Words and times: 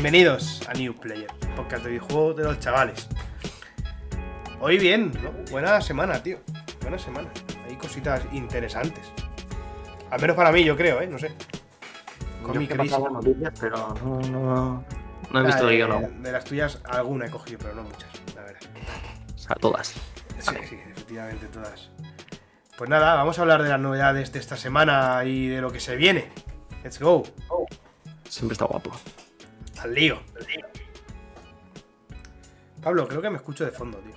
Bienvenidos 0.00 0.62
a 0.68 0.74
New 0.74 0.94
Player, 0.94 1.26
podcast 1.56 1.82
de 1.82 1.90
videojuegos 1.90 2.36
de 2.36 2.44
los 2.44 2.60
chavales. 2.60 3.08
Hoy 4.60 4.78
bien, 4.78 5.10
¿no? 5.20 5.32
Buena 5.50 5.80
semana, 5.80 6.22
tío. 6.22 6.38
Buena 6.82 6.96
semana. 7.00 7.28
Hay 7.68 7.74
cositas 7.74 8.22
interesantes. 8.30 9.10
Al 10.08 10.20
menos 10.20 10.36
para 10.36 10.52
mí, 10.52 10.62
yo 10.62 10.76
creo, 10.76 11.00
¿eh? 11.02 11.08
No 11.08 11.18
sé. 11.18 11.32
Con 12.44 12.58
mi 12.58 12.68
crisis. 12.68 12.96
noticias, 12.96 13.52
pero 13.58 13.92
no, 14.04 14.20
no, 14.30 14.84
no 15.32 15.40
he 15.40 15.42
Ah, 15.42 15.46
visto 15.46 15.66
de, 15.66 15.78
yo, 15.78 15.88
no. 15.88 16.00
de 16.00 16.30
las 16.30 16.44
tuyas, 16.44 16.80
alguna 16.84 17.26
he 17.26 17.30
cogido, 17.30 17.58
pero 17.60 17.74
no 17.74 17.82
muchas, 17.82 18.08
la 18.36 18.42
verdad. 18.42 18.60
O 19.34 19.36
sea, 19.38 19.56
todas. 19.56 19.88
Sí, 20.38 20.54
sí, 20.68 20.78
efectivamente, 20.92 21.46
todas. 21.48 21.90
Pues 22.76 22.88
nada, 22.88 23.16
vamos 23.16 23.36
a 23.40 23.42
hablar 23.42 23.64
de 23.64 23.68
las 23.70 23.80
novedades 23.80 24.32
de 24.32 24.38
esta 24.38 24.56
semana 24.56 25.24
y 25.24 25.48
de 25.48 25.60
lo 25.60 25.72
que 25.72 25.80
se 25.80 25.96
viene. 25.96 26.30
Let's 26.84 27.00
go. 27.00 27.24
Siempre 28.28 28.52
está 28.52 28.64
guapo. 28.66 28.92
Al 29.82 29.94
lío. 29.94 30.20
Pablo, 32.82 33.06
creo 33.08 33.22
que 33.22 33.30
me 33.30 33.36
escucho 33.36 33.64
de 33.64 33.70
fondo, 33.70 33.98
tío. 33.98 34.14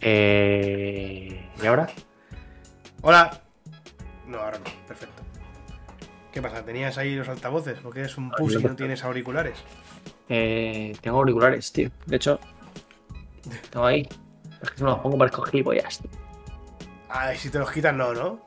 Eh... 0.00 1.50
¿Y 1.62 1.66
ahora? 1.66 1.88
Hola. 3.02 3.42
No, 4.26 4.38
ahora 4.38 4.58
no. 4.58 4.64
Perfecto. 4.86 5.22
¿Qué 6.32 6.40
pasa? 6.40 6.64
¿Tenías 6.64 6.96
ahí 6.98 7.14
los 7.16 7.28
altavoces? 7.28 7.84
¿O 7.84 7.90
que 7.90 8.00
eres 8.00 8.16
un 8.16 8.30
pussy 8.30 8.58
y 8.58 8.62
no 8.62 8.76
tienes 8.76 9.02
auriculares? 9.04 9.58
Eh, 10.28 10.96
tengo 11.00 11.18
auriculares, 11.18 11.72
tío. 11.72 11.90
De 12.06 12.16
hecho, 12.16 12.38
tengo 13.70 13.86
ahí. 13.86 14.08
Es 14.62 14.70
que 14.70 14.76
si 14.78 14.84
me 14.84 14.90
los 14.90 15.00
pongo 15.00 15.18
parezco 15.18 15.42
gilipollas. 15.42 15.98
tío. 16.00 16.10
Ay, 17.08 17.36
si 17.36 17.50
te 17.50 17.58
los 17.58 17.70
quitas, 17.70 17.94
no, 17.94 18.14
¿no? 18.14 18.46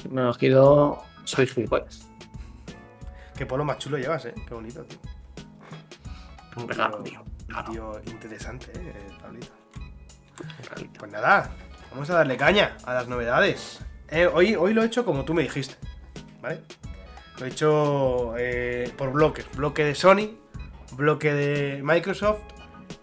Si 0.00 0.08
me 0.08 0.22
los 0.22 0.38
quito, 0.38 1.02
soy 1.24 1.46
gilipollas. 1.46 2.07
Qué 3.38 3.46
polo 3.46 3.64
más 3.64 3.78
chulo 3.78 3.98
llevas, 3.98 4.24
¿eh? 4.24 4.34
Qué 4.48 4.52
bonito, 4.52 4.82
tío. 4.84 4.98
Un 6.56 6.68
regalo, 6.68 6.98
tío. 7.04 7.20
Un 7.22 7.46
Claro, 7.46 7.70
tío 7.70 8.00
interesante, 8.06 8.72
¿eh? 8.74 8.92
Pablito. 9.22 9.52
un 10.42 10.64
regalito. 10.64 10.98
Pues 10.98 11.12
nada, 11.12 11.48
vamos 11.92 12.10
a 12.10 12.14
darle 12.14 12.36
caña 12.36 12.76
a 12.84 12.94
las 12.94 13.06
novedades. 13.06 13.78
Eh, 14.08 14.26
hoy, 14.26 14.56
hoy 14.56 14.74
lo 14.74 14.82
he 14.82 14.86
hecho 14.86 15.04
como 15.04 15.24
tú 15.24 15.34
me 15.34 15.42
dijiste, 15.42 15.76
¿vale? 16.42 16.62
Lo 17.38 17.46
he 17.46 17.48
hecho 17.48 18.34
eh, 18.36 18.92
por 18.98 19.12
bloques. 19.12 19.46
Bloque 19.56 19.84
de 19.84 19.94
Sony, 19.94 20.36
bloque 20.96 21.32
de 21.32 21.80
Microsoft 21.84 22.40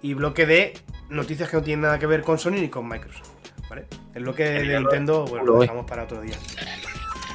y 0.02 0.16
bloque 0.16 0.45
de 0.45 0.73
noticias 1.08 1.49
que 1.49 1.55
no 1.55 1.64
tienen 1.64 1.83
nada 1.83 1.97
que 1.97 2.08
ver 2.08 2.23
con 2.23 2.38
Sony 2.38 2.55
ni 2.59 2.67
con 2.70 2.89
Microsoft, 2.89 3.30
¿vale? 3.70 3.88
El 4.14 4.23
bloque 4.23 4.44
de, 4.44 4.64
de 4.64 4.80
Nintendo, 4.81 5.23
bueno, 5.27 5.45
lo 5.45 5.59
dejamos 5.59 5.86
para 5.86 6.03
otro 6.03 6.20
día. 6.20 6.36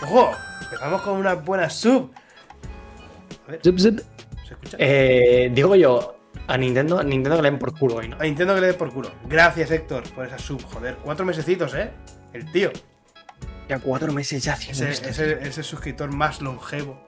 ¡Ojo! 0.03 0.33
Empezamos 0.64 1.01
con 1.01 1.17
una 1.17 1.33
buena 1.33 1.70
sub. 1.70 2.12
A 3.51 3.53
ver, 3.53 3.61
Zip, 3.62 3.79
zip. 3.79 3.98
¿se 4.47 4.55
escucha? 4.55 4.77
Eh, 4.79 5.51
digo 5.53 5.75
yo, 5.75 6.17
a 6.47 6.56
Nintendo, 6.56 7.01
a 7.01 7.03
Nintendo 7.03 7.37
que 7.37 7.43
le 7.43 7.51
den 7.51 7.59
por 7.59 7.77
culo 7.77 7.97
hoy, 7.97 8.09
¿no? 8.09 8.17
A 8.20 8.23
Nintendo 8.23 8.55
que 8.55 8.61
le 8.61 8.67
dé 8.69 8.75
por 8.75 8.92
culo. 8.92 9.11
Gracias, 9.27 9.70
Héctor, 9.73 10.05
por 10.15 10.27
esa 10.27 10.39
sub. 10.39 10.62
Joder, 10.62 10.97
cuatro 11.03 11.25
mesecitos, 11.27 11.75
¿eh? 11.75 11.91
El 12.33 12.51
tío. 12.53 12.70
Ya 13.69 13.79
cuatro 13.81 14.12
meses 14.12 14.42
ya 14.45 14.53
haciendo 14.53 14.84
Ese, 14.84 14.92
esto. 14.92 15.09
ese- 15.09 15.48
ese 15.48 15.62
suscriptor 15.62 16.12
más 16.15 16.41
longevo 16.41 17.01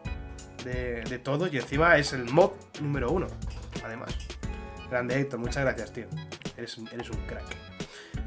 de, 0.64 1.02
de 1.02 1.18
todos 1.18 1.52
y 1.52 1.58
encima 1.58 1.96
es 1.98 2.12
el 2.12 2.24
mod 2.24 2.50
número 2.80 3.10
uno, 3.10 3.26
además. 3.84 4.16
Grande 4.90 5.20
Héctor, 5.20 5.38
muchas 5.40 5.62
gracias, 5.64 5.92
tío. 5.92 6.06
Eres, 6.56 6.76
un- 6.78 6.88
eres 6.88 7.08
un 7.10 7.16
crack. 7.26 7.44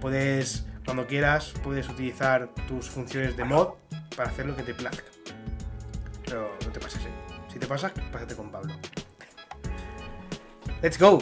Puedes, 0.02 0.66
cuando 0.86 1.06
quieras, 1.08 1.54
puedes 1.64 1.88
utilizar 1.90 2.50
tus 2.68 2.90
funciones 2.90 3.38
de 3.38 3.44
mod 3.44 3.76
para 4.18 4.30
hacer 4.30 4.46
lo 4.46 4.56
que 4.56 4.64
te 4.64 4.74
plazca. 4.74 5.04
Te 7.66 7.70
pasas, 7.70 7.92
pásate 8.12 8.36
con 8.36 8.52
Pablo. 8.52 8.76
Let's 10.84 11.00
go. 11.00 11.20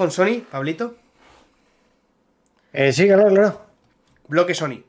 Con 0.00 0.10
Sony, 0.10 0.40
Pablito. 0.50 0.96
Eh, 2.72 2.90
sí, 2.90 3.06
claro, 3.06 3.28
claro. 3.28 3.66
Bloque 4.28 4.54
Sony. 4.54 4.82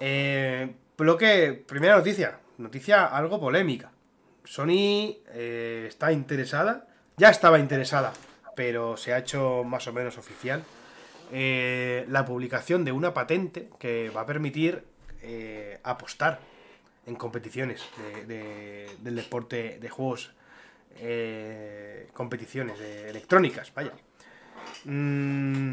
Eh, 0.00 0.70
bloque, 0.98 1.64
primera 1.66 1.96
noticia. 1.96 2.38
Noticia 2.58 3.06
algo 3.06 3.40
polémica. 3.40 3.90
Sony 4.44 5.16
eh, 5.32 5.86
está 5.88 6.12
interesada, 6.12 6.86
ya 7.16 7.30
estaba 7.30 7.58
interesada, 7.58 8.12
pero 8.54 8.98
se 8.98 9.14
ha 9.14 9.18
hecho 9.18 9.64
más 9.64 9.86
o 9.86 9.94
menos 9.94 10.18
oficial. 10.18 10.62
eh, 11.32 12.04
la 12.08 12.24
publicación 12.26 12.84
de 12.84 12.92
una 12.92 13.12
patente 13.14 13.68
que 13.80 14.10
va 14.10 14.20
a 14.20 14.26
permitir 14.26 14.84
eh, 15.22 15.80
apostar 15.82 16.38
en 17.06 17.16
competiciones 17.16 17.82
de- 17.96 18.26
de- 18.26 18.96
del 19.00 19.16
deporte 19.16 19.78
de 19.80 19.88
juegos, 19.88 20.32
eh, 21.00 22.08
competiciones 22.12 22.80
electrónicas, 22.80 23.72
vaya. 23.74 23.92
Mm, 24.84 25.72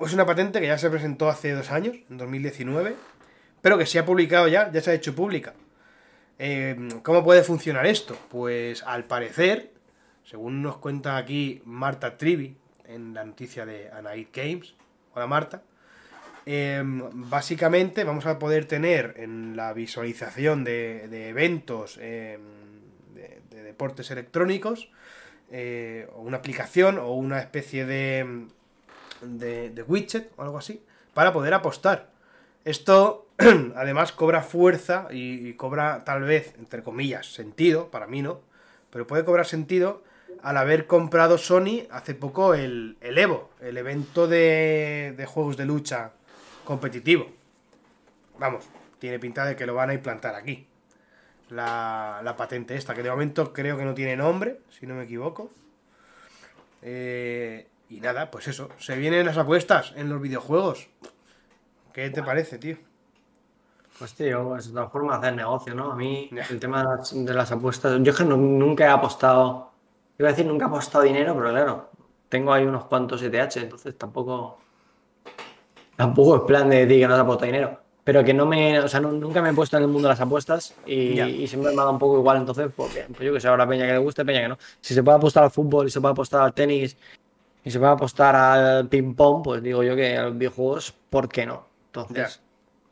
es 0.00 0.12
una 0.12 0.26
patente 0.26 0.60
que 0.60 0.66
ya 0.66 0.78
se 0.78 0.90
presentó 0.90 1.28
hace 1.28 1.52
dos 1.52 1.70
años, 1.70 1.96
en 2.10 2.18
2019, 2.18 2.94
pero 3.60 3.78
que 3.78 3.86
se 3.86 3.98
ha 3.98 4.04
publicado 4.04 4.48
ya, 4.48 4.70
ya 4.70 4.80
se 4.80 4.90
ha 4.90 4.94
hecho 4.94 5.14
pública. 5.14 5.54
Eh, 6.38 6.76
¿Cómo 7.02 7.22
puede 7.22 7.42
funcionar 7.42 7.86
esto? 7.86 8.16
Pues 8.28 8.82
al 8.82 9.04
parecer, 9.04 9.72
según 10.24 10.62
nos 10.62 10.78
cuenta 10.78 11.16
aquí 11.16 11.62
Marta 11.64 12.16
Trivi 12.16 12.56
en 12.86 13.14
la 13.14 13.24
noticia 13.24 13.64
de 13.64 13.90
Anait 13.90 14.34
Games, 14.34 14.74
hola 15.14 15.26
Marta, 15.26 15.62
eh, 16.46 16.82
básicamente 16.84 18.04
vamos 18.04 18.26
a 18.26 18.38
poder 18.38 18.66
tener 18.66 19.14
en 19.18 19.56
la 19.56 19.72
visualización 19.72 20.64
de, 20.64 21.28
eventos 21.28 21.96
de 21.96 22.38
deportes 23.74 24.10
electrónicos 24.12 24.88
eh, 25.50 26.08
o 26.14 26.22
una 26.22 26.38
aplicación 26.38 26.98
o 26.98 27.12
una 27.12 27.40
especie 27.40 27.84
de, 27.84 28.46
de, 29.20 29.82
widget 29.82 30.30
o 30.36 30.42
algo 30.42 30.58
así 30.58 30.80
para 31.12 31.32
poder 31.32 31.52
apostar. 31.54 32.10
Esto 32.64 33.26
además 33.74 34.12
cobra 34.12 34.42
fuerza 34.42 35.08
y, 35.10 35.48
y 35.48 35.54
cobra 35.54 36.04
tal 36.04 36.22
vez, 36.22 36.54
entre 36.58 36.82
comillas, 36.82 37.34
sentido, 37.34 37.90
para 37.90 38.06
mí 38.06 38.22
no, 38.22 38.40
pero 38.90 39.06
puede 39.06 39.24
cobrar 39.24 39.46
sentido 39.46 40.02
al 40.42 40.56
haber 40.56 40.86
comprado 40.86 41.36
Sony 41.36 41.86
hace 41.90 42.14
poco 42.14 42.54
el, 42.54 42.96
el 43.00 43.18
Evo, 43.18 43.50
el 43.60 43.76
evento 43.76 44.28
de, 44.28 45.14
de 45.16 45.26
juegos 45.26 45.56
de 45.56 45.66
lucha 45.66 46.12
competitivo. 46.64 47.26
Vamos, 48.38 48.68
tiene 48.98 49.18
pinta 49.18 49.44
de 49.44 49.56
que 49.56 49.66
lo 49.66 49.74
van 49.74 49.90
a 49.90 49.94
implantar 49.94 50.34
aquí. 50.36 50.66
La, 51.50 52.20
la 52.24 52.36
patente 52.36 52.74
esta, 52.76 52.94
que 52.94 53.02
de 53.02 53.10
momento 53.10 53.52
creo 53.52 53.76
que 53.76 53.84
no 53.84 53.94
tiene 53.94 54.16
nombre, 54.16 54.60
si 54.70 54.86
no 54.86 54.94
me 54.94 55.04
equivoco. 55.04 55.50
Eh, 56.82 57.66
y 57.88 58.00
nada, 58.00 58.30
pues 58.30 58.48
eso, 58.48 58.68
se 58.78 58.96
vienen 58.96 59.26
las 59.26 59.38
apuestas 59.38 59.92
en 59.96 60.08
los 60.08 60.20
videojuegos. 60.20 60.88
¿Qué 61.94 62.10
te 62.10 62.22
parece, 62.22 62.58
tío? 62.58 62.76
Pues 63.98 64.14
tío, 64.14 64.56
es 64.56 64.68
otra 64.70 64.88
forma 64.88 65.12
de 65.12 65.18
hacer 65.18 65.36
negocio, 65.36 65.74
¿no? 65.74 65.92
A 65.92 65.96
mí 65.96 66.30
el 66.50 66.58
tema 66.60 66.80
de 66.82 66.96
las, 66.96 67.24
de 67.26 67.34
las 67.34 67.52
apuestas, 67.52 68.00
yo 68.02 68.12
es 68.12 68.18
que 68.18 68.24
no- 68.24 68.36
nunca 68.36 68.84
he 68.84 68.88
apostado, 68.88 69.72
iba 70.18 70.28
a 70.28 70.32
decir 70.32 70.46
nunca 70.46 70.64
he 70.66 70.68
apostado 70.68 71.04
dinero, 71.04 71.34
pero 71.36 71.50
claro, 71.50 71.90
tengo 72.28 72.52
ahí 72.52 72.64
unos 72.64 72.86
cuantos 72.86 73.22
ETH, 73.22 73.60
entonces 73.60 73.96
tampoco, 73.96 74.58
tampoco 75.96 76.36
es 76.36 76.42
plan 76.42 76.68
de 76.70 76.86
decir 76.86 77.00
que 77.00 77.08
no 77.08 77.14
se 77.14 77.20
apostado 77.20 77.46
dinero, 77.46 77.80
pero 78.04 78.22
que 78.22 78.34
no 78.34 78.44
me, 78.44 78.78
o 78.78 78.88
sea, 78.88 79.00
no- 79.00 79.12
nunca 79.12 79.40
me 79.40 79.50
he 79.50 79.54
puesto 79.54 79.78
en 79.78 79.84
el 79.84 79.88
mundo 79.88 80.08
de 80.08 80.12
las 80.12 80.20
apuestas 80.20 80.74
y, 80.86 81.46
siempre 81.48 81.70
me 81.70 81.76
ha 81.80 81.84
dado 81.84 81.92
un 81.92 81.98
poco 81.98 82.18
igual, 82.18 82.36
entonces, 82.36 82.68
pues 82.76 82.94
bien, 82.94 83.06
pues 83.08 83.20
yo 83.26 83.32
que 83.32 83.40
sé, 83.40 83.48
ahora 83.48 83.66
peña 83.66 83.86
que 83.86 83.92
le 83.92 83.98
guste, 83.98 84.24
peña 84.24 84.42
que 84.42 84.48
no. 84.48 84.58
Si 84.80 84.94
se 84.94 85.02
puede 85.02 85.16
apostar 85.16 85.44
al 85.44 85.50
fútbol 85.50 85.86
y 85.86 85.90
se 85.90 86.00
puede 86.00 86.12
apostar 86.12 86.42
al 86.42 86.52
tenis 86.52 86.96
y 87.64 87.70
se 87.70 87.78
puede 87.78 87.92
apostar 87.92 88.36
al 88.36 88.88
ping 88.88 89.14
pong, 89.14 89.42
pues 89.42 89.62
digo 89.62 89.82
yo 89.82 89.96
que 89.96 90.18
a 90.18 90.24
los 90.24 90.36
videojuegos, 90.36 90.94
¿por 91.08 91.28
qué 91.28 91.46
no? 91.46 91.66
Entonces, 91.86 92.42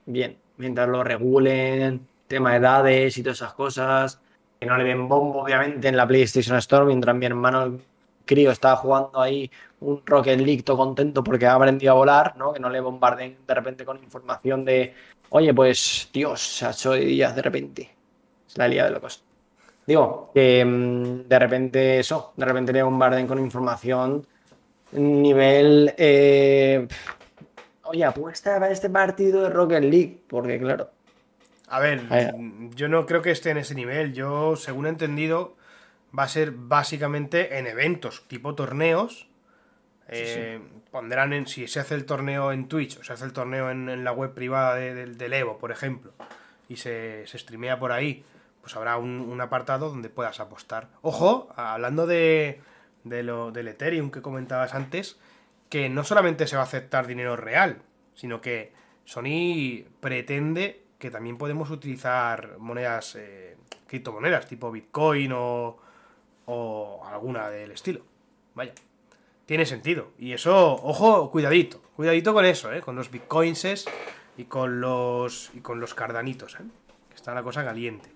bien, 0.07 0.39
mientras 0.57 0.89
lo 0.89 1.05
regulen, 1.05 2.07
tema 2.27 2.53
de 2.53 2.57
edades 2.57 3.19
y 3.19 3.23
todas 3.23 3.39
esas 3.39 3.53
cosas, 3.53 4.21
que 4.59 4.67
no 4.67 4.79
le 4.79 4.85
den 4.85 5.09
bombo, 5.09 5.43
obviamente, 5.43 5.89
en 5.89 5.97
la 5.97 6.07
PlayStation 6.07 6.57
Store, 6.57 6.87
mientras 6.87 7.15
mi 7.15 7.27
hermano 7.27 7.79
crío 8.25 8.51
estaba 8.51 8.77
jugando 8.77 9.21
ahí 9.21 9.51
un 9.81 10.03
Rocket 10.05 10.39
League 10.41 10.63
todo 10.63 10.77
contento 10.77 11.23
porque 11.25 11.47
ha 11.47 11.55
aprendido 11.55 11.93
a 11.93 11.97
volar, 11.97 12.37
¿no? 12.37 12.53
Que 12.53 12.61
no 12.61 12.71
le 12.71 12.81
bombarden 12.81 13.39
de 13.47 13.55
repente 13.55 13.85
con 13.85 14.03
información 14.03 14.65
de, 14.65 14.95
oye, 15.31 15.53
pues, 15.55 16.09
Dios, 16.13 16.63
ha 16.63 16.71
hecho 16.71 16.93
de 16.93 17.01
días 17.01 17.35
de 17.35 17.43
repente. 17.43 17.91
Es 18.49 18.57
la 18.59 18.69
lía 18.69 18.85
de 18.85 18.91
locos. 18.91 19.25
Digo, 19.87 20.31
que 20.35 20.65
mm, 20.65 21.29
de 21.29 21.39
repente 21.39 21.99
eso, 21.99 22.33
de 22.37 22.45
repente 22.47 22.73
le 22.73 22.83
bombarden 22.83 23.27
con 23.27 23.39
información 23.39 24.27
nivel... 24.93 25.95
eh, 25.99 26.87
oye, 27.85 28.05
apuesta 28.05 28.59
para 28.59 28.71
este 28.71 28.91
partido 28.91 29.43
de 29.43 29.51
Rocket 29.51 29.83
League, 29.83 30.23
porque 30.29 30.59
claro, 30.61 30.91
A 31.69 31.81
ver, 31.81 32.03
Vaya. 32.09 32.33
yo 32.75 32.89
no 32.89 33.07
creo 33.07 33.23
que 33.23 33.31
esté 33.31 33.51
en 33.51 33.59
ese 33.59 33.75
nivel. 33.75 34.13
Yo, 34.13 34.57
según 34.57 34.87
he 34.87 34.91
entendido, 34.91 35.57
va 36.17 36.25
a 36.25 36.29
ser 36.29 36.53
básicamente 36.53 37.59
en 37.59 37.67
eventos, 37.67 38.27
tipo 38.29 38.55
torneos. 38.55 39.29
Eh, 40.09 40.61
Pondrán 40.91 41.33
en. 41.33 41.47
Si 41.47 41.67
se 41.69 41.81
hace 41.81 41.95
el 41.95 42.05
torneo 42.05 42.53
en 42.53 42.69
Twitch 42.69 42.99
o 42.99 43.05
se 43.05 43.13
hace 43.13 43.25
el 43.25 43.33
torneo 43.33 43.71
en, 43.71 43.89
en 43.89 44.05
la 44.05 44.13
web 44.13 44.35
privada 44.35 44.75
de- 44.75 44.95
del- 44.95 45.17
del 45.17 45.33
Evo, 45.33 45.59
por 45.59 45.71
ejemplo, 45.71 46.13
y 46.69 46.77
se, 46.77 47.27
se 47.27 47.39
streamea 47.39 47.79
por 47.79 47.93
ahí, 47.93 48.25
pues 48.61 48.77
habrá 48.77 48.99
un, 48.99 49.21
un 49.21 49.41
apartado 49.41 49.89
donde 49.89 50.11
puedas 50.11 50.39
apostar. 50.41 50.89
Ojo, 51.01 51.49
hablando 51.57 52.07
de, 52.07 52.61
de 53.05 53.23
lo, 53.23 53.53
del 53.53 53.69
Ethereum 53.69 54.11
que 54.11 54.21
comentabas 54.21 54.75
antes, 54.75 55.19
que 55.71 55.89
no 55.89 56.05
solamente 56.05 56.47
se 56.47 56.57
va 56.57 56.63
a 56.63 56.67
aceptar 56.67 57.07
dinero 57.07 57.37
real, 57.37 57.79
sino 58.15 58.43
que 58.43 58.73
Sony 59.07 59.85
pretende 60.01 60.83
que 60.99 61.11
también 61.11 61.39
podemos 61.39 61.71
utilizar 61.71 62.59
monedas, 62.59 63.17
eh, 63.17 63.57
criptomonedas, 63.87 64.47
tipo 64.47 64.71
Bitcoin 64.71 65.33
o, 65.35 65.79
o 66.47 67.03
alguna 67.07 67.49
del 67.51 67.71
estilo. 67.73 68.03
Vaya, 68.55 68.73
tiene 69.47 69.67
sentido. 69.67 70.13
Y 70.19 70.33
eso, 70.33 70.75
ojo, 70.75 71.31
cuidadito, 71.31 71.81
cuidadito 71.97 72.33
con 72.35 72.45
eso, 72.45 72.73
¿eh? 72.73 72.81
con 72.81 72.97
los 72.97 73.11
Bitcoinses 73.11 73.87
y 74.37 74.45
con 74.45 74.81
los, 74.81 75.51
y 75.55 75.61
con 75.61 75.81
los 75.81 75.95
cardanitos, 75.95 76.55
¿eh? 76.57 76.65
que 77.09 77.15
está 77.15 77.35
la 77.35 77.43
cosa 77.43 77.65
caliente. 77.65 78.11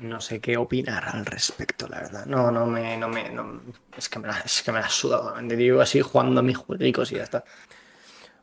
no 0.00 0.20
sé 0.20 0.40
qué 0.40 0.56
opinar 0.56 1.04
al 1.08 1.24
respecto, 1.26 1.88
la 1.88 2.00
verdad. 2.00 2.26
No, 2.26 2.50
no 2.50 2.66
me, 2.66 2.96
no 2.96 3.08
me, 3.08 3.30
no- 3.30 3.60
es 3.96 4.08
que 4.08 4.18
me 4.18 4.28
la, 4.28 4.38
es 4.40 4.62
que 4.62 4.72
me 4.72 4.80
la 4.80 4.88
suda, 4.88 5.34
te 5.46 5.56
digo 5.56 5.80
así 5.80 6.00
jugando 6.00 6.40
a 6.40 6.42
mis 6.42 6.56
jueguitos 6.56 7.10
y 7.12 7.16
ya 7.16 7.24
está. 7.24 7.44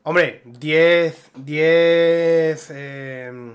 Hombre, 0.06 0.42
10, 0.46 1.32
10, 1.36 2.72
eh, 2.74 3.54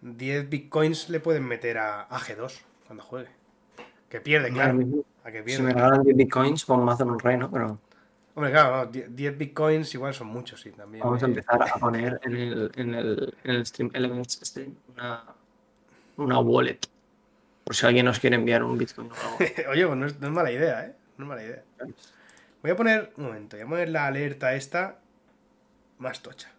10 0.00 0.48
bitcoins 0.48 1.08
le 1.08 1.18
pueden 1.18 1.44
meter 1.44 1.78
a, 1.78 2.02
a 2.02 2.18
G2 2.20 2.52
cuando 2.86 3.02
juegue. 3.02 3.28
Que 4.14 4.20
pierde, 4.20 4.52
claro. 4.52 4.78
A 5.24 5.32
que 5.32 5.42
Si 5.48 5.60
me 5.60 5.72
regalan 5.72 6.04
10 6.04 6.16
bitcoins, 6.16 6.64
pues 6.64 6.78
me 6.78 6.92
hacen 6.92 7.10
un 7.10 7.18
rey, 7.18 7.36
¿no? 7.36 7.50
Pero 7.50 7.80
Hombre, 8.36 8.52
claro, 8.52 8.84
no, 8.84 8.86
10 8.86 9.16
10 9.16 9.38
bitcoins 9.38 9.92
igual 9.92 10.14
son 10.14 10.28
muchos, 10.28 10.60
sí, 10.60 10.70
también. 10.70 11.02
vamos 11.02 11.20
a 11.20 11.26
eh. 11.26 11.30
empezar 11.30 11.60
a 11.60 11.74
poner 11.80 12.20
en 12.22 12.36
el, 12.36 12.70
en 12.76 12.94
el, 12.94 13.34
en 13.42 13.50
el 13.50 13.66
stream, 13.66 13.90
Elements 13.92 14.38
stream, 14.44 14.76
una, 14.92 15.24
una 16.16 16.38
wallet. 16.38 16.78
Por 17.64 17.74
si 17.74 17.86
alguien 17.86 18.06
nos 18.06 18.20
quiere 18.20 18.36
enviar 18.36 18.62
un 18.62 18.78
bitcoin 18.78 19.10
o 19.10 19.14
algo. 19.14 19.38
Oye, 19.72 19.84
pues 19.84 19.98
no 19.98 20.06
es, 20.06 20.20
no 20.20 20.28
es 20.28 20.32
mala 20.32 20.52
idea, 20.52 20.86
¿eh? 20.86 20.94
No 21.18 21.24
es 21.24 21.28
mala 21.28 21.42
idea. 21.42 21.62
Voy 22.62 22.70
a 22.70 22.76
poner, 22.76 23.12
un 23.16 23.24
momento, 23.24 23.56
voy 23.56 23.66
a 23.66 23.68
poner 23.68 23.88
la 23.88 24.06
alerta 24.06 24.54
esta 24.54 25.00
más 25.98 26.22
tocha. 26.22 26.52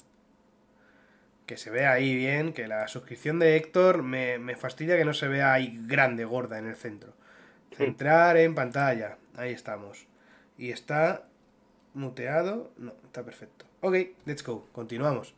Que 1.46 1.56
se 1.56 1.70
vea 1.70 1.94
ahí 1.94 2.18
bien, 2.18 2.52
que 2.52 2.68
la 2.68 2.90
suscripción 2.90 3.40
de 3.40 3.56
Héctor 3.56 4.04
me, 4.04 4.40
me 4.40 4.58
fastidia 4.58 4.98
que 4.98 5.06
no 5.06 5.14
se 5.14 5.30
vea 5.30 5.54
ahí 5.54 5.80
grande, 5.88 6.26
gorda 6.26 6.60
en 6.60 6.68
el 6.68 6.76
centro. 6.76 7.14
Centrar 7.78 8.38
en 8.38 8.56
pantalla, 8.56 9.18
ahí 9.36 9.52
estamos. 9.52 10.06
Y 10.58 10.72
está 10.72 11.28
muteado, 11.94 12.72
no, 12.78 12.94
está 13.06 13.24
perfecto. 13.24 13.66
Ok, 13.82 13.96
let's 14.26 14.44
go, 14.44 14.68
continuamos. 14.72 15.34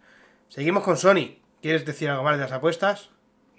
Seguimos 0.50 0.84
con 0.84 0.98
Sony. 0.98 1.38
¿Quieres 1.62 1.86
decir 1.86 2.10
algo 2.10 2.24
más 2.24 2.38
de 2.38 2.44
las 2.44 2.52
apuestas? 2.52 3.10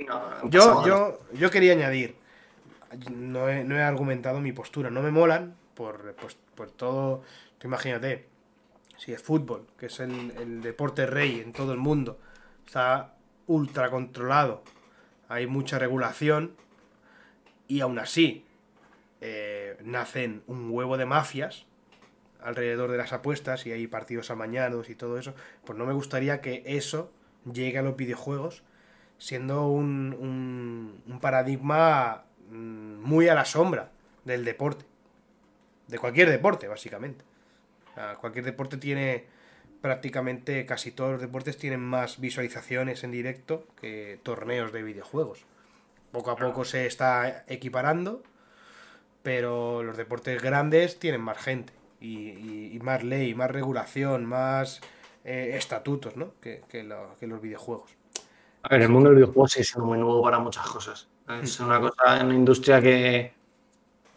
No, 0.06 0.30
no 0.30 0.50
Yo, 0.50 0.86
yo, 0.86 1.18
yo 1.32 1.50
quería 1.50 1.72
añadir, 1.72 2.16
no 3.10 3.48
he, 3.48 3.64
no 3.64 3.76
he 3.76 3.82
argumentado 3.82 4.40
mi 4.40 4.52
postura, 4.52 4.90
no 4.90 5.02
me 5.02 5.10
molan 5.10 5.56
por, 5.74 6.14
pues, 6.14 6.36
por 6.54 6.70
todo, 6.70 7.22
tú 7.58 7.66
imagínate, 7.66 8.26
si 8.96 9.12
es 9.12 9.20
fútbol, 9.20 9.66
que 9.76 9.86
es 9.86 9.98
el, 9.98 10.32
el 10.38 10.62
deporte 10.62 11.06
rey 11.06 11.40
en 11.40 11.52
todo 11.52 11.72
el 11.72 11.78
mundo, 11.78 12.18
está 12.64 13.14
ultra 13.48 13.90
controlado, 13.90 14.62
hay 15.28 15.48
mucha 15.48 15.80
regulación 15.80 16.54
y 17.66 17.80
aún 17.80 17.98
así 17.98 18.46
eh, 19.20 19.76
nacen 19.82 20.42
un 20.46 20.70
huevo 20.70 20.96
de 20.96 21.06
mafias 21.06 21.66
alrededor 22.42 22.90
de 22.90 22.98
las 22.98 23.12
apuestas 23.12 23.66
y 23.66 23.72
hay 23.72 23.86
partidos 23.88 24.30
amañados 24.30 24.90
y 24.90 24.94
todo 24.94 25.18
eso, 25.18 25.34
pues 25.64 25.78
no 25.78 25.86
me 25.86 25.92
gustaría 25.92 26.40
que 26.40 26.62
eso 26.66 27.10
llegue 27.52 27.78
a 27.78 27.82
los 27.82 27.96
videojuegos 27.96 28.62
siendo 29.18 29.66
un, 29.68 30.16
un- 30.18 31.02
un 31.06 31.20
paradigma 31.20 32.24
mm, 32.50 33.00
muy 33.02 33.28
a 33.28 33.34
la 33.34 33.44
sombra 33.44 33.90
del 34.24 34.44
deporte. 34.44 34.84
De 35.88 35.98
cualquier 35.98 36.28
deporte, 36.30 36.68
básicamente. 36.68 37.24
O 37.92 37.94
sea, 37.94 38.14
cualquier 38.16 38.44
deporte 38.44 38.76
tiene 38.76 39.24
prácticamente, 39.80 40.66
casi 40.66 40.90
todos 40.92 41.12
los 41.12 41.20
deportes 41.20 41.56
tienen 41.56 41.80
más 41.80 42.20
visualizaciones 42.20 43.04
en 43.04 43.10
directo 43.12 43.66
que 43.80 44.20
torneos 44.22 44.72
de 44.72 44.82
videojuegos. 44.82 45.44
Poco 46.12 46.30
a 46.30 46.36
poco 46.36 46.64
se 46.64 46.86
está 46.86 47.44
equiparando, 47.48 48.22
pero 49.22 49.82
los 49.82 49.96
deportes 49.96 50.42
grandes 50.42 50.98
tienen 50.98 51.20
más 51.20 51.38
gente 51.38 51.72
y, 52.00 52.30
y- 52.30 52.70
y 52.74 52.78
más 52.80 53.02
ley, 53.04 53.34
más 53.34 53.50
regulación, 53.50 54.24
más 54.24 54.80
eh, 55.24 55.52
estatutos, 55.56 56.16
¿no? 56.16 56.32
Que, 56.40 56.62
que 56.68 56.82
lo- 56.84 57.16
que 57.18 57.26
los 57.26 57.40
videojuegos. 57.40 57.90
A 58.62 58.68
ver, 58.70 58.82
el 58.82 58.88
mundo 58.88 59.08
del 59.10 59.16
videojuego 59.16 59.48
sí 59.48 59.60
es 59.60 59.76
muy 59.78 59.98
nuevo 59.98 60.22
para 60.22 60.38
muchas 60.38 60.66
cosas. 60.66 61.08
Es 61.42 61.60
una 61.60 61.78
cosa, 61.80 62.24
una 62.24 62.34
industria 62.34 62.80
que, 62.80 63.32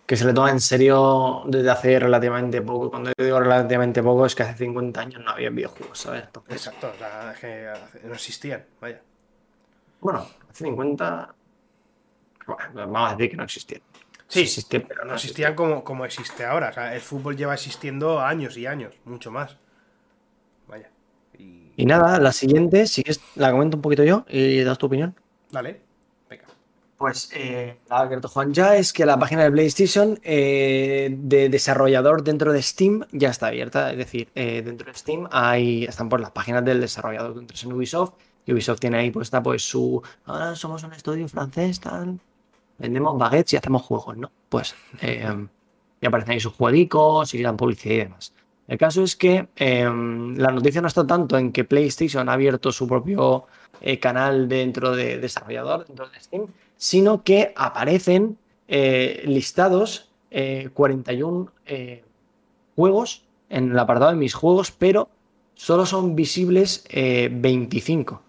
que 0.05 0.15
se 0.17 0.25
le 0.25 0.33
toma 0.33 0.51
en 0.51 0.59
serio 0.61 1.43
desde 1.47 1.69
hace 1.69 1.99
relativamente 1.99 2.61
poco. 2.61 2.89
Cuando 2.89 3.11
yo 3.17 3.25
digo 3.25 3.39
relativamente 3.39 4.01
poco 4.03 4.25
es 4.25 4.35
que 4.35 4.43
hace 4.43 4.57
50 4.65 5.01
años 5.01 5.21
no 5.23 5.31
había 5.31 5.49
videojuegos, 5.49 5.99
¿sabes? 5.99 6.23
Entonces, 6.25 6.53
Exacto, 6.55 6.91
o 6.93 6.97
sea, 6.97 7.31
es 7.33 7.39
que 7.39 8.07
no 8.07 8.13
existían, 8.13 8.65
vaya. 8.79 9.01
bueno, 9.99 10.25
hace 10.49 10.65
50... 10.65 11.35
Bueno, 12.47 12.63
vamos 12.91 13.11
a 13.11 13.15
decir 13.15 13.31
que 13.31 13.37
no 13.37 13.43
existían. 13.43 13.81
Sí, 14.31 14.43
existían, 14.43 14.85
pero 14.87 15.03
no 15.03 15.15
existían 15.15 15.55
como, 15.55 15.83
como 15.83 16.05
existe 16.05 16.45
ahora. 16.45 16.69
O 16.69 16.73
sea, 16.73 16.95
el 16.95 17.01
fútbol 17.01 17.35
lleva 17.35 17.53
existiendo 17.53 18.21
años 18.21 18.55
y 18.55 18.65
años, 18.65 18.95
mucho 19.03 19.29
más. 19.29 19.57
Vaya. 20.69 20.89
Y... 21.37 21.73
Y 21.75 21.85
nada, 21.85 22.17
la 22.17 22.31
siguiente, 22.31 22.87
si 22.87 23.03
quieres, 23.03 23.21
la 23.35 23.51
comento 23.51 23.75
un 23.75 23.81
poquito 23.81 24.05
yo 24.05 24.25
y 24.29 24.61
das 24.61 24.77
tu 24.77 24.85
opinión. 24.85 25.15
Dale, 25.51 25.81
venga. 26.29 26.45
Pues 26.97 27.29
eh, 27.35 27.77
la 27.89 28.07
que 28.07 28.25
Juan 28.25 28.53
ya 28.53 28.77
es 28.77 28.93
que 28.93 29.05
la 29.05 29.19
página 29.19 29.43
de 29.43 29.51
PlayStation 29.51 30.17
eh, 30.23 31.09
de 31.11 31.49
desarrollador 31.49 32.23
dentro 32.23 32.53
de 32.53 32.61
Steam 32.61 33.05
ya 33.11 33.31
está 33.31 33.47
abierta. 33.47 33.91
Es 33.91 33.97
decir, 33.97 34.29
eh, 34.33 34.61
dentro 34.63 34.89
de 34.89 34.97
Steam 34.97 35.27
hay, 35.29 35.83
están 35.83 36.07
por 36.07 36.21
las 36.21 36.31
páginas 36.31 36.63
del 36.63 36.79
desarrollador. 36.79 37.37
Entras 37.37 37.65
en 37.65 37.73
Ubisoft 37.73 38.13
y 38.45 38.53
Ubisoft 38.53 38.79
tiene 38.79 38.99
ahí 38.99 39.11
puesta 39.11 39.43
pues 39.43 39.61
su. 39.61 40.01
Ahora 40.23 40.55
somos 40.55 40.83
un 40.83 40.93
estudio 40.93 41.27
francés, 41.27 41.81
tal. 41.81 42.17
Vendemos 42.81 43.17
baguettes 43.17 43.53
y 43.53 43.57
hacemos 43.57 43.83
juegos, 43.83 44.17
¿no? 44.17 44.31
Pues 44.49 44.75
eh, 45.01 45.47
y 46.01 46.05
aparecen 46.05 46.33
ahí 46.33 46.39
sus 46.39 46.53
jueguicos 46.53 47.33
y 47.33 47.41
dan 47.41 47.55
publicidad 47.55 47.95
y 47.95 47.97
demás. 47.99 48.33
El 48.67 48.77
caso 48.77 49.03
es 49.03 49.15
que 49.15 49.47
eh, 49.55 49.83
la 49.83 50.51
noticia 50.51 50.81
no 50.81 50.87
está 50.87 51.05
tanto 51.05 51.37
en 51.37 51.51
que 51.51 51.63
PlayStation 51.63 52.27
ha 52.29 52.33
abierto 52.33 52.71
su 52.71 52.87
propio 52.87 53.45
eh, 53.81 53.99
canal 53.99 54.47
dentro 54.47 54.95
de 54.95 55.17
desarrollador, 55.19 55.85
dentro 55.85 56.09
de 56.09 56.19
Steam, 56.19 56.47
sino 56.77 57.23
que 57.23 57.53
aparecen 57.55 58.37
eh, 58.67 59.23
listados 59.25 60.09
eh, 60.31 60.69
41 60.73 61.51
eh, 61.65 62.03
juegos 62.75 63.23
en 63.49 63.71
el 63.71 63.79
apartado 63.79 64.11
de 64.11 64.17
mis 64.17 64.33
juegos, 64.33 64.71
pero 64.71 65.09
solo 65.53 65.85
son 65.85 66.15
visibles 66.15 66.85
eh, 66.89 67.29
25, 67.31 68.21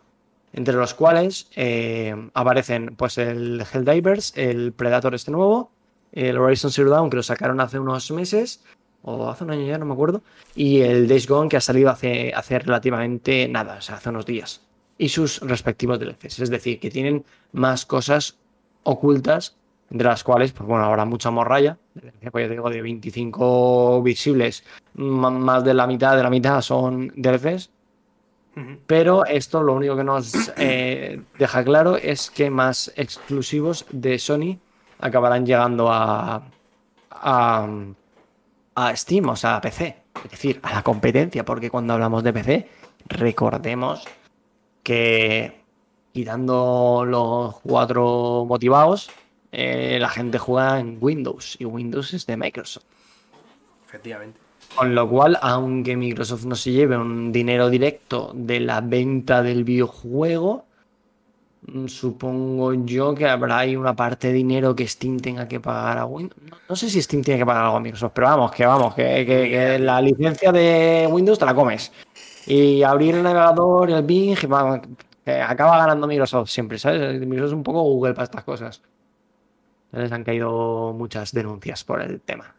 entre 0.52 0.74
los 0.74 0.94
cuales 0.94 1.48
eh, 1.56 2.14
aparecen 2.34 2.94
pues 2.96 3.18
el 3.18 3.64
Helldivers, 3.72 4.32
el 4.36 4.72
Predator 4.72 5.14
este 5.14 5.30
nuevo, 5.30 5.70
el 6.12 6.36
Horizon 6.38 6.70
Zero 6.70 6.90
Dawn 6.90 7.10
que 7.10 7.16
lo 7.16 7.22
sacaron 7.22 7.60
hace 7.60 7.78
unos 7.78 8.10
meses, 8.10 8.62
o 9.02 9.28
hace 9.28 9.44
un 9.44 9.50
año 9.50 9.66
ya, 9.66 9.78
no 9.78 9.86
me 9.86 9.94
acuerdo, 9.94 10.22
y 10.54 10.80
el 10.80 11.08
Days 11.08 11.26
Gone 11.26 11.48
que 11.48 11.56
ha 11.56 11.60
salido 11.60 11.90
hace, 11.90 12.32
hace 12.34 12.58
relativamente 12.58 13.48
nada, 13.48 13.76
o 13.78 13.80
sea, 13.80 13.96
hace 13.96 14.10
unos 14.10 14.26
días, 14.26 14.62
y 14.98 15.08
sus 15.08 15.40
respectivos 15.40 15.98
DLCs, 15.98 16.38
es 16.40 16.50
decir, 16.50 16.78
que 16.78 16.90
tienen 16.90 17.24
más 17.52 17.84
cosas 17.86 18.38
ocultas, 18.84 19.56
entre 19.90 20.08
las 20.08 20.24
cuales, 20.24 20.52
pues 20.52 20.66
bueno, 20.66 20.84
habrá 20.84 21.04
mucha 21.04 21.30
morralla, 21.30 21.76
pues 22.30 22.46
ya 22.46 22.48
digo, 22.48 22.70
de 22.70 22.80
25 22.80 24.02
visibles, 24.02 24.64
más 24.94 25.64
de 25.64 25.74
la 25.74 25.86
mitad 25.86 26.16
de 26.16 26.22
la 26.22 26.30
mitad 26.30 26.60
son 26.62 27.12
DLCs, 27.16 27.70
Pero 28.86 29.24
esto 29.24 29.62
lo 29.62 29.74
único 29.74 29.96
que 29.96 30.04
nos 30.04 30.52
eh, 30.56 31.22
deja 31.38 31.64
claro 31.64 31.96
es 31.96 32.30
que 32.30 32.50
más 32.50 32.92
exclusivos 32.96 33.86
de 33.90 34.18
Sony 34.18 34.58
acabarán 34.98 35.46
llegando 35.46 35.90
a, 35.90 36.42
a, 37.10 37.68
a 38.74 38.96
Steam, 38.96 39.28
o 39.28 39.36
sea, 39.36 39.56
a 39.56 39.60
PC. 39.60 39.96
Es 40.24 40.30
decir, 40.30 40.60
a 40.62 40.74
la 40.74 40.82
competencia, 40.82 41.44
porque 41.44 41.70
cuando 41.70 41.94
hablamos 41.94 42.22
de 42.22 42.32
PC, 42.32 42.68
recordemos 43.08 44.04
que 44.82 45.62
quitando 46.12 47.04
los 47.06 47.58
cuatro 47.60 48.44
motivados, 48.46 49.10
eh, 49.50 49.98
la 50.00 50.08
gente 50.08 50.38
juega 50.38 50.78
en 50.78 50.98
Windows 51.00 51.56
y 51.58 51.64
Windows 51.64 52.12
es 52.14 52.26
de 52.26 52.36
Microsoft. 52.36 52.84
Efectivamente. 53.86 54.41
Con 54.74 54.94
lo 54.94 55.08
cual, 55.08 55.38
aunque 55.42 55.96
Microsoft 55.96 56.44
no 56.44 56.54
se 56.54 56.72
lleve 56.72 56.96
un 56.96 57.30
dinero 57.30 57.68
directo 57.68 58.32
de 58.34 58.60
la 58.60 58.80
venta 58.80 59.42
del 59.42 59.64
videojuego, 59.64 60.64
mm, 61.66 61.86
supongo 61.88 62.72
yo 62.72 63.14
que 63.14 63.28
habrá 63.28 63.58
ahí 63.58 63.76
una 63.76 63.94
parte 63.94 64.28
de 64.28 64.34
dinero 64.34 64.74
que 64.74 64.88
Steam 64.88 65.18
tenga 65.20 65.46
que 65.46 65.60
pagar 65.60 65.98
a 65.98 66.06
Windows. 66.06 66.40
No, 66.50 66.56
no 66.70 66.76
sé 66.76 66.88
si 66.88 67.02
Steam 67.02 67.22
tiene 67.22 67.40
que 67.40 67.46
pagar 67.46 67.64
algo 67.64 67.76
a 67.76 67.80
Microsoft, 67.80 68.12
pero 68.14 68.28
vamos, 68.28 68.50
que 68.52 68.64
vamos, 68.64 68.94
que, 68.94 69.78
la 69.78 70.00
licencia 70.00 70.50
de 70.52 71.06
Windows 71.10 71.38
te 71.38 71.44
la 71.44 71.54
comes. 71.54 71.92
Y 72.46 72.82
abrir 72.82 73.14
el 73.16 73.22
navegador 73.22 73.90
el 73.90 74.02
Bing, 74.02 74.36
acaba 75.26 75.78
ganando 75.78 76.06
Microsoft 76.06 76.48
siempre, 76.48 76.78
¿sabes? 76.78 77.20
Microsoft 77.20 77.48
es 77.48 77.54
un 77.54 77.62
poco 77.62 77.82
Google 77.82 78.14
para 78.14 78.24
estas 78.24 78.42
cosas. 78.42 78.82
Les 79.92 80.10
han 80.10 80.24
caído 80.24 80.94
muchas 80.94 81.32
denuncias 81.32 81.84
por 81.84 82.00
el 82.00 82.20
tema. 82.22 82.54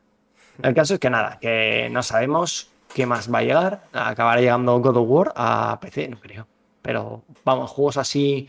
El 0.61 0.73
caso 0.73 0.95
es 0.95 0.99
que 0.99 1.09
nada, 1.09 1.39
que 1.39 1.89
no 1.91 2.03
sabemos 2.03 2.69
qué 2.93 3.05
más 3.05 3.33
va 3.33 3.39
a 3.39 3.43
llegar. 3.43 3.83
Acabará 3.91 4.39
llegando 4.39 4.79
God 4.79 4.97
of 4.97 5.09
War 5.09 5.33
a 5.35 5.79
PC, 5.81 6.09
no 6.09 6.19
creo. 6.19 6.47
Pero 6.81 7.23
vamos, 7.43 7.71
juegos 7.71 7.97
así 7.97 8.47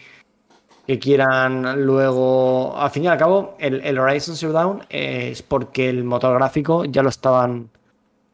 que 0.87 0.99
quieran 0.99 1.85
luego. 1.85 2.77
Al 2.77 2.91
fin 2.91 3.05
y 3.05 3.07
al 3.09 3.19
cabo, 3.19 3.57
el, 3.59 3.99
Horizon 3.99 4.37
Zero 4.37 4.53
Dawn 4.53 4.85
es 4.89 5.43
porque 5.43 5.89
el 5.89 6.05
motor 6.05 6.35
gráfico 6.35 6.85
ya 6.85 7.03
lo 7.03 7.09
estaban. 7.09 7.71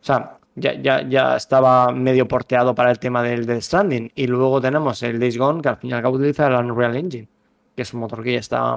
O 0.01 0.05
sea, 0.05 0.39
ya, 0.55 0.75
ya, 0.75 1.03
ya 1.09 1.37
estaba 1.37 1.93
medio 1.93 2.27
porteado 2.27 2.75
para 2.75 2.91
el 2.91 2.99
tema 2.99 3.23
del 3.23 3.47
Death 3.47 3.63
Stranding. 3.63 4.11
Y 4.15 4.27
luego 4.27 4.61
tenemos 4.61 5.03
el 5.03 5.21
Days 5.21 5.39
Gone, 5.39 5.63
que 5.63 5.69
al 5.69 5.77
fin 5.77 5.91
y 5.91 5.93
al 5.93 6.03
cabo 6.03 6.17
utiliza 6.17 6.49
el 6.49 6.55
Unreal 6.55 6.97
Engine, 6.97 7.29
que 7.77 7.83
es 7.83 7.95
un 7.95 8.01
motor 8.01 8.23
que 8.23 8.33
ya 8.33 8.41
está 8.41 8.77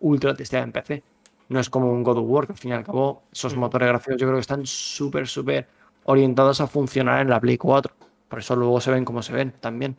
ultra 0.00 0.34
testeado 0.34 0.64
en 0.64 0.72
PC. 0.72 1.02
No 1.48 1.60
es 1.60 1.70
como 1.70 1.90
un 1.90 2.02
God 2.02 2.18
of 2.18 2.24
War, 2.28 2.46
que 2.46 2.52
al 2.52 2.58
fin 2.58 2.70
y 2.72 2.74
al 2.74 2.84
cabo 2.84 3.22
esos 3.32 3.54
Mm. 3.56 3.58
motores 3.58 3.88
gráficos 3.88 4.16
yo 4.20 4.26
creo 4.26 4.36
que 4.36 4.40
están 4.42 4.66
súper, 4.66 5.26
súper 5.26 5.66
orientados 6.04 6.60
a 6.60 6.66
funcionar 6.66 7.20
en 7.22 7.30
la 7.30 7.40
Play 7.40 7.56
4. 7.56 7.94
Por 8.28 8.38
eso 8.40 8.54
luego 8.56 8.80
se 8.80 8.90
ven 8.90 9.04
como 9.04 9.22
se 9.22 9.32
ven 9.32 9.52
también. 9.60 9.96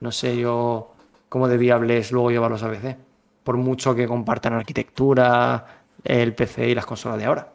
No 0.00 0.12
sé 0.12 0.36
yo 0.36 0.92
cómo 1.28 1.48
de 1.48 1.56
viable 1.56 1.98
es 1.98 2.12
luego 2.12 2.30
llevarlos 2.30 2.62
a 2.62 2.70
PC. 2.70 2.96
Por 3.44 3.56
mucho 3.56 3.94
que 3.94 4.06
compartan 4.06 4.52
arquitectura, 4.52 5.66
el 6.04 6.34
PC 6.34 6.68
y 6.68 6.74
las 6.74 6.84
consolas 6.86 7.18
de 7.18 7.24
ahora. 7.24 7.52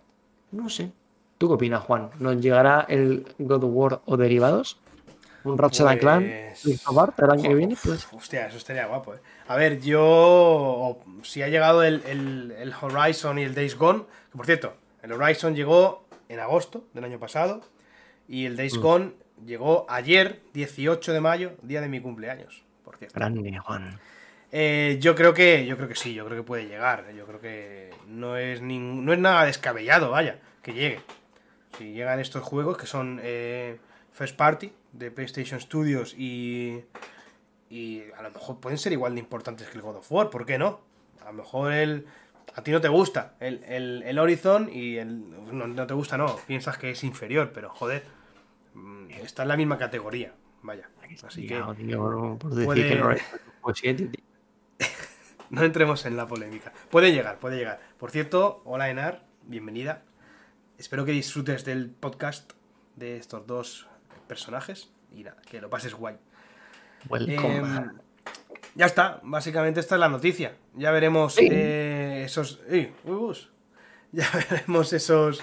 No 0.52 0.70
sé. 0.70 0.92
¿Tú 1.38 1.48
qué 1.48 1.54
opinas, 1.56 1.84
Juan? 1.84 2.10
¿Nos 2.20 2.38
llegará 2.42 2.86
el 2.88 3.28
God 3.38 3.64
of 3.66 3.72
War 3.74 4.02
o 4.06 4.18
derivados? 4.18 4.80
¿Un 5.44 5.58
Ratchet? 5.58 5.86
Pues- 6.64 6.88
Apart 6.88 7.20
el 7.20 7.30
año 7.30 7.44
que 7.44 7.54
viene? 7.54 7.76
Pues 7.84 8.08
Hostia, 8.12 8.48
eso 8.48 8.58
estaría 8.58 8.88
guapo, 8.88 9.14
¿eh? 9.14 9.20
A 9.48 9.56
ver, 9.56 9.80
yo. 9.82 10.98
Si 11.24 11.42
ha 11.44 11.48
llegado 11.50 11.84
el, 11.84 12.02
el- 12.06 12.54
el 12.58 12.74
Horizon 12.80 13.38
y 13.40 13.44
el 13.44 13.54
Days 13.56 13.76
Gone. 13.78 14.04
Que 14.32 14.38
por 14.38 14.46
cierto, 14.46 14.76
el 15.04 15.12
Horizon 15.12 15.56
llegó 15.56 16.08
en 16.30 16.40
agosto 16.40 16.86
del 16.94 17.04
año 17.06 17.20
pasado. 17.20 17.62
Y 18.28 18.46
el 18.46 18.56
Days 18.58 18.78
Gone 18.78 19.12
llegó 19.46 19.86
ayer, 19.90 20.42
18 20.54 21.14
de 21.14 21.22
mayo, 21.22 21.52
día 21.62 21.82
de 21.82 21.88
mi 21.90 22.00
cumpleaños, 22.02 22.64
por 22.84 22.98
cierto. 22.98 23.14
grande, 23.20 23.56
Juan. 23.60 24.00
Eh, 24.52 24.98
yo 25.00 25.14
creo 25.16 25.34
que. 25.34 25.66
Yo 25.66 25.76
creo 25.78 25.88
que 25.90 25.96
sí, 25.96 26.14
yo 26.14 26.26
creo 26.26 26.38
que 26.38 26.44
puede 26.48 26.66
llegar. 26.68 27.12
Yo 27.16 27.26
creo 27.28 27.40
que 27.40 27.92
no 28.08 28.38
es 28.38 28.62
nin- 28.64 29.02
no 29.04 29.14
es 29.14 29.20
nada 29.20 29.46
descabellado, 29.46 30.10
vaya, 30.12 30.40
que 30.64 30.74
llegue. 30.74 31.02
Si 31.78 31.92
llegan 31.92 32.20
estos 32.20 32.42
juegos 32.42 32.78
que 32.78 32.88
son 32.88 33.20
eh, 33.22 33.78
First 34.14 34.38
Party 34.38 34.72
de 34.94 35.12
PlayStation 35.12 35.60
Studios 35.60 36.16
y. 36.18 36.80
Y 37.70 38.04
a 38.18 38.22
lo 38.22 38.32
mejor 38.32 38.60
pueden 38.60 38.78
ser 38.78 38.92
igual 38.94 39.14
de 39.16 39.20
importantes 39.20 39.68
que 39.70 39.76
el 39.78 39.82
God 39.82 39.98
of 39.98 40.12
War, 40.12 40.30
¿por 40.30 40.46
qué 40.46 40.58
no? 40.58 40.82
A 41.22 41.26
lo 41.26 41.34
mejor 41.34 41.74
el. 41.74 42.06
A 42.56 42.62
ti 42.64 42.72
no 42.72 42.80
te 42.80 42.88
gusta 42.90 43.36
el, 43.40 43.64
el, 43.66 44.04
el 44.04 44.20
Horizon 44.20 44.70
y 44.72 44.98
el. 44.98 45.30
No, 45.52 45.66
no 45.68 45.88
te 45.88 45.94
gusta, 45.96 46.18
no. 46.18 46.36
Piensas 46.48 46.78
que 46.78 46.92
es 46.92 47.04
inferior, 47.04 47.52
pero 47.54 47.70
joder. 47.72 48.04
mm, 48.76 49.10
Está 49.12 49.42
en 49.44 49.48
la 49.50 49.58
misma 49.58 49.78
categoría. 49.78 50.34
Vaya. 50.62 50.90
Así 51.28 51.48
que. 51.48 51.56
No 55.50 55.64
entremos 55.64 56.06
en 56.06 56.18
la 56.18 56.28
polémica. 56.28 56.74
Puede 56.90 57.12
llegar, 57.12 57.40
puede 57.40 57.58
llegar. 57.58 57.80
Por 57.98 58.12
cierto, 58.12 58.62
hola 58.66 58.90
Enar, 58.90 59.26
bienvenida. 59.44 60.04
Espero 60.78 61.06
que 61.06 61.12
disfrutes 61.12 61.64
del 61.66 61.90
podcast 61.92 62.54
de 62.96 63.18
estos 63.18 63.46
dos 63.48 63.88
personajes 64.28 64.92
y 65.12 65.24
nada, 65.24 65.38
que 65.50 65.62
lo 65.62 65.70
pases 65.70 65.94
guay. 65.94 66.18
Em, 67.12 67.92
ya 68.76 68.86
está, 68.86 69.20
básicamente 69.24 69.80
esta 69.80 69.96
es 69.96 70.00
la 70.00 70.10
noticia. 70.10 70.56
Ya 70.76 70.92
veremos 70.92 71.36
Sí. 71.36 71.48
eh, 71.52 72.24
esos. 72.26 72.60
Ya 74.12 74.30
veremos 74.50 74.94
esos. 74.94 75.42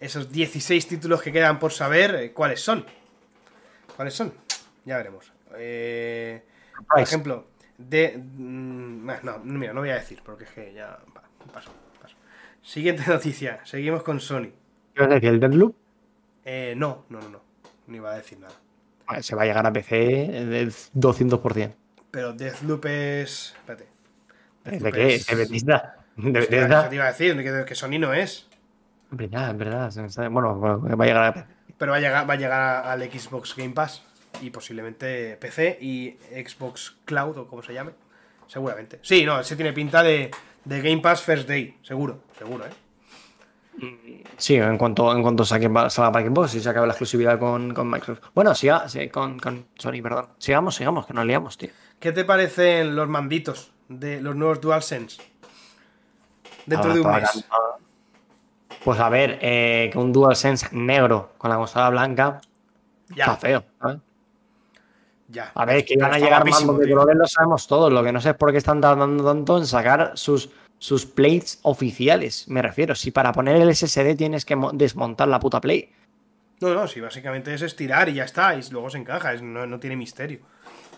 Esos 0.00 0.30
16 0.30 0.86
títulos 0.86 1.22
que 1.22 1.32
quedan 1.32 1.58
por 1.58 1.72
saber 1.72 2.14
eh, 2.14 2.32
cuáles 2.32 2.60
son. 2.60 2.84
¿Cuáles 3.96 4.14
son? 4.14 4.32
Ya 4.84 4.96
veremos. 4.96 5.32
Eh, 5.56 6.44
por 6.88 7.00
ejemplo, 7.00 7.46
de. 7.78 8.16
mm, 8.18 9.06
No, 9.06 9.20
no, 9.22 9.38
mira, 9.58 9.72
no 9.72 9.80
voy 9.80 9.90
a 9.90 9.94
decir, 9.96 10.20
porque 10.24 10.44
es 10.44 10.50
que 10.50 10.72
ya. 10.72 10.98
pa- 11.14 11.22
Paso, 11.52 11.70
paso. 12.00 12.14
Siguiente 12.62 13.02
noticia. 13.08 13.60
Seguimos 13.64 14.02
con 14.02 14.20
Sony. 14.20 14.50
¿Qué 14.94 15.00
vas 15.00 15.10
a 15.10 15.14
decir? 15.14 15.28
¿El 15.30 15.40
Deadloop? 15.40 15.74
Eh, 16.44 16.74
no, 16.76 17.04
no, 17.08 17.20
no, 17.20 17.28
no. 17.28 17.40
No 17.88 17.96
iba 17.96 18.12
a 18.12 18.16
decir 18.16 18.38
nada. 18.38 18.54
Se 19.20 19.34
va 19.34 19.42
a 19.42 19.46
llegar 19.46 19.66
a 19.66 19.72
PC 19.72 19.96
del 19.96 20.70
200%. 20.72 21.74
Pero 22.10 22.32
Deathloop 22.32 22.84
es. 22.86 23.54
Espérate. 23.56 23.86
¿De 24.64 24.70
Deathloop 24.72 24.94
qué? 24.94 25.14
es- 25.14 25.26
¿De 25.26 25.34
Bethesda? 25.34 25.96
¿De 26.16 26.30
Bethesda? 26.40 26.80
eso 26.80 26.88
te 26.88 26.94
iba 26.94 27.04
a 27.04 27.08
decir, 27.08 27.36
que, 27.36 27.64
que 27.66 27.74
Sony 27.74 27.98
no 27.98 28.12
es. 28.12 28.46
Es 29.10 29.16
verdad, 29.16 29.50
es 29.52 29.56
verdad. 29.58 29.90
se 29.90 30.28
Bueno, 30.28 30.54
bueno, 30.56 30.96
va 30.96 31.04
a 31.04 31.06
llegar 31.06 31.24
a 31.24 31.34
PC. 31.34 31.46
Pero 31.78 31.92
va 31.92 31.98
a 31.98 32.00
llegar, 32.00 32.28
va 32.28 32.34
a 32.34 32.36
llegar 32.36 32.86
al 32.86 33.02
Xbox 33.10 33.54
Game 33.56 33.70
Pass 33.72 34.02
y 34.42 34.50
posiblemente 34.50 35.36
PC 35.40 35.78
y 35.80 36.16
Xbox 36.44 36.96
Cloud 37.04 37.38
o 37.38 37.46
como 37.48 37.62
se 37.62 37.72
llame. 37.72 37.92
Seguramente. 38.46 38.98
Sí, 39.02 39.24
no, 39.24 39.40
ese 39.40 39.54
tiene 39.56 39.72
pinta 39.72 40.02
de, 40.02 40.30
de 40.64 40.80
Game 40.82 40.98
Pass 41.00 41.22
First 41.22 41.48
Day. 41.48 41.78
Seguro, 41.82 42.22
seguro, 42.38 42.66
¿eh? 42.66 42.70
Sí, 44.36 44.54
en 44.56 44.78
cuanto, 44.78 45.14
en 45.14 45.22
cuanto 45.22 45.44
saque, 45.44 45.68
salga 45.88 46.12
para 46.12 46.26
Xbox 46.26 46.54
y 46.54 46.60
se 46.60 46.68
acabe 46.68 46.86
la 46.86 46.92
exclusividad 46.92 47.38
con, 47.38 47.74
con 47.74 47.90
Microsoft. 47.90 48.28
Bueno, 48.34 48.54
siga, 48.54 48.88
sí, 48.88 49.08
con, 49.08 49.38
con 49.38 49.66
Sony, 49.76 50.00
perdón. 50.02 50.28
Sigamos, 50.38 50.74
sigamos, 50.76 51.06
que 51.06 51.12
nos 51.14 51.26
liamos, 51.26 51.58
tío. 51.58 51.70
¿Qué 51.98 52.12
te 52.12 52.24
parecen 52.24 52.94
los 52.94 53.08
manditos 53.08 53.72
de 53.88 54.20
los 54.20 54.36
nuevos 54.36 54.60
DualSense? 54.60 55.20
Dentro 56.66 56.92
de 56.94 57.00
un 57.00 57.14
está 57.14 57.32
mes. 57.34 57.44
Pues 58.84 59.00
a 59.00 59.08
ver, 59.08 59.38
eh, 59.42 59.90
que 59.92 59.98
un 59.98 60.12
DualSense 60.12 60.68
negro 60.72 61.32
con 61.38 61.50
la 61.50 61.56
consola 61.56 61.90
blanca 61.90 62.40
está 63.08 63.16
Ya, 63.16 63.36
feo. 63.36 63.64
¿sabes? 63.80 63.98
Ya. 65.28 65.52
A 65.54 65.64
ver, 65.64 65.84
que 65.84 65.94
iban 65.94 66.12
a 66.12 66.18
llegar 66.18 66.44
mandos 66.48 66.78
de 66.78 66.88
colores, 66.90 67.16
lo 67.16 67.26
sabemos 67.26 67.66
todos. 67.66 67.92
Lo 67.92 68.02
que 68.02 68.12
no 68.12 68.20
sé 68.20 68.30
es 68.30 68.34
por 68.36 68.50
qué 68.50 68.58
están 68.58 68.80
tardando 68.80 69.24
tanto 69.24 69.58
en 69.58 69.66
sacar 69.66 70.12
sus, 70.14 70.50
sus 70.78 71.06
plates 71.06 71.58
oficiales. 71.62 72.48
Me 72.48 72.62
refiero, 72.62 72.94
si 72.94 73.10
para 73.10 73.32
poner 73.32 73.56
el 73.56 73.68
SSD 73.74 74.16
tienes 74.16 74.44
que 74.44 74.56
mo- 74.56 74.72
desmontar 74.72 75.28
la 75.28 75.38
puta 75.38 75.60
plate. 75.60 75.92
No, 76.60 76.74
no, 76.74 76.88
sí, 76.88 77.00
básicamente 77.00 77.54
es 77.54 77.62
estirar 77.62 78.08
y 78.08 78.14
ya 78.14 78.24
está. 78.24 78.54
Y 78.54 78.60
luego 78.70 78.90
se 78.90 78.98
encaja, 78.98 79.32
es- 79.34 79.42
no, 79.42 79.66
no 79.66 79.78
tiene 79.78 79.96
misterio. 79.96 80.40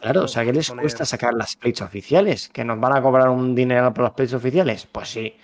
Claro, 0.01 0.23
o 0.25 0.29
sea, 0.29 0.45
¿qué 0.45 0.53
les 0.53 0.69
Poner- 0.71 0.81
cuesta 0.83 1.05
sacar 1.05 1.35
las 1.35 1.57
plates 1.57 1.83
oficiales? 1.83 2.49
¿Que 2.49 2.65
nos 2.65 2.81
van 2.81 2.97
a 2.97 3.03
cobrar 3.03 3.29
un 3.29 3.55
dinero 3.55 3.93
por 3.93 4.05
las 4.05 4.13
plates 4.15 4.33
oficiales? 4.35 4.87
Pues 4.91 5.09
sí. 5.11 5.37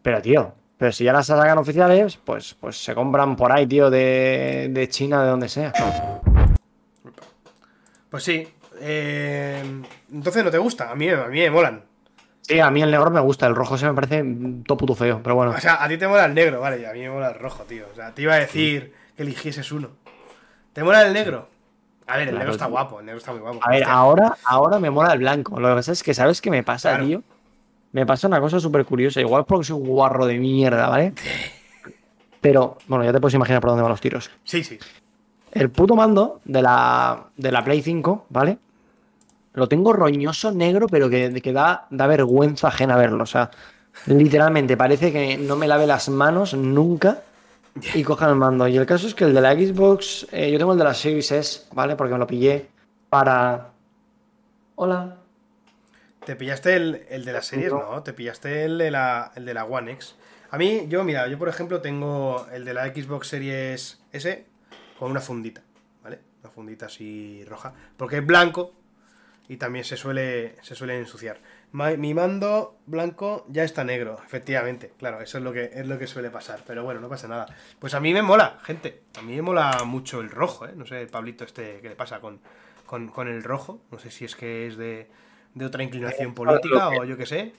Pero, 0.00 0.22
tío, 0.22 0.54
pero 0.78 0.92
si 0.92 1.04
ya 1.04 1.12
las 1.12 1.26
sacan 1.26 1.58
oficiales, 1.58 2.16
pues, 2.16 2.54
pues 2.54 2.82
se 2.82 2.94
compran 2.94 3.36
por 3.36 3.52
ahí, 3.52 3.66
tío, 3.66 3.90
de, 3.90 4.68
de 4.70 4.88
China, 4.88 5.22
de 5.24 5.28
donde 5.30 5.48
sea. 5.50 5.72
Pues 8.10 8.22
sí. 8.24 8.46
eh, 8.80 9.62
entonces 10.12 10.44
no 10.44 10.50
te 10.50 10.58
gusta. 10.58 10.90
A 10.90 10.94
mí, 10.94 11.08
a 11.08 11.26
mí 11.26 11.40
me 11.40 11.50
molan. 11.50 11.84
Sí, 12.42 12.58
a 12.60 12.70
mí 12.70 12.80
el 12.80 12.90
negro 12.90 13.10
me 13.10 13.20
gusta, 13.20 13.46
el 13.46 13.54
rojo 13.54 13.76
se 13.76 13.86
me 13.86 13.92
parece 13.94 14.24
todo 14.64 14.78
puto 14.78 14.94
feo, 14.94 15.20
pero 15.22 15.34
bueno. 15.34 15.50
O 15.52 15.60
sea, 15.60 15.82
a 15.84 15.88
ti 15.88 15.98
te 15.98 16.08
mola 16.08 16.24
el 16.24 16.34
negro, 16.34 16.60
vale, 16.60 16.80
y 16.80 16.84
a 16.86 16.92
mí 16.92 17.00
me 17.00 17.10
mola 17.10 17.28
el 17.28 17.34
rojo, 17.38 17.64
tío. 17.64 17.84
O 17.92 17.94
sea, 17.94 18.14
te 18.14 18.22
iba 18.22 18.32
a 18.34 18.38
decir 18.38 18.94
que 19.16 19.22
eligieses 19.22 19.70
uno. 19.70 19.90
¿Te 20.72 20.82
mola 20.82 21.02
el 21.02 21.12
negro? 21.12 21.48
A 22.06 22.12
ver, 22.16 22.22
el 22.22 22.28
Claro, 22.30 22.38
negro 22.38 22.52
está 22.52 22.64
tío. 22.64 22.72
guapo, 22.72 23.00
el 23.00 23.06
negro 23.06 23.18
está 23.18 23.32
muy 23.32 23.40
guapo. 23.42 23.58
A 23.62 23.68
ver, 23.70 23.82
Hostia, 23.82 23.92
ahora, 23.94 24.36
ahora 24.44 24.78
me 24.78 24.88
mola 24.88 25.12
el 25.12 25.18
blanco. 25.18 25.60
Lo 25.60 25.68
que 25.68 25.74
pasa 25.74 25.92
es 25.92 26.02
que, 26.02 26.14
¿sabes 26.14 26.40
qué 26.40 26.50
me 26.50 26.62
pasa, 26.62 26.90
Claro. 26.92 27.04
tío? 27.06 27.22
Me 27.92 28.06
pasa 28.06 28.26
una 28.28 28.40
cosa 28.40 28.60
súper 28.60 28.86
curiosa. 28.86 29.20
Igual 29.20 29.44
porque 29.44 29.64
soy 29.66 29.76
un 29.78 29.86
guarro 29.86 30.24
de 30.24 30.38
mierda, 30.38 30.88
¿vale? 30.88 31.12
Pero, 32.40 32.78
bueno, 32.86 33.04
ya 33.04 33.12
te 33.12 33.20
puedes 33.20 33.34
imaginar 33.34 33.60
por 33.60 33.70
dónde 33.70 33.82
van 33.82 33.90
los 33.90 34.00
tiros. 34.00 34.30
Sí, 34.44 34.62
sí. 34.64 34.78
El 35.52 35.70
puto 35.70 35.96
mando 35.96 36.40
de 36.44 36.62
la, 36.62 37.28
de 37.36 37.52
la 37.52 37.64
Play 37.64 37.82
5, 37.82 38.26
¿vale? 38.28 38.58
Lo 39.54 39.68
tengo 39.68 39.92
roñoso 39.92 40.52
negro, 40.52 40.86
pero 40.88 41.08
que, 41.08 41.40
que 41.40 41.52
da, 41.52 41.86
da 41.90 42.06
vergüenza 42.06 42.68
ajena 42.68 42.96
verlo. 42.96 43.24
O 43.24 43.26
sea, 43.26 43.50
literalmente 44.06 44.76
parece 44.76 45.12
que 45.12 45.36
no 45.36 45.56
me 45.56 45.66
lave 45.66 45.86
las 45.86 46.08
manos 46.08 46.54
nunca 46.54 47.22
y 47.94 48.02
coja 48.02 48.28
el 48.28 48.36
mando. 48.36 48.68
Y 48.68 48.76
el 48.76 48.86
caso 48.86 49.06
es 49.06 49.14
que 49.14 49.24
el 49.24 49.34
de 49.34 49.40
la 49.40 49.54
Xbox, 49.54 50.26
eh, 50.32 50.50
yo 50.50 50.58
tengo 50.58 50.72
el 50.72 50.78
de 50.78 50.84
la 50.84 50.94
Series 50.94 51.32
S, 51.32 51.62
¿vale? 51.72 51.96
Porque 51.96 52.12
me 52.12 52.18
lo 52.18 52.26
pillé 52.26 52.68
para. 53.08 53.70
Hola. 54.76 55.16
Te 56.24 56.36
pillaste 56.36 56.76
el, 56.76 57.06
el 57.08 57.24
de 57.24 57.32
las 57.32 57.46
series, 57.46 57.72
no, 57.72 58.02
te 58.02 58.12
pillaste 58.12 58.66
el 58.66 58.76
de, 58.76 58.90
la, 58.90 59.32
el 59.34 59.46
de 59.46 59.54
la 59.54 59.64
One 59.64 59.92
X. 59.92 60.14
A 60.50 60.58
mí, 60.58 60.84
yo, 60.88 61.02
mira, 61.02 61.26
yo 61.26 61.38
por 61.38 61.48
ejemplo 61.48 61.80
tengo 61.80 62.46
el 62.52 62.66
de 62.66 62.74
la 62.74 62.86
Xbox 62.88 63.28
Series 63.28 64.02
S 64.12 64.46
con 64.98 65.10
una 65.10 65.20
fundita, 65.20 65.62
¿vale? 66.02 66.18
Una 66.42 66.50
fundita 66.50 66.86
así 66.86 67.44
roja. 67.46 67.72
Porque 67.96 68.18
es 68.18 68.26
blanco 68.26 68.74
y 69.48 69.56
también 69.56 69.84
se 69.84 69.96
suele, 69.96 70.56
se 70.62 70.74
suele 70.74 70.98
ensuciar. 70.98 71.38
Mi 71.72 72.14
mando 72.14 72.78
blanco 72.86 73.46
ya 73.48 73.64
está 73.64 73.84
negro, 73.84 74.20
efectivamente. 74.26 74.92
Claro, 74.98 75.20
eso 75.20 75.38
es 75.38 75.44
lo 75.44 75.52
que 75.52 75.70
es 75.72 75.86
lo 75.86 75.98
que 75.98 76.06
suele 76.06 76.30
pasar. 76.30 76.60
Pero 76.66 76.84
bueno, 76.84 77.00
no 77.00 77.08
pasa 77.08 77.28
nada. 77.28 77.46
Pues 77.78 77.94
a 77.94 78.00
mí 78.00 78.12
me 78.12 78.22
mola, 78.22 78.58
gente. 78.62 79.02
A 79.18 79.22
mí 79.22 79.36
me 79.36 79.42
mola 79.42 79.84
mucho 79.84 80.20
el 80.20 80.30
rojo, 80.30 80.66
¿eh? 80.66 80.72
No 80.74 80.86
sé, 80.86 81.00
el 81.00 81.08
Pablito 81.08 81.44
este, 81.44 81.80
¿qué 81.80 81.88
le 81.88 81.96
pasa 81.96 82.20
con, 82.20 82.40
con, 82.86 83.08
con 83.08 83.28
el 83.28 83.42
rojo? 83.42 83.80
No 83.90 83.98
sé 83.98 84.10
si 84.10 84.24
es 84.24 84.34
que 84.34 84.66
es 84.66 84.76
de, 84.76 85.08
de 85.54 85.64
otra 85.64 85.82
inclinación 85.82 86.34
política 86.34 86.88
o 86.88 87.04
yo 87.04 87.16
qué 87.16 87.26
sé. 87.26 87.52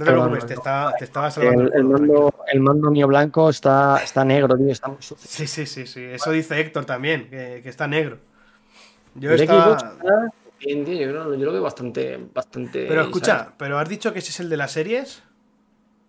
No 0.00 0.06
te 0.06 0.12
preocupes, 0.12 0.46
te, 0.46 0.54
te 0.98 1.04
estaba 1.04 1.30
salvando 1.30 1.72
El, 1.72 1.84
mando, 1.84 2.34
el 2.52 2.60
mando 2.60 2.90
mío 2.90 3.06
blanco 3.06 3.50
está, 3.50 4.00
está 4.02 4.24
negro, 4.24 4.56
tío, 4.56 4.70
está 4.70 4.88
muy 4.88 5.02
sucio. 5.02 5.28
Sí, 5.28 5.46
sí, 5.46 5.66
sí, 5.66 5.86
sí. 5.86 6.02
Eso 6.02 6.30
dice 6.30 6.58
Héctor 6.58 6.84
también, 6.86 7.28
que, 7.28 7.60
que 7.62 7.68
está 7.68 7.86
negro. 7.86 8.18
Yo 9.14 9.30
El 9.32 9.40
estaba... 9.40 9.78
Xbox 9.78 9.82
está 9.98 10.30
bien, 10.60 10.84
tío, 10.84 10.94
yo, 10.94 11.08
creo, 11.08 11.34
yo 11.34 11.44
lo 11.46 11.52
veo 11.52 11.62
bastante, 11.62 12.18
bastante. 12.32 12.86
Pero 12.86 13.02
escucha, 13.02 13.38
¿sabes? 13.38 13.54
pero 13.58 13.78
has 13.78 13.88
dicho 13.88 14.12
que 14.12 14.20
ese 14.20 14.30
es 14.30 14.40
el 14.40 14.48
de 14.48 14.56
las 14.56 14.72
series. 14.72 15.22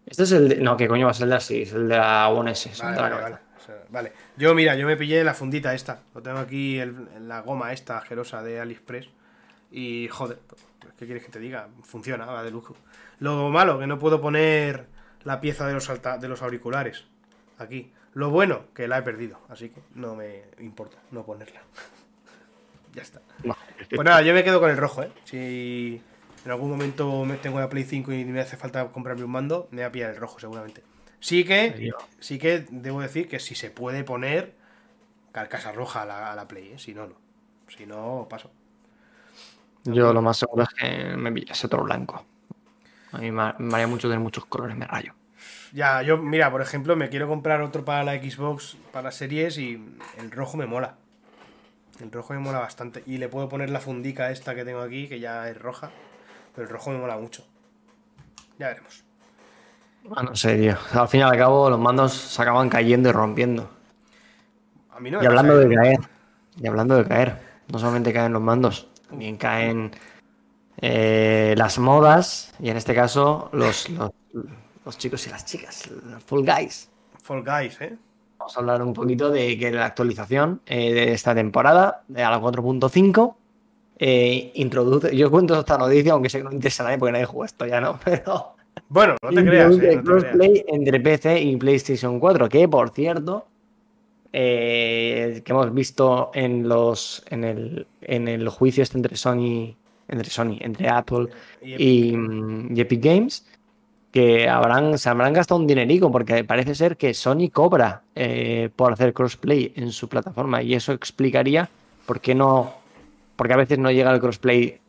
Este 0.06 0.24
es 0.24 0.32
el 0.32 0.50
de. 0.50 0.56
No, 0.58 0.78
que 0.78 0.88
coño 0.88 1.06
va 1.06 1.12
a 1.12 1.14
ser 1.14 1.26
el 1.26 1.30
de 1.32 1.36
así, 1.36 1.62
es 1.64 1.74
el 1.74 1.88
de 1.88 1.98
la 1.98 2.30
One 2.30 2.52
S. 2.52 2.72
Vale, 2.82 3.02
vale, 3.02 3.16
vale. 3.22 3.36
O 3.58 3.64
sea, 3.64 3.76
vale. 3.90 4.14
Yo, 4.38 4.56
mira, 4.56 4.76
yo 4.76 4.88
me 4.88 4.98
pillé 4.98 5.24
la 5.24 5.34
fundita 5.34 5.74
esta. 5.74 6.00
Lo 6.16 6.22
tengo 6.22 6.40
aquí, 6.40 6.80
el- 6.80 7.28
la 7.28 7.42
goma 7.42 7.72
esta 7.72 7.98
asquerosa 7.98 8.42
de 8.42 8.60
AliExpress. 8.60 9.10
Y 9.72 10.08
joder, 10.10 10.40
¿qué 10.98 11.06
quieres 11.06 11.24
que 11.24 11.32
te 11.32 11.40
diga? 11.40 11.70
Funciona, 11.84 12.26
va 12.26 12.44
de 12.44 12.52
lujo. 12.52 12.76
Lo 13.22 13.50
malo, 13.50 13.80
que 13.80 13.88
no 13.88 13.98
puedo 13.98 14.20
poner 14.20 14.88
la 15.24 15.40
pieza 15.40 15.66
de 15.68 15.74
los, 15.74 15.90
alta- 15.90 16.18
de 16.18 16.28
los 16.28 16.42
auriculares 16.42 17.06
aquí. 17.58 17.94
Lo 18.14 18.30
bueno, 18.32 18.66
que 18.76 18.90
la 18.90 18.98
he 18.98 19.02
perdido. 19.04 19.40
Así 19.48 19.70
que 19.70 19.80
no 19.96 20.16
me 20.16 20.44
importa 20.60 20.98
no 21.12 21.24
ponerla. 21.24 21.62
ya 22.94 23.02
está. 23.04 23.22
No, 23.44 23.56
Pues 23.90 24.04
nada, 24.04 24.22
yo 24.22 24.34
me 24.34 24.44
quedo 24.44 24.60
con 24.60 24.70
el 24.70 24.76
rojo, 24.78 25.04
¿eh? 25.04 25.12
Si 25.24 26.02
en 26.44 26.52
algún 26.52 26.70
momento 26.72 27.24
me 27.24 27.38
tengo 27.38 27.60
la 27.60 27.70
Play 27.70 27.84
5 27.86 28.12
y 28.12 28.26
me 28.26 28.42
hace 28.42 28.58
falta 28.58 28.88
comprarme 28.90 29.24
un 29.24 29.32
mando, 29.32 29.68
me 29.72 29.78
voy 29.78 29.86
a 29.86 29.92
pillar 29.92 30.10
el 30.10 30.18
rojo 30.18 30.40
seguramente. 30.40 30.84
Sí 31.22 31.46
que, 31.46 31.92
sí 32.20 32.40
que 32.40 32.66
debo 32.72 33.00
decir 33.02 33.30
que 33.30 33.40
si 33.40 33.54
se 33.56 33.70
puede 33.70 34.04
poner 34.04 34.56
carcasa 35.32 35.72
roja 35.72 36.02
a 36.02 36.06
la, 36.06 36.32
a 36.32 36.36
la 36.36 36.48
Play, 36.48 36.74
¿eh? 36.74 36.80
Si 36.80 36.94
no, 36.96 37.06
no. 37.08 37.16
Si 37.70 37.86
no, 37.86 38.26
paso. 38.30 38.52
Yo 39.84 40.12
lo 40.12 40.22
más 40.22 40.38
seguro 40.38 40.64
es 40.64 40.70
que 40.70 41.16
me 41.16 41.32
pillase 41.32 41.68
otro 41.68 41.84
blanco. 41.84 42.26
A 43.12 43.18
mí 43.18 43.32
me 43.32 43.54
haría 43.74 43.88
mucho 43.88 44.08
tener 44.08 44.20
muchos 44.20 44.46
colores, 44.46 44.76
me 44.78 44.88
rayo. 44.88 45.14
Ya, 45.74 46.02
yo, 46.02 46.18
mira, 46.18 46.52
por 46.52 46.62
ejemplo, 46.62 46.96
me 46.96 47.10
quiero 47.10 47.28
comprar 47.28 47.62
otro 47.62 47.86
para 47.86 48.04
la 48.04 48.14
Xbox, 48.16 48.78
para 48.92 49.12
series, 49.12 49.58
y 49.58 49.82
el 50.18 50.32
rojo 50.32 50.58
me 50.58 50.66
mola. 50.66 50.96
El 52.02 52.12
rojo 52.12 52.34
me 52.34 52.40
mola 52.40 52.60
bastante. 52.60 53.04
Y 53.06 53.18
le 53.18 53.30
puedo 53.30 53.48
poner 53.48 53.70
la 53.70 53.80
fundica 53.80 54.32
esta 54.32 54.56
que 54.56 54.66
tengo 54.66 54.82
aquí, 54.82 55.08
que 55.08 55.20
ya 55.20 55.48
es 55.50 55.60
roja. 55.60 55.92
Pero 56.56 56.68
el 56.68 56.74
rojo 56.74 56.92
me 56.92 56.98
mola 56.98 57.18
mucho. 57.18 57.46
Ya 58.60 58.68
veremos. 58.68 59.04
Ah, 60.16 60.24
no 60.24 60.36
sé, 60.36 60.58
tío. 60.58 60.78
Al 60.94 61.08
fin 61.08 61.22
y 61.22 61.24
al 61.24 61.38
cabo, 61.38 61.70
los 61.70 61.80
mandos 61.80 62.14
se 62.14 62.42
acaban 62.42 62.70
cayendo 62.70 63.10
y 63.10 63.12
rompiendo. 63.12 63.70
A 64.92 65.00
mí 65.00 65.12
no 65.12 65.20
me 65.20 65.24
Y 65.24 65.28
hablando 65.28 65.54
pasa, 65.54 65.68
de 65.68 65.76
caer, 65.76 66.00
y 66.58 66.68
hablando 66.68 66.96
de 66.96 67.06
caer, 67.06 67.38
no 67.72 67.80
solamente 67.80 68.12
caen 68.12 68.34
los 68.34 68.42
mandos, 68.42 68.88
también 69.10 69.38
caen 69.38 69.92
eh, 70.78 71.54
las 71.58 71.80
modas, 71.80 72.54
y 72.60 72.70
en 72.70 72.78
este 72.78 72.94
caso, 72.96 73.50
los, 73.54 73.90
los, 73.90 74.12
los 74.86 74.98
chicos 74.98 75.26
y 75.28 75.30
las 75.30 75.46
chicas, 75.46 75.90
Full 76.26 76.46
Guys. 76.46 76.90
Fall 77.22 77.44
Guys, 77.44 77.80
¿eh? 77.82 77.98
Vamos 78.40 78.58
a 78.58 78.60
hablar 78.60 78.82
un 78.82 78.94
poquito 78.94 79.30
de 79.30 79.58
que 79.58 79.72
la 79.72 79.86
actualización 79.86 80.62
eh, 80.66 80.94
de 80.94 81.14
esta 81.14 81.36
temporada, 81.36 82.04
de 82.08 82.24
a 82.24 82.32
la 82.32 82.42
4.5, 82.42 83.36
eh, 84.00 84.52
introduce. 84.56 85.16
Yo 85.16 85.30
cuento 85.30 85.60
esta 85.60 85.78
noticia, 85.78 86.14
aunque 86.14 86.30
sé 86.30 86.40
que 86.40 86.46
no 86.46 86.52
interesa 86.52 86.82
a 86.82 86.86
nadie 86.88 86.98
porque 86.98 87.12
nadie 87.12 87.26
juega 87.26 87.46
esto 87.46 87.66
ya, 87.68 87.80
¿no? 87.80 88.00
Pero. 88.04 88.56
Bueno, 88.90 89.16
no 89.22 89.30
te 89.30 89.46
creas, 89.46 89.78
¿eh? 89.78 89.98
No 89.98 90.04
crossplay 90.04 90.66
entre 90.68 91.00
PC 91.00 91.40
y 91.42 91.56
PlayStation 91.58 92.20
4, 92.20 92.50
que 92.50 92.68
por 92.68 92.90
cierto, 92.90 93.46
eh, 94.34 95.42
que 95.46 95.52
hemos 95.52 95.72
visto 95.74 96.32
en 96.34 96.68
los 96.68 97.24
en 97.30 97.44
el, 97.44 97.88
en 98.02 98.28
el 98.28 98.50
juicio 98.50 98.82
este 98.82 98.98
entre 98.98 99.18
Sony, 99.18 99.76
entre 100.12 100.30
Sony, 100.30 100.58
entre 100.60 100.90
Apple 100.90 101.28
Y- 101.62 102.14
Epic 102.80 103.04
Games, 103.04 103.46
que 104.12 104.48
habrán, 104.50 104.98
se 104.98 105.10
habrán 105.10 105.34
gastado 105.34 105.60
un 105.60 105.68
dinerico, 105.68 106.12
porque 106.12 106.44
parece 106.44 106.76
ser 106.76 106.98
que 106.98 107.14
Sony 107.14 107.50
cobra 107.52 108.04
eh, 108.14 108.70
por 108.76 108.92
hacer 108.94 109.14
crossplay 109.14 109.72
en 109.76 109.92
su 109.92 110.10
plataforma, 110.10 110.62
y 110.62 110.74
eso 110.74 110.92
explicaría 110.92 111.70
por 112.06 112.20
qué 112.20 112.36
no, 112.36 112.74
porque 113.36 113.54
a 113.54 113.58
veces 113.58 113.80
no 113.80 113.90
llega 113.90 114.14
el 114.14 114.20
crossplay 114.20 114.80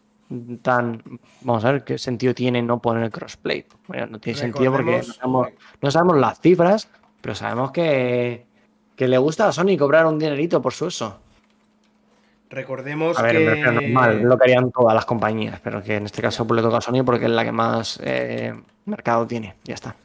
tan, 0.63 1.03
vamos 1.43 1.65
a 1.65 1.73
ver 1.73 1.85
qué 1.85 1.99
sentido 1.99 2.35
tiene 2.35 2.63
no 2.63 2.81
poner 2.81 3.11
crossplay. 3.11 3.65
Bueno, 3.87 4.07
no 4.07 4.19
tiene 4.19 4.39
sentido 4.39 4.73
porque 4.73 4.97
no 4.97 5.03
sabemos, 5.03 5.49
no 5.81 5.91
sabemos 5.91 6.17
las 6.19 6.41
cifras, 6.41 6.89
pero 7.21 7.35
sabemos 7.35 7.71
que, 7.71 8.45
que 8.97 9.09
le 9.09 9.19
gusta 9.19 9.47
a 9.47 9.53
Sony 9.53 9.77
cobrar 9.79 10.07
un 10.07 10.19
dinerito 10.19 10.61
por 10.61 10.73
su 10.73 10.87
uso. 10.87 11.21
Recordemos 12.53 13.19
A 13.19 13.23
ver, 13.23 13.37
que... 13.38 13.62
normal, 13.62 14.23
lo 14.25 14.37
que 14.37 14.45
harían 14.45 14.71
todas 14.71 14.95
las 14.95 15.07
compañías, 15.07 15.59
pero 15.61 15.83
que 15.83 15.97
en 15.97 16.05
este 16.05 16.21
caso 16.21 16.47
pues, 16.47 16.57
le 16.57 16.62
toca 16.62 16.77
a 16.77 16.81
Sony 16.83 17.03
porque 17.03 17.25
es 17.25 17.31
la 17.31 17.45
que 17.47 17.53
más 17.53 17.99
eh, 18.05 18.53
mercado 18.85 19.27
tiene. 19.27 19.55
Ya 19.65 19.73
está. 19.73 19.97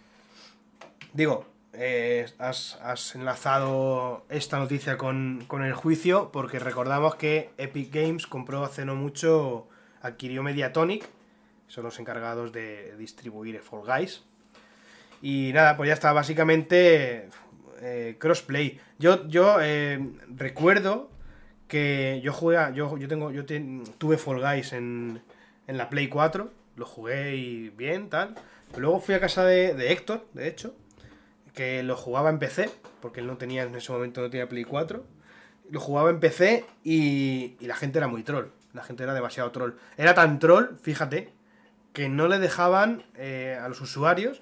Digo, 1.11 1.45
eh, 1.73 2.25
has, 2.39 2.79
has 2.81 3.15
enlazado 3.15 4.23
esta 4.29 4.59
noticia 4.59 4.97
con, 4.97 5.43
con 5.47 5.61
el 5.61 5.73
juicio 5.73 6.29
porque 6.31 6.57
recordamos 6.57 7.15
que 7.15 7.49
Epic 7.57 7.93
Games 7.93 8.27
compró 8.27 8.63
hace 8.63 8.85
no 8.85 8.95
mucho, 8.95 9.67
adquirió 10.01 10.41
Mediatonic, 10.41 11.05
son 11.67 11.83
los 11.83 11.99
encargados 11.99 12.53
de 12.53 12.95
distribuir 12.95 13.59
Fall 13.59 13.81
Guys. 13.85 14.23
Y 15.21 15.51
nada, 15.53 15.75
pues 15.75 15.89
ya 15.89 15.95
está, 15.95 16.13
básicamente 16.13 17.27
eh, 17.81 18.15
crossplay. 18.17 18.79
Yo, 18.99 19.27
yo 19.27 19.57
recuerdo 20.33 21.09
que 21.67 22.21
yo 22.23 22.33
jugué, 22.33 22.57
yo, 22.73 22.97
yo 22.97 23.07
tengo, 23.07 23.31
yo 23.31 23.45
tuve 23.97 24.17
Fall 24.17 24.39
Guys 24.41 24.73
en, 24.73 25.21
en 25.67 25.77
la 25.77 25.89
Play 25.89 26.07
4, 26.07 26.51
lo 26.75 26.85
jugué 26.85 27.71
bien, 27.75 28.09
tal. 28.09 28.35
Luego 28.77 28.99
fui 28.99 29.15
a 29.15 29.19
casa 29.19 29.45
de, 29.45 29.73
de 29.73 29.91
Héctor, 29.91 30.25
de 30.33 30.47
hecho, 30.47 30.75
que 31.53 31.83
lo 31.83 31.95
jugaba 31.95 32.29
en 32.29 32.39
PC, 32.39 32.69
porque 33.01 33.19
él 33.21 33.27
no 33.27 33.37
tenía 33.37 33.63
en 33.63 33.75
ese 33.75 33.91
momento 33.91 34.21
no 34.21 34.29
tenía 34.29 34.47
Play 34.47 34.63
4. 34.63 35.03
Lo 35.69 35.79
jugaba 35.79 36.09
en 36.09 36.19
PC 36.19 36.65
y, 36.83 37.55
y 37.59 37.65
la 37.67 37.75
gente 37.75 37.97
era 37.97 38.07
muy 38.07 38.23
troll. 38.23 38.47
La 38.73 38.83
gente 38.83 39.03
era 39.03 39.13
demasiado 39.13 39.51
troll. 39.51 39.73
Era 39.97 40.13
tan 40.13 40.39
troll, 40.39 40.77
fíjate, 40.81 41.29
que 41.93 42.09
no 42.09 42.27
le 42.27 42.39
dejaban 42.39 43.03
eh, 43.15 43.57
a 43.61 43.67
los 43.67 43.81
usuarios 43.81 44.41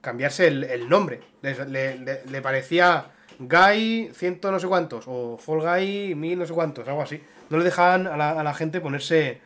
cambiarse 0.00 0.46
el, 0.48 0.64
el 0.64 0.88
nombre. 0.88 1.20
Le- 1.42 1.98
le 1.98 2.42
parecía 2.42 3.10
Guy 3.40 4.10
ciento 4.14 4.52
no 4.52 4.60
sé 4.60 4.66
cuántos, 4.68 5.04
o 5.08 5.36
Fall 5.38 5.60
Guy 5.60 6.14
mil 6.14 6.38
no 6.38 6.46
sé 6.46 6.52
cuántos, 6.52 6.86
algo 6.86 7.02
así. 7.02 7.20
No 7.48 7.58
le 7.58 7.64
dejaban 7.64 8.06
a 8.06 8.16
la, 8.16 8.38
a 8.38 8.44
la 8.44 8.54
gente 8.54 8.80
ponerse 8.80 9.40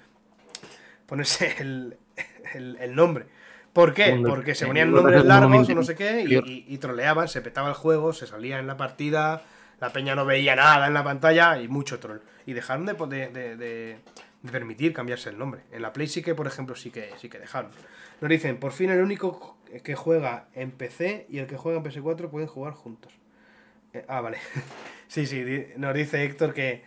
ponerse 1.07 1.55
el, 1.61 1.97
el- 2.55 2.77
el 2.81 2.95
nombre. 2.95 3.27
¿Por 3.73 3.93
qué? 3.93 4.11
Porque 4.31 4.55
se 4.55 4.65
eh, 4.65 4.69
ponían 4.69 4.93
nombres 4.93 5.25
largos 5.25 5.69
o 5.69 5.75
no 5.75 5.83
sé 5.83 5.95
qué 5.97 6.19
y, 6.19 6.23
inferior. 6.23 6.45
y- 6.49 6.65
y 6.69 6.79
troleaban, 6.79 7.29
se 7.29 7.41
petaba 7.41 7.69
el 7.69 7.75
juego, 7.75 8.13
se 8.13 8.27
salía 8.27 8.59
en 8.59 8.67
la 8.67 8.77
partida, 8.77 9.43
la 9.81 9.91
peña 9.91 10.15
no 10.15 10.25
veía 10.25 10.55
nada 10.55 10.87
en 10.87 10.95
la 10.95 11.03
pantalla 11.05 11.59
y 11.61 11.69
mucho 11.69 11.99
troll. 11.99 12.19
Y 12.47 12.53
dejaron 12.53 12.87
de, 12.87 12.95
po- 12.95 13.07
de- 13.07 13.29
de- 13.29 13.57
de- 13.57 13.99
de 14.43 14.53
permitir 14.53 14.93
cambiarse 14.93 15.31
el 15.31 15.39
nombre. 15.39 15.63
En 15.73 15.83
la 15.83 15.93
Play 15.93 16.07
sí 16.07 16.23
que, 16.23 16.35
por 16.35 16.47
ejemplo, 16.47 16.77
sí 16.77 16.91
que, 16.91 17.11
sí 17.19 17.29
que 17.29 17.39
dejaron. 17.39 17.71
Nos 18.21 18.29
dicen, 18.31 18.59
por 18.59 18.73
fin 18.73 18.91
el 18.91 19.01
único 19.03 19.57
que 19.83 19.95
juega 19.97 20.47
en 20.55 20.71
PC 20.71 21.27
y 21.29 21.39
el 21.39 21.47
que 21.47 21.57
juega 21.57 21.79
en 21.79 21.85
PS4 21.85 22.29
pueden 22.31 22.47
jugar 22.49 22.75
juntos. 22.75 23.13
Eh, 23.95 24.05
ah, 24.09 24.21
vale. 24.21 24.39
sí, 25.09 25.27
sí, 25.27 25.43
di- 25.45 25.67
nos 25.77 25.95
dice 25.95 26.25
Héctor 26.25 26.53
que 26.53 26.83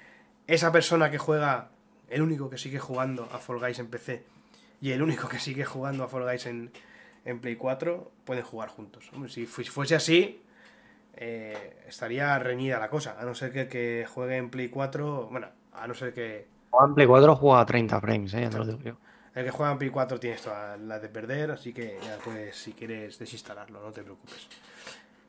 esa 0.46 0.72
persona 0.72 1.10
que 1.10 1.18
juega, 1.18 1.70
el 2.10 2.22
único 2.22 2.50
que 2.50 2.58
sigue 2.58 2.80
jugando 2.80 3.28
a 3.34 3.38
Fall 3.40 3.60
Guys 3.60 3.80
en 3.80 3.88
PC 3.88 4.24
y 4.82 4.92
el 4.92 5.02
único 5.02 5.28
que 5.28 5.40
sigue 5.40 5.66
jugando 5.66 6.04
a 6.04 6.08
Fall 6.08 6.24
Guys 6.24 6.46
en, 6.46 6.72
en 7.26 7.40
Play 7.40 7.56
4 7.56 8.12
pueden 8.26 8.44
jugar 8.44 8.70
juntos. 8.70 9.10
Hombre, 9.14 9.30
si 9.32 9.46
fu- 9.46 9.64
fuese 9.64 9.96
así, 9.96 10.42
eh, 11.16 11.78
estaría 11.88 12.38
reñida 12.40 12.80
la 12.80 12.90
cosa. 12.90 13.18
A 13.20 13.24
no 13.26 13.34
ser 13.36 13.52
que 13.52 13.62
el 13.62 13.68
que 13.68 14.06
juegue 14.08 14.38
en 14.38 14.50
Play 14.50 14.70
4, 14.70 15.28
bueno, 15.32 15.48
a 15.74 15.88
no 15.88 15.94
ser 15.94 16.14
que 16.14 16.48
Juan 16.72 16.94
Play 16.94 17.08
4 17.08 17.36
juega 17.36 17.62
a 17.62 17.66
30 17.66 18.02
frames, 18.02 18.34
eh, 18.34 18.42
ya 18.42 18.50
te 18.50 18.58
lo 18.58 18.66
digo 18.66 18.80
yo. 18.82 18.98
el 19.34 19.46
que 19.46 19.52
juega 19.52 19.72
en 19.72 19.78
Play 19.78 19.90
4 19.90 20.20
tienes 20.20 20.42
todas 20.42 20.80
las 20.80 21.02
de 21.02 21.10
perder, 21.10 21.52
así 21.52 21.74
que 21.74 21.98
ya 22.04 22.18
puedes, 22.18 22.56
si 22.58 22.74
quieres, 22.74 23.18
desinstalarlo, 23.18 23.82
no 23.82 23.92
te 23.92 24.04
preocupes. 24.04 24.48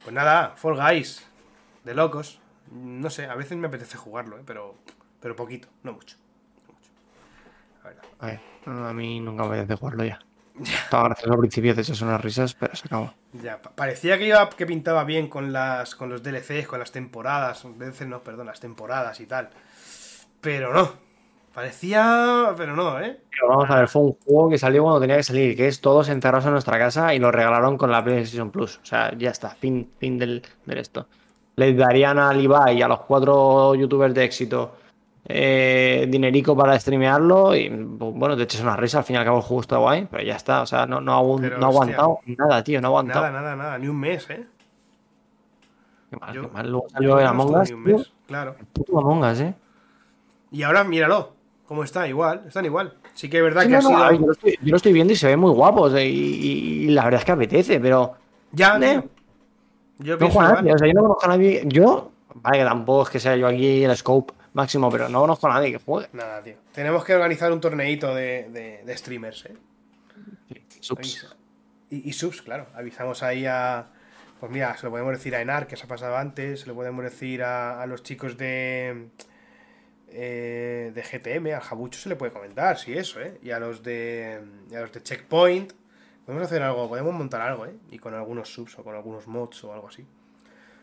Pues 0.03 0.15
nada, 0.15 0.55
Fall 0.57 0.77
Guys, 0.77 1.25
de 1.89 1.95
locos. 1.95 2.41
No 2.71 3.11
sé, 3.11 3.27
a 3.27 3.35
veces 3.35 3.57
me 3.59 3.69
apetece 3.69 3.97
jugarlo, 3.97 4.39
¿eh? 4.39 4.43
pero, 4.47 4.77
pero 5.21 5.35
poquito, 5.37 5.69
no 5.83 5.93
mucho. 5.95 6.17
no. 7.85 8.03
A 8.21 8.27
ver, 8.27 8.41
a 8.67 8.93
mí 8.93 9.21
nunca 9.21 9.45
me 9.45 9.57
apetece 9.57 9.77
jugarlo 9.79 10.05
ya. 10.05 10.19
Estaba 10.61 11.05
gracioso 11.05 11.33
al 11.35 11.39
principio, 11.39 11.75
de 11.75 11.83
echas 11.83 12.01
unas 12.03 12.21
risas, 12.21 12.55
pero 12.55 12.75
se 12.75 12.87
acabó. 12.87 13.15
Ya, 13.33 13.61
pa- 13.63 13.71
parecía 13.75 14.19
que 14.19 14.27
iba 14.27 14.49
que 14.51 14.67
pintaba 14.67 15.05
bien 15.05 15.29
con 15.29 15.53
las 15.53 15.95
con 15.95 16.09
los 16.09 16.23
DLCs, 16.23 16.67
con 16.67 16.79
las 16.81 16.93
temporadas, 16.93 17.65
DLCs 17.79 18.07
no, 18.09 18.23
perdón, 18.23 18.47
las 18.47 18.61
temporadas 18.61 19.21
y 19.21 19.27
tal. 19.27 19.51
Pero 20.41 20.73
no. 20.73 20.93
Parecía, 21.55 22.55
pero 22.57 22.77
no, 22.77 23.01
¿eh? 23.01 23.21
Pero 23.31 23.49
vamos 23.49 23.71
a 23.71 23.77
ver, 23.79 23.89
fue 23.89 24.03
un 24.03 24.13
juego 24.25 24.49
que 24.51 24.59
salió 24.59 24.83
cuando 24.83 25.01
tenía 25.01 25.17
que 25.17 25.23
salir, 25.23 25.57
que 25.57 25.69
es 25.69 25.81
todos 25.81 26.09
encerrados 26.09 26.47
en 26.47 26.53
nuestra 26.53 26.79
casa 26.79 27.15
y 27.15 27.19
lo 27.19 27.31
regalaron 27.31 27.77
con 27.77 27.91
la 27.91 28.03
PlayStation 28.03 28.51
Plus. 28.51 28.79
O 28.83 28.85
sea, 28.85 29.13
ya 29.17 29.31
está, 29.31 29.51
fin, 29.51 29.93
fin 29.99 30.19
del, 30.19 30.43
del 30.67 30.79
esto. 30.79 31.09
Le 31.59 31.75
darían 31.75 32.19
al 32.19 32.41
Ibai 32.41 32.79
y 32.79 32.83
a 32.83 32.89
los 32.89 33.01
cuatro 33.01 33.75
youtubers 33.75 34.15
de 34.15 34.25
éxito 34.25 34.77
eh, 35.27 36.07
dinerico 36.09 36.57
para 36.57 36.79
streamearlo 36.79 37.55
y 37.55 37.69
pues, 37.69 38.15
bueno, 38.15 38.37
te 38.37 38.45
echas 38.45 38.61
una 38.63 38.77
risa, 38.77 38.99
al 38.99 39.05
fin 39.05 39.17
y 39.17 39.19
al 39.19 39.25
cabo 39.25 39.39
el 39.39 39.43
juego 39.43 39.61
está 39.63 39.77
guay, 39.77 40.07
pero 40.11 40.23
ya 40.23 40.37
está, 40.37 40.63
o 40.63 40.67
sea, 40.67 40.87
no, 40.87 41.01
no, 41.01 41.37
Pero, 41.41 41.59
no 41.59 41.67
ha 41.67 41.69
hostia. 41.69 41.83
aguantado 41.97 42.19
nada, 42.27 42.63
tío, 42.65 42.81
no 42.81 42.87
ha 42.87 42.91
aguantado. 42.91 43.27
Nada, 43.27 43.41
nada, 43.43 43.57
nada, 43.57 43.79
ni 43.79 43.89
un 43.89 43.99
mes, 43.99 44.31
¿eh? 44.31 44.47
Qué 46.11 46.17
mal, 46.17 46.33
Yo- 46.35 46.43
qué 46.43 46.49
mal. 46.49 46.71
Luego 46.71 46.89
salió 46.91 47.19
el 47.19 47.27
Among 47.27 47.55
Us, 47.57 48.13
claro. 48.27 48.55
Puto 48.73 48.99
Among 48.99 49.23
Us, 49.25 49.41
eh. 49.41 49.55
Y 50.53 50.63
ahora 50.63 50.85
míralo, 50.85 51.33
cómo 51.67 51.83
está, 51.85 52.09
igual, 52.09 52.45
están 52.47 52.65
igual. 52.65 52.95
Sí 53.13 53.29
que 53.29 53.39
es 53.39 53.43
verdad 53.43 53.63
Sí, 53.63 53.69
que 53.69 53.73
no, 53.73 53.79
ha 53.79 53.83
sido. 53.83 53.97
a 53.99 54.09
ver, 54.11 54.21
yo, 54.21 54.27
lo 54.27 54.33
estoy, 54.33 54.53
yo 54.63 54.71
lo 54.71 54.77
estoy 54.77 54.93
viendo 54.93 55.13
y 55.13 55.17
se 55.17 55.27
ve 55.27 55.37
muy 55.37 55.51
guapo, 55.51 55.83
o 55.83 55.91
sea, 55.91 56.03
y, 56.03 56.09
y- 56.09 56.85
y 56.85 56.89
la 56.91 57.05
verdad 57.05 57.19
es 57.21 57.25
que 57.27 57.33
apetece, 57.33 57.81
pero 57.81 58.15
Ya, 58.53 58.79
Eh. 58.81 59.03
Yo 59.99 60.15
no 60.15 60.19
pienso 60.19 60.39
conozco 60.39 60.41
a 60.41 60.45
igual. 60.61 60.65
nadie, 60.65 60.75
o 60.75 60.79
sea, 60.79 60.87
yo 60.89 60.95
no 60.95 61.03
conozco 61.03 61.25
a 61.25 61.29
nadie. 61.29 61.63
Yo, 61.67 62.13
vale, 62.35 62.59
que 62.59 62.65
tampoco 62.65 63.03
es 63.05 63.11
que 63.11 63.21
sea 63.21 63.37
yo 63.37 63.47
aquí 63.47 63.85
el 63.85 63.97
scope 63.97 64.35
máximo, 64.53 64.91
pero 64.91 65.09
no 65.09 65.21
conozco 65.21 65.47
a 65.49 65.55
nadie 65.55 65.73
que 65.73 65.79
juegue. 65.79 66.09
Nada, 66.13 66.41
tío. 66.43 66.55
Tenemos 66.73 67.05
que 67.05 67.15
organizar 67.15 67.53
un 67.53 67.61
torneito 67.61 68.15
de, 68.15 68.49
de- 68.51 68.83
de 68.85 68.97
streamers, 68.97 69.47
¿eh? 69.47 69.57
Subs. 70.81 71.35
Y, 71.91 72.09
y 72.09 72.13
subs, 72.13 72.43
claro. 72.43 72.67
Avisamos 72.75 73.23
ahí 73.23 73.47
a. 73.47 73.87
Pues 74.41 74.53
mira, 74.53 74.77
se 74.77 74.85
lo 74.87 74.91
podemos 74.91 75.13
decir 75.13 75.35
a 75.35 75.41
Enar, 75.41 75.67
que 75.67 75.77
se 75.77 75.85
ha 75.85 75.89
pasado 75.89 76.17
antes. 76.17 76.61
Se 76.61 76.67
lo 76.67 76.75
podemos 76.75 77.03
decir 77.05 77.43
a, 77.43 77.83
a 77.83 77.87
los 77.87 78.03
chicos 78.05 78.37
de. 78.39 79.09
eh, 80.11 80.93
de 80.95 81.03
GTM, 81.03 81.55
al 81.55 81.61
Jabucho 81.61 81.99
se 81.99 82.09
le 82.09 82.17
puede 82.17 82.33
comentar, 82.33 82.79
sí, 82.79 82.93
eso, 82.97 83.21
¿eh? 83.21 83.39
Y 83.43 83.51
a 83.51 83.59
los 83.59 83.83
de. 83.83 84.41
y 84.71 84.75
a 84.75 84.81
los 84.81 84.93
de 84.93 85.03
Checkpoint. 85.03 85.73
Podemos 86.29 86.47
hacer 86.47 86.63
algo, 86.63 86.87
podemos 86.91 87.15
montar 87.15 87.41
algo, 87.41 87.65
¿eh? 87.65 87.75
Y 87.91 87.99
con 87.99 88.13
algunos 88.13 88.53
subs 88.53 88.79
o 88.79 88.85
con 88.85 88.95
algunos 88.95 89.27
mods 89.27 89.65
o 89.65 89.73
algo 89.73 89.89
así. 89.89 90.05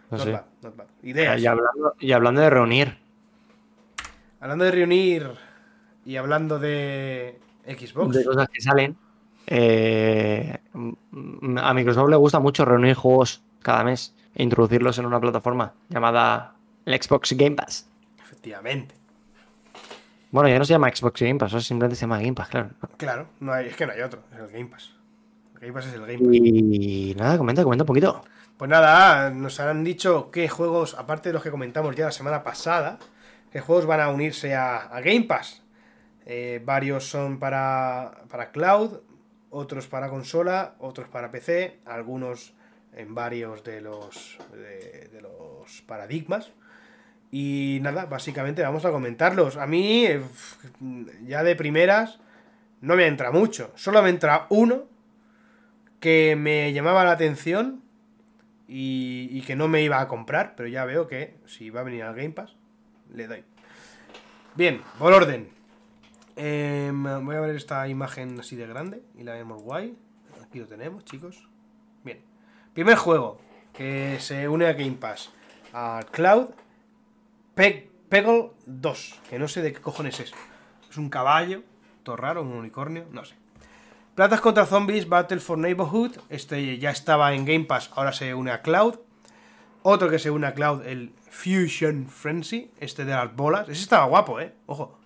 No 0.09 0.17
Not 0.17 0.31
bad, 0.31 0.45
not 0.63 0.75
bad. 0.75 0.87
Ideas. 1.03 1.39
Y 1.39 1.45
hablando, 1.45 1.93
y 1.99 2.11
hablando 2.13 2.41
de 2.41 2.49
reunir, 2.49 2.97
Hablando 4.39 4.65
de 4.65 4.71
reunir 4.71 5.29
y 6.03 6.15
hablando 6.15 6.57
de 6.57 7.39
Xbox. 7.63 8.15
de 8.15 8.25
cosas 8.25 8.49
que 8.49 8.59
salen, 8.59 8.97
eh, 9.45 10.57
a 11.57 11.73
Microsoft 11.75 12.09
le 12.09 12.15
gusta 12.15 12.39
mucho 12.39 12.65
reunir 12.65 12.95
juegos 12.95 13.43
cada 13.61 13.83
mes 13.83 14.15
e 14.33 14.41
introducirlos 14.41 14.97
en 14.97 15.05
una 15.05 15.19
plataforma 15.19 15.73
llamada 15.89 16.55
el 16.85 16.99
Xbox 16.99 17.33
Game 17.33 17.55
Pass. 17.55 17.87
Efectivamente. 18.19 18.95
Bueno, 20.31 20.49
ya 20.49 20.57
no 20.57 20.65
se 20.65 20.73
llama 20.73 20.89
Xbox 20.89 21.21
Game 21.21 21.37
Pass, 21.37 21.51
simplemente 21.63 21.95
se 21.95 22.01
llama 22.01 22.17
Game 22.17 22.33
Pass, 22.33 22.49
claro. 22.49 22.69
Claro, 22.97 23.27
no 23.39 23.53
hay, 23.53 23.67
es 23.67 23.75
que 23.75 23.85
no 23.85 23.93
hay 23.93 24.01
otro, 24.01 24.21
es 24.33 24.39
el 24.39 24.47
Game 24.47 24.65
Pass. 24.65 24.94
Game 25.59 25.73
Pass 25.73 25.87
es 25.87 25.93
el 25.93 26.01
Game 26.01 26.19
Pass. 26.19 26.27
Y 26.31 27.15
nada, 27.17 27.37
comenta, 27.37 27.63
comenta 27.63 27.83
un 27.83 27.87
poquito. 27.87 28.23
Pues 28.57 28.69
nada, 28.69 29.29
nos 29.31 29.59
han 29.59 29.83
dicho 29.83 30.31
qué 30.31 30.47
juegos, 30.47 30.95
aparte 30.95 31.29
de 31.29 31.33
los 31.33 31.43
que 31.43 31.51
comentamos 31.51 31.95
ya 31.95 32.05
la 32.05 32.11
semana 32.11 32.43
pasada, 32.43 32.99
qué 33.51 33.59
juegos 33.59 33.85
van 33.85 33.99
a 33.99 34.09
unirse 34.09 34.55
a, 34.55 34.77
a 34.77 35.01
Game 35.01 35.23
Pass. 35.23 35.61
Eh, 36.25 36.61
varios 36.63 37.07
son 37.07 37.37
para, 37.37 38.23
para 38.29 38.51
cloud, 38.51 38.99
otros 39.49 39.87
para 39.87 40.09
consola, 40.09 40.75
otros 40.79 41.07
para 41.09 41.31
PC, 41.31 41.79
algunos 41.85 42.53
en 42.95 43.13
varios 43.13 43.63
de 43.63 43.81
los, 43.81 44.37
de, 44.53 45.09
de 45.09 45.21
los 45.21 45.81
paradigmas. 45.85 46.51
Y 47.31 47.79
nada, 47.81 48.05
básicamente 48.05 48.61
vamos 48.61 48.85
a 48.85 48.91
comentarlos. 48.91 49.57
A 49.57 49.67
mí, 49.67 50.05
eh, 50.05 50.21
ya 51.27 51.43
de 51.43 51.55
primeras, 51.55 52.19
no 52.79 52.95
me 52.95 53.07
entra 53.07 53.31
mucho. 53.31 53.71
Solo 53.75 54.01
me 54.01 54.09
entra 54.09 54.47
uno 54.49 54.94
que 55.99 56.35
me 56.35 56.71
llamaba 56.73 57.03
la 57.03 57.11
atención 57.11 57.83
y, 58.67 59.41
que 59.41 59.55
no 59.55 59.67
me 59.67 59.81
iba 59.81 60.01
a 60.01 60.07
comprar, 60.07 60.55
pero 60.55 60.67
ya 60.67 60.85
veo 60.85 61.07
que 61.07 61.35
si 61.45 61.69
va 61.69 61.81
a 61.81 61.83
venir 61.83 62.03
al 62.03 62.15
Game 62.15 62.31
Pass, 62.31 62.55
le 63.13 63.27
doy. 63.27 63.43
Bien, 64.55 64.81
por 64.97 65.13
orden. 65.13 65.49
Em, 66.35 67.03
voy 67.03 67.35
a 67.35 67.39
ver 67.39 67.55
esta 67.55 67.87
imagen 67.87 68.39
así 68.39 68.55
de 68.55 68.67
grande 68.67 69.03
y 69.15 69.23
la 69.23 69.33
vemos 69.33 69.61
guay. 69.61 69.97
Aquí 70.43 70.59
lo 70.59 70.67
tenemos, 70.67 71.05
chicos. 71.05 71.47
Bien. 72.03 72.21
Primer 72.73 72.95
juego 72.95 73.39
que 73.73 74.17
se 74.19 74.47
une 74.47 74.65
a 74.65 74.73
Game 74.73 74.93
Pass. 74.93 75.31
Al 75.73 76.05
Cloud. 76.07 76.49
Peg 77.53 77.89
Peggle 78.09 78.51
2. 78.65 79.21
Que 79.29 79.39
no 79.39 79.47
sé 79.47 79.61
de 79.61 79.73
qué 79.73 79.81
cojones 79.81 80.19
es. 80.19 80.33
Es 80.89 80.97
un 80.97 81.09
caballo. 81.09 81.63
Todo 82.03 82.15
raro, 82.17 82.41
un 82.41 82.53
unicornio. 82.53 83.05
No 83.11 83.25
sé. 83.25 83.35
Platas 84.15 84.39
contra 84.39 84.65
Zombies 84.65 85.09
Battle 85.09 85.41
for 85.41 85.57
Neighborhood. 85.57 86.13
Este 86.29 86.77
ya 86.77 86.89
estaba 86.89 87.33
en 87.33 87.43
Game 87.43 87.65
Pass, 87.65 87.91
ahora 87.95 88.13
se 88.13 88.33
une 88.33 88.49
a 88.49 88.61
Cloud. 88.61 88.95
Otro 89.83 90.09
que 90.09 90.19
se 90.19 90.31
une 90.31 90.47
a 90.47 90.53
Cloud, 90.53 90.87
el 90.87 91.13
Fusion 91.29 92.07
Frenzy. 92.07 92.71
Este 92.79 93.03
de 93.03 93.11
las 93.11 93.35
bolas. 93.35 93.67
Ese 93.67 93.81
estaba 93.81 94.05
guapo, 94.05 94.39
eh. 94.39 94.53
Ojo. 94.67 94.97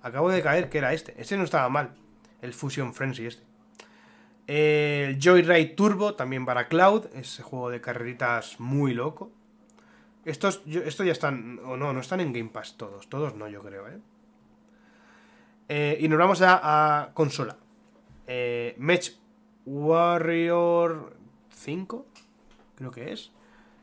Acabo 0.00 0.30
de 0.30 0.42
caer 0.42 0.70
que 0.70 0.78
era 0.78 0.94
este. 0.94 1.14
Este 1.20 1.36
no 1.36 1.44
estaba 1.44 1.68
mal. 1.68 1.94
El 2.40 2.54
Fusion 2.54 2.94
Frenzy 2.94 3.26
este. 3.26 3.42
El 4.46 5.18
Joyride 5.20 5.74
Turbo, 5.76 6.14
también 6.14 6.46
para 6.46 6.66
Cloud. 6.68 7.08
Ese 7.12 7.42
juego 7.42 7.68
de 7.68 7.82
carreritas 7.82 8.58
muy 8.58 8.94
loco. 8.94 9.30
Estos, 10.24 10.62
estos 10.66 11.04
ya 11.04 11.12
están. 11.12 11.60
O 11.66 11.76
no, 11.76 11.92
no 11.92 12.00
están 12.00 12.20
en 12.20 12.32
Game 12.32 12.48
Pass 12.48 12.78
todos. 12.78 13.06
Todos 13.10 13.34
no, 13.34 13.48
yo 13.48 13.62
creo, 13.62 13.86
eh. 13.86 13.98
Eh, 15.68 15.98
y 16.00 16.08
nos 16.08 16.18
vamos 16.18 16.40
a 16.42 17.10
consola. 17.12 17.58
Eh, 18.32 18.76
Match 18.78 19.10
Warrior 19.66 21.16
5, 21.50 22.06
creo 22.76 22.90
que 22.92 23.12
es. 23.12 23.32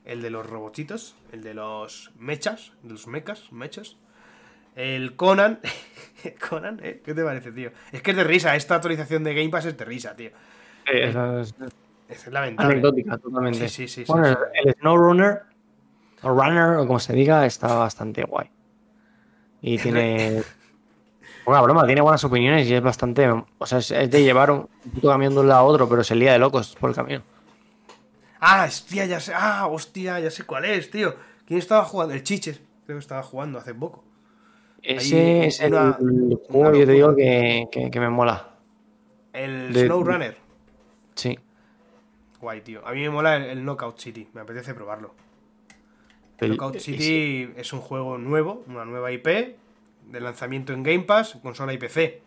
El 0.05 0.21
de 0.21 0.29
los 0.29 0.49
robotitos, 0.49 1.17
el 1.33 1.43
de 1.43 1.53
los 1.53 2.13
mechas, 2.17 2.71
de 2.81 2.91
los 2.91 3.07
mechas, 3.07 3.51
mechas. 3.51 3.97
El 4.77 5.17
Conan. 5.17 5.59
Conan, 6.49 6.79
¿eh? 6.81 7.01
¿Qué 7.03 7.13
te 7.13 7.25
parece, 7.25 7.51
tío? 7.51 7.71
Es 7.91 8.01
que 8.01 8.11
es 8.11 8.17
de 8.17 8.23
risa, 8.23 8.55
esta 8.55 8.75
actualización 8.75 9.25
de 9.25 9.33
Game 9.35 9.49
Pass 9.49 9.65
es 9.65 9.77
de 9.77 9.83
risa, 9.83 10.15
tío. 10.15 10.29
Esa 10.85 11.41
es 11.41 11.53
Es 12.07 12.27
lamentable. 12.27 12.71
anecdótica 12.71 13.17
totalmente. 13.17 13.67
Sí, 13.67 13.85
sí, 13.85 13.87
sí, 13.89 14.05
sí, 14.05 14.11
bueno, 14.11 14.29
sí. 14.29 14.35
el 14.63 14.73
SnowRunner, 14.75 15.41
o 16.21 16.29
Runner, 16.29 16.77
o 16.77 16.87
como 16.87 16.99
se 16.99 17.11
diga, 17.11 17.45
está 17.45 17.73
bastante 17.73 18.23
guay. 18.23 18.49
Y 19.61 19.77
tiene. 19.83 20.41
Poca 21.47 21.61
broma, 21.61 21.85
tiene 21.85 22.01
buenas 22.01 22.21
opiniones 22.25 22.67
y 22.67 22.73
es 22.73 22.81
bastante. 22.83 23.25
O 23.57 23.65
sea, 23.65 23.77
es, 23.77 23.87
de 24.11 24.21
llevar 24.21 24.51
un 24.51 24.67
puto 24.93 25.07
camión 25.07 25.33
de 25.33 25.39
un 25.39 25.47
lado 25.47 25.61
a 25.61 25.63
otro, 25.63 25.87
pero 25.87 26.03
se 26.03 26.13
lía 26.13 26.33
de 26.33 26.39
locos 26.39 26.75
por 26.77 26.89
el 26.89 26.95
camino. 26.97 27.21
Ah, 28.41 28.65
hostia, 28.67 29.05
ya 29.05 29.21
sé. 29.21 29.31
Ah, 29.33 29.65
hostia, 29.67 30.19
ya 30.19 30.29
sé 30.29 30.43
cuál 30.43 30.65
es, 30.65 30.91
tío. 30.91 31.15
¿Quién 31.45 31.59
estaba 31.59 31.85
jugando? 31.85 32.13
El 32.13 32.23
Chiches, 32.23 32.59
creo 32.85 32.97
que 32.97 33.01
estaba 33.01 33.23
jugando 33.23 33.59
hace 33.59 33.73
poco. 33.73 34.03
Ese 34.83 35.47
es 35.47 35.61
el, 35.61 35.71
una- 35.73 35.93
juego, 35.93 36.39
una 36.49 36.77
yo 36.77 36.85
te 36.85 36.91
digo, 36.91 37.15
que, 37.15 37.69
que- 37.71 37.89
que 37.91 37.99
me 38.01 38.09
mola. 38.09 38.49
El 39.31 39.71
De- 39.71 39.85
SnowRunner. 39.85 40.35
Sí. 41.15 41.39
Guay, 42.41 42.59
tío. 42.59 42.85
A 42.85 42.91
mí 42.91 42.99
me 43.03 43.09
mola 43.09 43.37
el, 43.37 43.43
el 43.43 43.63
Knockout 43.63 43.97
City. 43.99 44.27
Me 44.33 44.41
apetece 44.41 44.73
probarlo. 44.73 45.15
El- 46.39 46.49
Knockout 46.57 46.77
City 46.79 47.53
es 47.55 47.71
un 47.71 47.79
juego 47.79 48.17
nuevo, 48.17 48.65
una 48.67 48.83
nueva 48.83 49.13
IP 49.13 49.55
de 50.11 50.19
lanzamiento 50.21 50.73
en 50.73 50.83
Game 50.83 51.01
Pass, 51.03 51.37
consola 51.41 51.73
y 51.73 51.77
PC. 51.77 52.21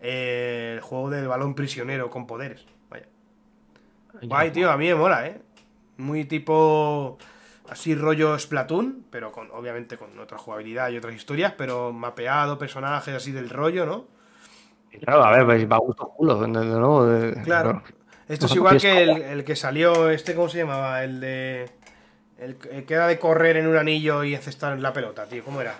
Eh, 0.00 0.72
el 0.74 0.80
juego 0.80 1.10
del 1.10 1.26
balón 1.28 1.54
prisionero 1.54 2.10
con 2.10 2.26
poderes. 2.26 2.64
Vaya. 2.90 3.06
Guay, 4.22 4.50
tío, 4.50 4.70
a 4.70 4.76
mí 4.76 4.86
me 4.88 4.94
mola, 4.94 5.26
¿eh? 5.26 5.40
Muy 5.96 6.24
tipo. 6.24 7.18
Así 7.68 7.94
rollo 7.94 8.38
Splatoon, 8.38 9.06
pero 9.10 9.32
con 9.32 9.50
obviamente 9.50 9.96
con 9.96 10.18
otra 10.18 10.36
jugabilidad 10.36 10.90
y 10.90 10.98
otras 10.98 11.14
historias, 11.14 11.54
pero 11.56 11.92
mapeado, 11.94 12.58
personajes 12.58 13.14
así 13.14 13.32
del 13.32 13.48
rollo, 13.48 13.86
¿no? 13.86 14.06
Claro, 15.02 15.24
a 15.24 15.30
ver, 15.32 15.46
pues 15.46 15.70
va 15.70 15.76
a 15.76 15.80
gusto 15.80 16.08
culo. 16.08 16.38
De, 16.40 16.46
nuevo, 16.48 17.06
de- 17.06 17.40
Claro. 17.42 17.82
Esto 18.28 18.46
es 18.46 18.54
igual 18.56 18.78
que 18.78 19.02
el, 19.02 19.22
el 19.22 19.44
que 19.44 19.56
salió, 19.56 20.10
este, 20.10 20.34
¿cómo 20.34 20.48
se 20.50 20.58
llamaba? 20.58 21.02
El 21.04 21.20
de. 21.20 21.70
El, 22.38 22.56
que- 22.56 22.68
el 22.76 22.84
que 22.84 22.94
era 22.94 23.06
de 23.06 23.18
correr 23.18 23.56
en 23.56 23.66
un 23.66 23.76
anillo 23.78 24.22
y 24.24 24.34
encestar 24.34 24.78
la 24.78 24.92
pelota, 24.92 25.24
tío. 25.26 25.42
¿Cómo 25.42 25.62
era? 25.62 25.74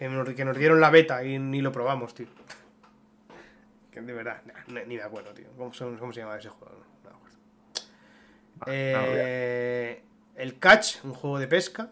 Que 0.00 0.08
nos, 0.08 0.26
que 0.30 0.44
nos 0.46 0.56
dieron 0.56 0.80
la 0.80 0.88
beta 0.88 1.22
y 1.22 1.38
ni 1.38 1.60
lo 1.60 1.72
probamos, 1.72 2.14
tío. 2.14 2.26
Que 3.90 4.00
de 4.00 4.14
verdad, 4.14 4.40
nah, 4.46 4.80
ni, 4.86 4.96
me 4.96 5.02
acuerdo, 5.02 5.34
tío. 5.34 5.48
¿Cómo, 5.58 5.74
se- 5.74 5.84
cómo 5.98 6.10
se 6.10 6.20
llamaba 6.20 6.38
ese 6.38 6.48
juego? 6.48 6.74
No, 7.04 7.10
me 7.10 7.16
acuerdo. 7.16 7.38
Eh, 8.66 10.02
el 10.36 10.58
Catch, 10.58 11.04
un 11.04 11.12
juego 11.12 11.38
de 11.38 11.46
pesca. 11.48 11.90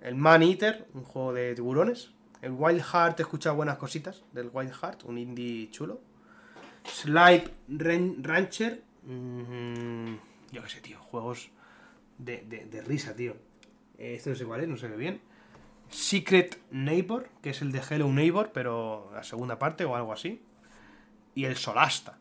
El 0.00 0.14
Man 0.14 0.42
Eater, 0.42 0.88
un 0.94 1.04
juego 1.04 1.34
de 1.34 1.54
tiburones. 1.54 2.10
El 2.40 2.52
Wild 2.52 2.82
Heart, 2.82 3.20
he 3.20 3.22
escuchado 3.24 3.54
buenas 3.54 3.76
cositas 3.76 4.24
del 4.32 4.48
Wild 4.50 4.72
Heart, 4.72 5.04
un 5.04 5.18
indie 5.18 5.70
chulo. 5.70 6.00
Slipe 6.86 7.50
Rancher. 7.68 8.82
Mm, 9.02 10.14
yo 10.52 10.62
qué 10.62 10.68
sé, 10.70 10.80
tío. 10.80 10.98
Juegos 11.00 11.50
de, 12.16 12.38
de, 12.46 12.80
risa, 12.80 13.14
tío. 13.14 13.36
Eh, 13.98 14.14
esto 14.14 14.30
no 14.30 14.36
sé 14.36 14.46
cuál 14.46 14.62
es, 14.62 14.68
no 14.68 14.78
sé 14.78 14.88
qué 14.88 14.96
bien. 14.96 15.20
Secret 15.90 16.58
Neighbor, 16.70 17.28
que 17.42 17.50
es 17.50 17.62
el 17.62 17.72
de 17.72 17.80
Hello 17.88 18.08
Neighbor, 18.08 18.50
pero 18.52 19.10
la 19.12 19.22
segunda 19.22 19.58
parte 19.58 19.84
o 19.84 19.96
algo 19.96 20.12
así. 20.12 20.42
Y 21.34 21.44
el 21.44 21.56
Solasta. 21.56 22.18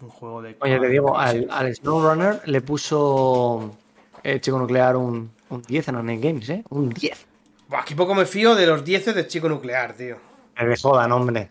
Un 0.00 0.10
juego 0.10 0.42
de. 0.42 0.56
Oye, 0.60 0.78
te 0.78 0.88
digo, 0.88 1.18
al, 1.18 1.46
al 1.50 1.74
SnowRunner 1.74 2.42
le 2.46 2.60
puso 2.60 3.76
el 4.22 4.40
Chico 4.40 4.58
Nuclear 4.58 4.96
un, 4.96 5.30
un 5.48 5.62
10 5.62 5.88
en 5.88 5.96
Online 5.96 6.20
Games, 6.20 6.48
¿eh? 6.50 6.64
Un 6.68 6.90
10. 6.90 7.26
Buah, 7.68 7.84
qué 7.84 7.96
poco 7.96 8.14
me 8.14 8.26
fío 8.26 8.54
de 8.54 8.66
los 8.66 8.84
10 8.84 9.14
de 9.14 9.26
Chico 9.26 9.48
Nuclear, 9.48 9.94
tío. 9.94 10.18
Me 10.60 10.76
jodan, 10.76 11.12
hombre. 11.12 11.50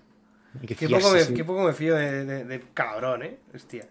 Qué, 0.66 0.88
poco 0.88 1.12
me, 1.12 1.34
qué, 1.34 1.44
poco 1.44 1.64
me, 1.64 1.74
fío 1.74 1.96
de, 1.96 2.64
cabrón, 2.74 3.24
¿eh? 3.24 3.40
Hostia. 3.54 3.88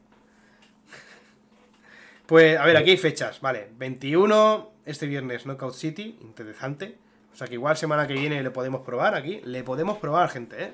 Pues, 2.26 2.58
a 2.58 2.64
ver, 2.64 2.76
aquí 2.76 2.90
hay 2.90 2.96
fechas, 2.96 3.40
vale. 3.40 3.68
21, 3.76 4.72
este 4.86 5.06
viernes 5.06 5.44
Knockout 5.44 5.74
City, 5.74 6.18
interesante. 6.22 6.96
O 7.34 7.36
sea 7.36 7.48
que 7.48 7.54
igual 7.54 7.76
semana 7.76 8.06
que 8.06 8.14
viene 8.14 8.42
le 8.42 8.50
podemos 8.50 8.82
probar 8.82 9.16
aquí. 9.16 9.40
Le 9.44 9.64
podemos 9.64 9.98
probar, 9.98 10.30
gente, 10.30 10.64
¿eh? 10.64 10.72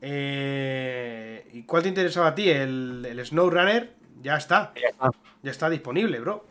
eh 0.00 1.48
¿Y 1.52 1.62
cuál 1.62 1.84
te 1.84 1.88
interesaba 1.88 2.28
a 2.28 2.34
ti? 2.34 2.50
El, 2.50 3.06
el 3.08 3.24
SnowRunner 3.24 3.94
ya 4.20 4.36
está. 4.36 4.72
Ya 4.74 4.88
está. 4.88 5.10
Ya 5.42 5.50
está 5.52 5.70
disponible, 5.70 6.18
bro. 6.18 6.44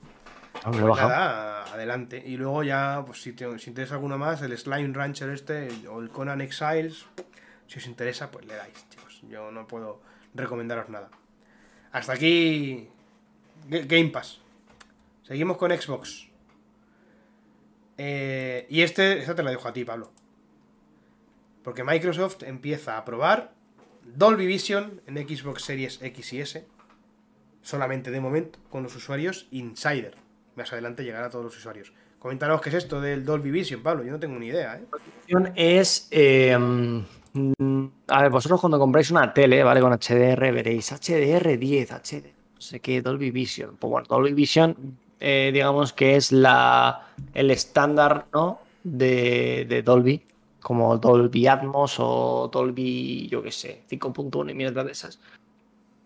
Ah, 0.64 0.72
pues 0.72 1.00
adelante. 1.02 2.24
Y 2.26 2.38
luego 2.38 2.64
ya, 2.64 3.04
pues 3.06 3.22
si 3.22 3.34
te 3.34 3.46
interesa 3.46 3.96
alguno 3.96 4.18
más, 4.18 4.42
el 4.42 4.58
Slime 4.58 4.94
Rancher 4.94 5.30
este 5.30 5.70
o 5.90 6.00
el 6.00 6.10
Conan 6.10 6.42
Exiles, 6.42 7.06
si 7.68 7.80
os 7.80 7.88
interesa, 7.88 8.32
pues 8.32 8.46
le 8.46 8.56
dais, 8.56 8.90
chicos. 8.90 9.22
Yo 9.30 9.52
no 9.52 9.68
puedo 9.68 10.02
recomendaros 10.34 10.90
nada. 10.90 11.10
Hasta 11.92 12.14
aquí 12.14 12.88
Game 13.68 14.10
Pass. 14.10 14.40
Seguimos 15.24 15.58
con 15.58 15.72
Xbox. 15.72 16.31
Eh, 17.98 18.66
y 18.70 18.82
este, 18.82 19.20
esta 19.20 19.36
te 19.36 19.44
la 19.44 19.52
dejo 19.52 19.68
a 19.68 19.74
ti, 19.74 19.86
Pablo. 19.86 20.12
Porque 21.64 21.84
Microsoft 21.84 22.44
empieza 22.44 22.98
a 22.98 23.06
probar 23.06 23.54
Dolby 24.04 24.48
Vision 24.48 25.02
en 25.06 25.18
Xbox 25.28 25.64
Series 25.64 26.02
X 26.02 26.34
y 26.34 26.42
S. 26.42 26.68
Solamente 27.62 28.10
de 28.10 28.20
momento, 28.20 28.60
con 28.70 28.84
los 28.84 28.96
usuarios 28.96 29.48
Insider 29.52 30.16
más 30.56 30.72
adelante 30.74 31.04
llegará 31.04 31.28
a 31.28 31.30
todos 31.30 31.46
los 31.46 31.58
usuarios. 31.58 31.94
Comentaros 32.20 32.62
qué 32.62 32.70
es 32.70 32.76
esto 32.76 33.02
del 33.02 33.26
Dolby 33.26 33.52
Vision, 33.52 33.82
Pablo, 33.82 34.04
yo 34.04 34.12
no 34.12 34.20
tengo 34.20 34.38
ni 34.38 34.48
idea. 34.48 34.78
¿eh? 34.80 34.86
Es, 35.56 36.08
eh, 36.12 36.58
mm, 36.58 37.86
a 38.08 38.22
ver, 38.22 38.32
vosotros 38.32 38.60
cuando 38.60 38.78
compráis 38.78 39.10
una 39.10 39.34
tele, 39.34 39.64
¿vale? 39.64 39.82
Con 39.82 39.92
HDR 39.92 40.52
veréis 40.52 40.92
HDR10, 40.92 41.92
HD, 41.92 42.34
no 42.56 42.62
sé 42.62 42.80
qué, 42.80 43.02
Dolby 43.02 43.32
Vision. 43.32 43.76
Pues 43.78 43.90
bueno, 43.90 44.08
Dolby 44.08 44.34
Vision, 44.34 45.00
eh, 45.22 45.52
digamos 45.54 45.94
que 45.94 46.16
es 46.16 46.32
la, 46.32 47.08
el 47.34 47.52
estándar, 47.52 48.26
¿no? 48.34 48.60
De, 48.84 49.66
de 49.70 49.84
Dolby, 49.84 50.22
como 50.60 50.98
Dolby 50.98 51.48
Atmos 51.48 51.96
o 52.00 52.50
Dolby, 52.52 53.28
yo 53.30 53.42
qué 53.44 53.52
sé, 53.52 53.84
5.1 53.90 54.52
y 54.52 54.54
mierdas 54.54 54.86
de 54.86 54.92
esas 54.92 55.20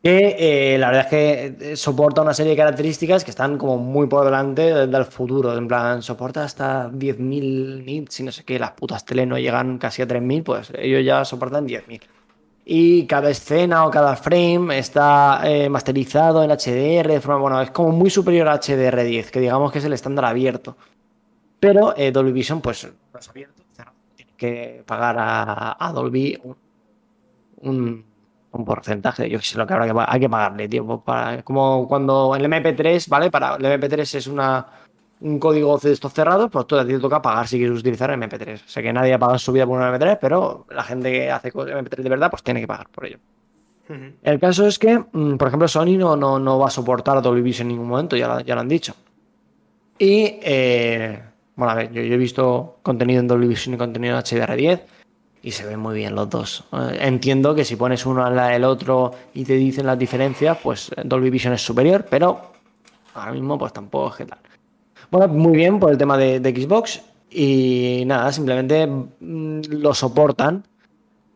que 0.06 0.36
eh, 0.38 0.78
la 0.78 0.91
verdad 0.91 1.06
es 1.06 1.10
que 1.10 1.71
eh, 1.71 1.75
soporta 1.75 2.21
una 2.21 2.36
serie 2.36 2.51
de 2.51 2.58
características 2.58 3.23
que 3.23 3.32
están 3.32 3.58
como 3.58 3.80
muy 3.80 4.06
por 4.06 4.23
delante 4.23 4.86
del, 4.86 5.06
futuro. 5.06 5.58
En 5.58 5.67
plan, 5.67 6.04
soporta 6.04 6.43
hasta 6.43 6.91
10.000 6.91 7.84
nits 7.84 8.19
y 8.19 8.23
no 8.23 8.32
sé 8.32 8.43
qué, 8.43 8.60
las 8.60 8.73
putas 8.73 9.04
tele 9.04 9.25
no 9.25 9.39
llegan 9.39 9.80
casi 9.80 10.04
a 10.04 10.08
3.000, 10.08 10.43
pues 10.43 10.71
ellos 10.78 11.04
ya 11.04 11.25
soportan 11.25 11.67
10.000. 11.67 12.01
Y 12.65 13.06
cada 13.06 13.30
escena 13.30 13.86
o 13.86 13.91
cada 13.91 14.15
frame 14.15 14.80
está 14.80 15.41
eh, 15.43 15.69
masterizado 15.69 16.43
en 16.43 16.49
HDR 16.49 17.08
de 17.08 17.21
forma, 17.21 17.39
bueno, 17.39 17.62
es 17.62 17.69
como 17.69 17.91
muy 17.91 18.10
superior 18.10 18.47
a 18.47 18.60
HDR10, 18.60 19.30
que 19.30 19.39
digamos 19.39 19.71
que 19.71 19.78
es 19.78 19.86
el 19.86 19.93
estándar 19.93 20.25
abierto. 20.25 20.75
Pero 21.60 21.93
Dolby 21.93 22.32
Vision, 22.32 22.62
pues 22.62 22.84
no 23.13 23.19
es 23.19 23.30
abierto, 23.30 23.63
tienes 24.15 24.36
que 24.36 24.84
pagar 24.86 25.15
a, 25.19 25.91
Dolby 25.93 26.39
un 27.62 28.04
un 28.56 28.65
porcentaje, 28.65 29.30
yo 29.30 29.39
sé 29.41 29.58
lo 29.58 29.67
que 29.67 29.73
habrá 29.73 29.86
que 29.86 30.06
hay 30.08 30.19
que 30.19 30.30
pagarle, 30.30 30.67
tío. 30.67 30.86
Pues 30.86 30.99
para, 31.04 31.43
como 31.43 31.88
cuando 31.88 32.36
el 32.36 32.45
MP3, 32.45 33.08
¿vale? 33.10 33.30
Para 33.30 33.56
el 33.56 33.65
MP3 33.65 34.15
es 34.15 34.28
una, 34.28 34.65
un 35.21 35.39
código 35.39 35.78
de 35.78 35.91
estos 35.91 36.13
cerrados, 36.13 36.49
pues 36.51 36.67
todo 36.67 36.80
a 36.80 36.86
ti 36.86 36.93
te 36.93 36.99
toca 36.99 37.21
pagar 37.21 37.47
si 37.47 37.58
quieres 37.58 37.80
utilizar 37.80 38.12
el 38.12 38.19
MP3. 38.19 38.62
Sé 38.65 38.82
que 38.84 38.91
nadie 38.91 39.13
ha 39.13 39.19
pagado 39.19 39.39
su 39.39 39.51
vida 39.51 39.65
por 39.65 39.80
un 39.80 39.86
MP3, 39.86 40.17
pero 40.19 40.65
la 40.69 40.84
gente 40.84 41.12
que 41.12 41.32
hace 41.32 41.51
MP3 41.51 41.95
de 42.04 42.10
verdad, 42.10 42.30
pues 42.30 42.43
tiene 42.43 42.62
que 42.62 42.67
pagar 42.67 42.89
por 42.89 43.06
ello. 43.06 43.19
El 44.23 44.39
caso 44.39 44.65
es 44.65 44.80
que, 44.80 44.97
mm, 44.97 45.36
por 45.38 45.47
ejemplo, 45.47 45.67
Sony 45.67 45.97
no, 45.97 46.15
no, 46.15 46.39
no 46.39 46.58
va 46.58 46.67
a 46.67 46.71
soportar 46.71 47.21
Dolby 47.21 47.41
Vision 47.41 47.67
en 47.67 47.73
ningún 47.73 47.88
momento, 47.88 48.15
ya, 48.15 48.41
ya 48.41 48.56
lo 48.56 48.62
han 48.62 48.67
dicho. 48.67 48.95
Y, 49.99 50.39
eh, 50.41 51.21
bueno, 51.56 51.71
a 51.71 51.75
ver, 51.75 51.91
yo, 51.91 52.01
yo, 52.01 52.15
he 52.15 52.17
visto 52.17 52.80
contenido 52.82 53.19
en 53.19 53.28
Dolby 53.28 53.47
Vision 53.47 53.75
y 53.75 53.78
contenido 53.78 54.17
en 54.17 54.23
HDR10 54.23 54.82
y 55.43 55.51
se 55.51 55.65
ven 55.65 55.80
muy 55.80 55.95
bien 55.95 56.15
los 56.15 56.28
dos. 56.30 56.63
Eh, 56.73 56.97
entiendo 57.01 57.54
que 57.54 57.63
si 57.63 57.75
pones 57.75 58.06
uno 58.08 58.25
al 58.25 58.36
lado 58.36 58.49
del 58.49 58.63
otro 58.63 59.12
y 59.36 59.45
te 59.45 59.54
dicen 59.54 59.86
las 59.86 59.99
diferencias, 59.99 60.58
pues 60.62 60.91
Dolby 61.04 61.30
Vision 61.30 61.54
es 61.54 61.62
superior, 61.62 62.06
pero 62.10 62.54
ahora 63.13 63.32
mismo 63.32 63.58
pues 63.58 63.71
tampoco 63.71 64.10
es 64.10 64.15
que 64.15 64.25
tal. 64.25 64.39
Bueno, 65.17 65.34
muy 65.34 65.56
bien 65.56 65.80
por 65.80 65.91
el 65.91 65.97
tema 65.97 66.17
de, 66.17 66.39
Xbox 66.39 67.01
y 67.30 68.04
nada, 68.06 68.34
simplemente 68.34 68.86
mm, 68.86 69.62
lo 69.69 69.93
soportan. 69.93 70.67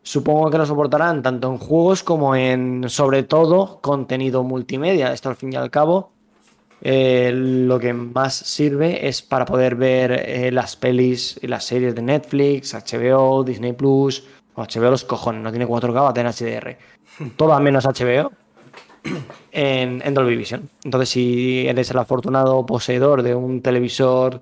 Supongo 0.02 0.50
que 0.50 0.58
lo 0.58 0.66
soportarán 0.66 1.22
tanto 1.22 1.50
en 1.50 1.56
juegos 1.56 2.02
como 2.02 2.36
en, 2.36 2.90
sobre 2.90 3.22
todo, 3.22 3.80
contenido 3.80 4.44
multimedia. 4.44 5.14
Esto 5.14 5.30
al 5.30 5.36
fin 5.36 5.54
y 5.54 5.56
al 5.56 5.70
cabo 5.70 6.12
eh, 6.82 7.32
lo 7.34 7.78
que 7.78 7.94
más 7.94 8.34
sirve 8.34 9.08
es 9.08 9.22
para 9.22 9.46
poder 9.46 9.76
ver 9.76 10.12
eh, 10.12 10.52
las 10.52 10.76
pelis 10.76 11.40
y 11.40 11.46
las 11.46 11.64
series 11.64 11.94
de 11.94 12.02
Netflix, 12.02 12.74
HBO, 12.74 13.44
Disney 13.44 13.72
Plus, 13.72 14.26
o 14.56 14.62
HBO 14.62 14.90
los 14.90 15.04
cojones, 15.04 15.42
no 15.42 15.50
tiene 15.50 15.66
4K, 15.66 15.94
va 15.94 16.10
a 16.10 16.12
tener 16.12 16.34
HDR. 16.34 16.76
Todo 17.36 17.58
menos 17.60 17.86
HBO 17.86 18.30
en, 19.52 20.14
Dolby 20.14 20.36
Vision. 20.36 20.68
Entonces, 20.84 21.08
si 21.08 21.66
eres 21.66 21.90
el 21.90 21.98
afortunado 21.98 22.64
poseedor 22.66 23.22
de 23.22 23.34
un 23.34 23.62
televisor 23.62 24.40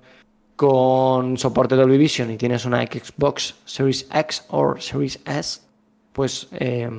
con 0.55 1.37
soporte 1.37 1.75
Dolby 1.75 1.97
Vision 1.97 2.31
y 2.31 2.37
tienes 2.37 2.65
una 2.65 2.81
Xbox 2.83 3.55
Series 3.65 4.07
X 4.13 4.45
o 4.49 4.75
Series 4.77 5.21
S, 5.25 5.61
pues 6.11 6.47
eh, 6.51 6.89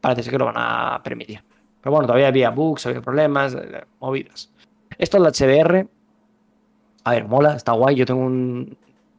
parece 0.00 0.30
que 0.30 0.38
lo 0.38 0.46
van 0.46 0.56
a 0.56 1.00
permitir. 1.02 1.42
Pero 1.80 1.92
bueno, 1.92 2.06
todavía 2.06 2.28
había 2.28 2.50
bugs, 2.50 2.86
había 2.86 3.00
problemas, 3.00 3.54
eh, 3.54 3.84
movidas. 4.00 4.50
Esto 4.96 5.16
es 5.16 5.40
el 5.40 5.48
HDR. 5.48 5.88
A 7.04 7.10
ver, 7.12 7.26
mola, 7.26 7.54
está 7.54 7.72
guay. 7.72 7.96
Yo 7.96 8.04
tengo 8.04 8.20
un 8.20 8.76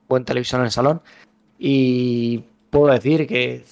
buen 0.07 0.25
televisor 0.25 0.59
en 0.59 0.65
el 0.65 0.71
salón. 0.71 1.01
Y 1.57 2.43
puedo 2.69 2.87
decir 2.87 3.27
que 3.27 3.63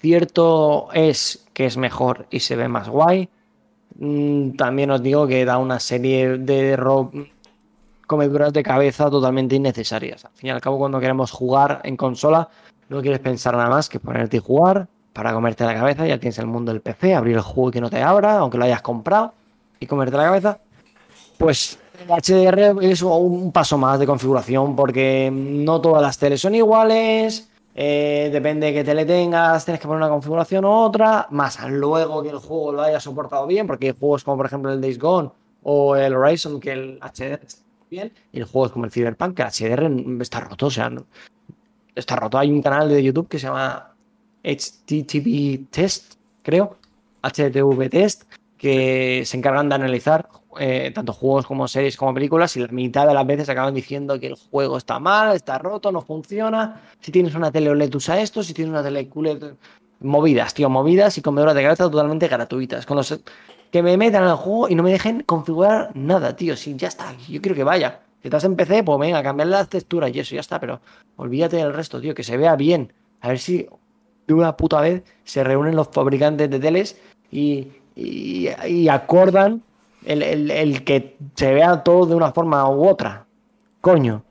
cierto 0.00 0.88
es 0.92 1.46
que 1.52 1.66
es 1.66 1.76
mejor 1.76 2.26
y 2.30 2.40
se 2.40 2.56
ve 2.56 2.68
más 2.68 2.88
guay. 2.88 3.28
Mm, 3.98 4.50
también 4.52 4.90
os 4.90 5.02
digo 5.02 5.26
que 5.26 5.44
da 5.44 5.58
una 5.58 5.80
serie 5.80 6.38
de 6.38 6.78
comeduras 8.06 8.52
de 8.52 8.62
cabeza 8.62 9.10
totalmente 9.10 9.56
innecesarias. 9.56 10.24
Al 10.24 10.32
fin 10.32 10.48
y 10.48 10.50
al 10.50 10.60
cabo, 10.60 10.78
cuando 10.78 11.00
queremos 11.00 11.30
jugar 11.30 11.80
en 11.84 11.96
consola, 11.96 12.48
no 12.88 13.00
quieres 13.00 13.20
pensar 13.20 13.56
nada 13.56 13.70
más 13.70 13.88
que 13.88 13.98
ponerte 13.98 14.36
y 14.36 14.40
jugar, 14.40 14.86
para 15.12 15.32
comerte 15.32 15.64
la 15.64 15.74
cabeza, 15.74 16.06
ya 16.06 16.18
tienes 16.18 16.38
el 16.38 16.46
mundo 16.46 16.72
del 16.72 16.82
PC, 16.82 17.14
abrir 17.14 17.36
el 17.36 17.42
juego 17.42 17.70
que 17.70 17.80
no 17.80 17.88
te 17.88 18.02
abra, 18.02 18.38
aunque 18.38 18.58
lo 18.58 18.64
hayas 18.64 18.82
comprado, 18.82 19.32
y 19.80 19.86
comerte 19.86 20.16
la 20.16 20.24
cabeza. 20.24 20.58
Pues 21.38 21.78
el 21.98 22.08
HDR 22.08 22.84
es 22.84 23.00
un 23.02 23.50
paso 23.50 23.78
más 23.78 23.98
de 23.98 24.06
configuración, 24.06 24.76
porque 24.76 25.30
no 25.32 25.80
todas 25.80 26.02
las 26.02 26.18
teles 26.18 26.42
son 26.42 26.54
iguales, 26.54 27.48
eh, 27.78 28.30
depende 28.32 28.68
de 28.68 28.72
qué 28.72 28.84
tele 28.84 29.04
tengas, 29.04 29.66
tienes 29.66 29.78
que 29.78 29.86
poner 29.86 30.02
una 30.02 30.08
configuración 30.08 30.64
u 30.64 30.70
otra, 30.70 31.26
más 31.30 31.62
luego 31.68 32.22
que 32.22 32.30
el 32.30 32.38
juego 32.38 32.72
lo 32.72 32.80
haya 32.80 32.98
soportado 32.98 33.46
bien, 33.46 33.66
porque 33.66 33.88
hay 33.88 33.94
juegos 33.98 34.24
como 34.24 34.38
por 34.38 34.46
ejemplo 34.46 34.72
el 34.72 34.80
Days 34.80 34.98
Gone 34.98 35.30
o 35.62 35.94
el 35.94 36.14
Horizon, 36.14 36.58
que 36.58 36.72
el 36.72 36.98
HDR 37.00 37.44
está 37.44 37.62
bien, 37.90 38.14
y 38.32 38.38
el 38.38 38.44
juego 38.46 38.66
es 38.66 38.72
como 38.72 38.86
el 38.86 38.90
Cyberpunk, 38.90 39.36
que 39.36 39.42
el 39.42 39.48
HDR 39.48 40.22
está 40.22 40.40
roto, 40.40 40.66
o 40.66 40.70
sea, 40.70 40.90
está 41.94 42.16
roto. 42.16 42.38
Hay 42.38 42.50
un 42.50 42.62
canal 42.62 42.88
de 42.88 43.02
YouTube 43.02 43.28
que 43.28 43.38
se 43.38 43.46
llama 43.46 43.94
HTTP 44.42 45.70
Test, 45.70 46.14
creo, 46.42 46.78
HTV 47.22 47.90
Test, 47.90 48.22
que 48.56 49.22
se 49.26 49.36
encargan 49.36 49.68
de 49.68 49.74
analizar 49.74 50.30
eh, 50.58 50.90
tanto 50.94 51.12
juegos 51.12 51.46
como 51.46 51.66
series 51.68 51.96
como 51.96 52.14
películas 52.14 52.56
y 52.56 52.60
la 52.60 52.68
mitad 52.68 53.06
de 53.06 53.14
las 53.14 53.26
veces 53.26 53.48
acaban 53.48 53.74
diciendo 53.74 54.18
que 54.18 54.28
el 54.28 54.34
juego 54.34 54.76
está 54.78 54.98
mal, 54.98 55.34
está 55.36 55.58
roto, 55.58 55.90
no 55.92 56.00
funciona. 56.02 56.80
Si 57.00 57.12
tienes 57.12 57.34
una 57.34 57.50
tele 57.52 57.70
OLED 57.70 57.94
usa 57.94 58.20
esto, 58.20 58.42
si 58.42 58.54
tienes 58.54 58.70
una 58.70 58.82
tele 58.82 59.08
QLED 59.08 59.54
movidas, 60.00 60.54
tío, 60.54 60.68
movidas 60.68 61.16
y 61.18 61.22
comedoras 61.22 61.54
de 61.54 61.62
cabeza 61.62 61.84
totalmente 61.90 62.28
gratuitas. 62.28 62.84
Con 62.86 62.96
los 62.98 63.18
que 63.70 63.82
me 63.82 63.96
metan 63.96 64.24
al 64.24 64.36
juego 64.36 64.68
y 64.68 64.74
no 64.74 64.82
me 64.82 64.90
dejen 64.92 65.22
configurar 65.22 65.90
nada, 65.94 66.36
tío. 66.36 66.56
Si 66.56 66.74
ya 66.76 66.88
está, 66.88 67.14
yo 67.28 67.40
quiero 67.40 67.54
que 67.54 67.64
vaya. 67.64 68.00
Si 68.22 68.28
estás 68.28 68.44
en 68.44 68.56
PC, 68.56 68.82
pues 68.84 68.98
venga, 68.98 69.22
cambiar 69.22 69.48
las 69.48 69.68
texturas 69.68 70.10
y 70.14 70.20
eso, 70.20 70.34
ya 70.34 70.40
está, 70.40 70.58
pero 70.60 70.80
olvídate 71.16 71.56
del 71.56 71.72
resto, 71.72 72.00
tío, 72.00 72.14
que 72.14 72.22
se 72.24 72.36
vea 72.36 72.56
bien. 72.56 72.92
A 73.20 73.28
ver 73.28 73.38
si 73.38 73.66
de 74.26 74.34
una 74.34 74.56
puta 74.56 74.80
vez 74.80 75.02
se 75.24 75.44
reúnen 75.44 75.76
los 75.76 75.88
fabricantes 75.88 76.50
de 76.50 76.58
teles 76.58 77.00
y, 77.30 77.68
y- 77.94 78.48
y 78.66 78.88
acordan 78.88 79.62
el, 80.06 80.22
el- 80.22 80.50
el 80.50 80.84
que 80.84 81.16
se 81.34 81.52
vea 81.52 81.82
todo 81.82 82.06
de 82.06 82.14
una 82.14 82.32
forma 82.32 82.68
u 82.70 82.88
otra. 82.88 83.26
Coño. 83.80 84.22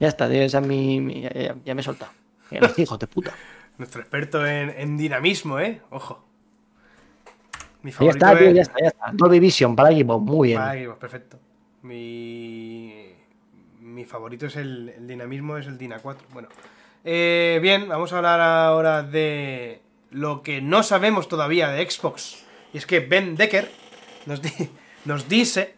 Ya 0.00 0.08
está, 0.08 0.28
tío, 0.28 0.42
esa 0.42 0.58
es 0.60 0.66
mi. 0.66 1.00
mi- 1.00 1.22
ya, 1.64 1.74
me 1.74 1.80
he 1.80 1.84
soltado. 1.84 2.12
Los 2.50 2.78
hijos 2.78 2.98
de 2.98 3.06
puta. 3.06 3.32
Nuestro 3.78 4.00
experto 4.00 4.44
en, 4.46 4.70
en 4.70 4.96
dinamismo, 4.96 5.60
¿eh? 5.60 5.80
Ojo. 5.90 6.24
Mi 7.82 7.90
Ya 7.92 7.96
favorito 7.96 8.26
está, 8.26 8.38
tío, 8.38 8.48
es- 8.48 8.54
ya 8.54 8.62
está, 8.62 8.74
ya 8.80 8.88
está. 8.88 9.10
Dolby 9.12 9.38
Vision 9.40 9.76
para 9.76 9.90
equipo, 9.92 10.18
muy 10.18 10.48
bien. 10.48 10.60
Para 10.60 10.76
equipos, 10.76 10.96
perfecto. 10.98 11.38
Mi, 11.82 13.12
mi 13.80 14.04
favorito 14.04 14.46
es 14.46 14.56
el, 14.56 14.88
el 14.90 15.06
dinamismo, 15.06 15.56
es 15.58 15.66
el 15.66 15.78
Dina 15.78 15.98
4. 15.98 16.26
Bueno, 16.32 16.48
Eh, 17.04 17.58
bien, 17.62 17.88
vamos 17.88 18.12
a 18.12 18.16
hablar 18.18 18.40
ahora 18.40 19.02
de 19.02 19.80
lo 20.10 20.42
que 20.42 20.60
no 20.60 20.82
sabemos 20.82 21.28
todavía 21.28 21.68
de 21.68 21.88
Xbox. 21.88 22.44
Y 22.72 22.78
es 22.78 22.86
que 22.86 23.00
Ben 23.00 23.36
Decker 23.36 23.70
nos, 24.26 24.42
di- 24.42 24.50
nos 25.04 25.28
dice 25.28 25.74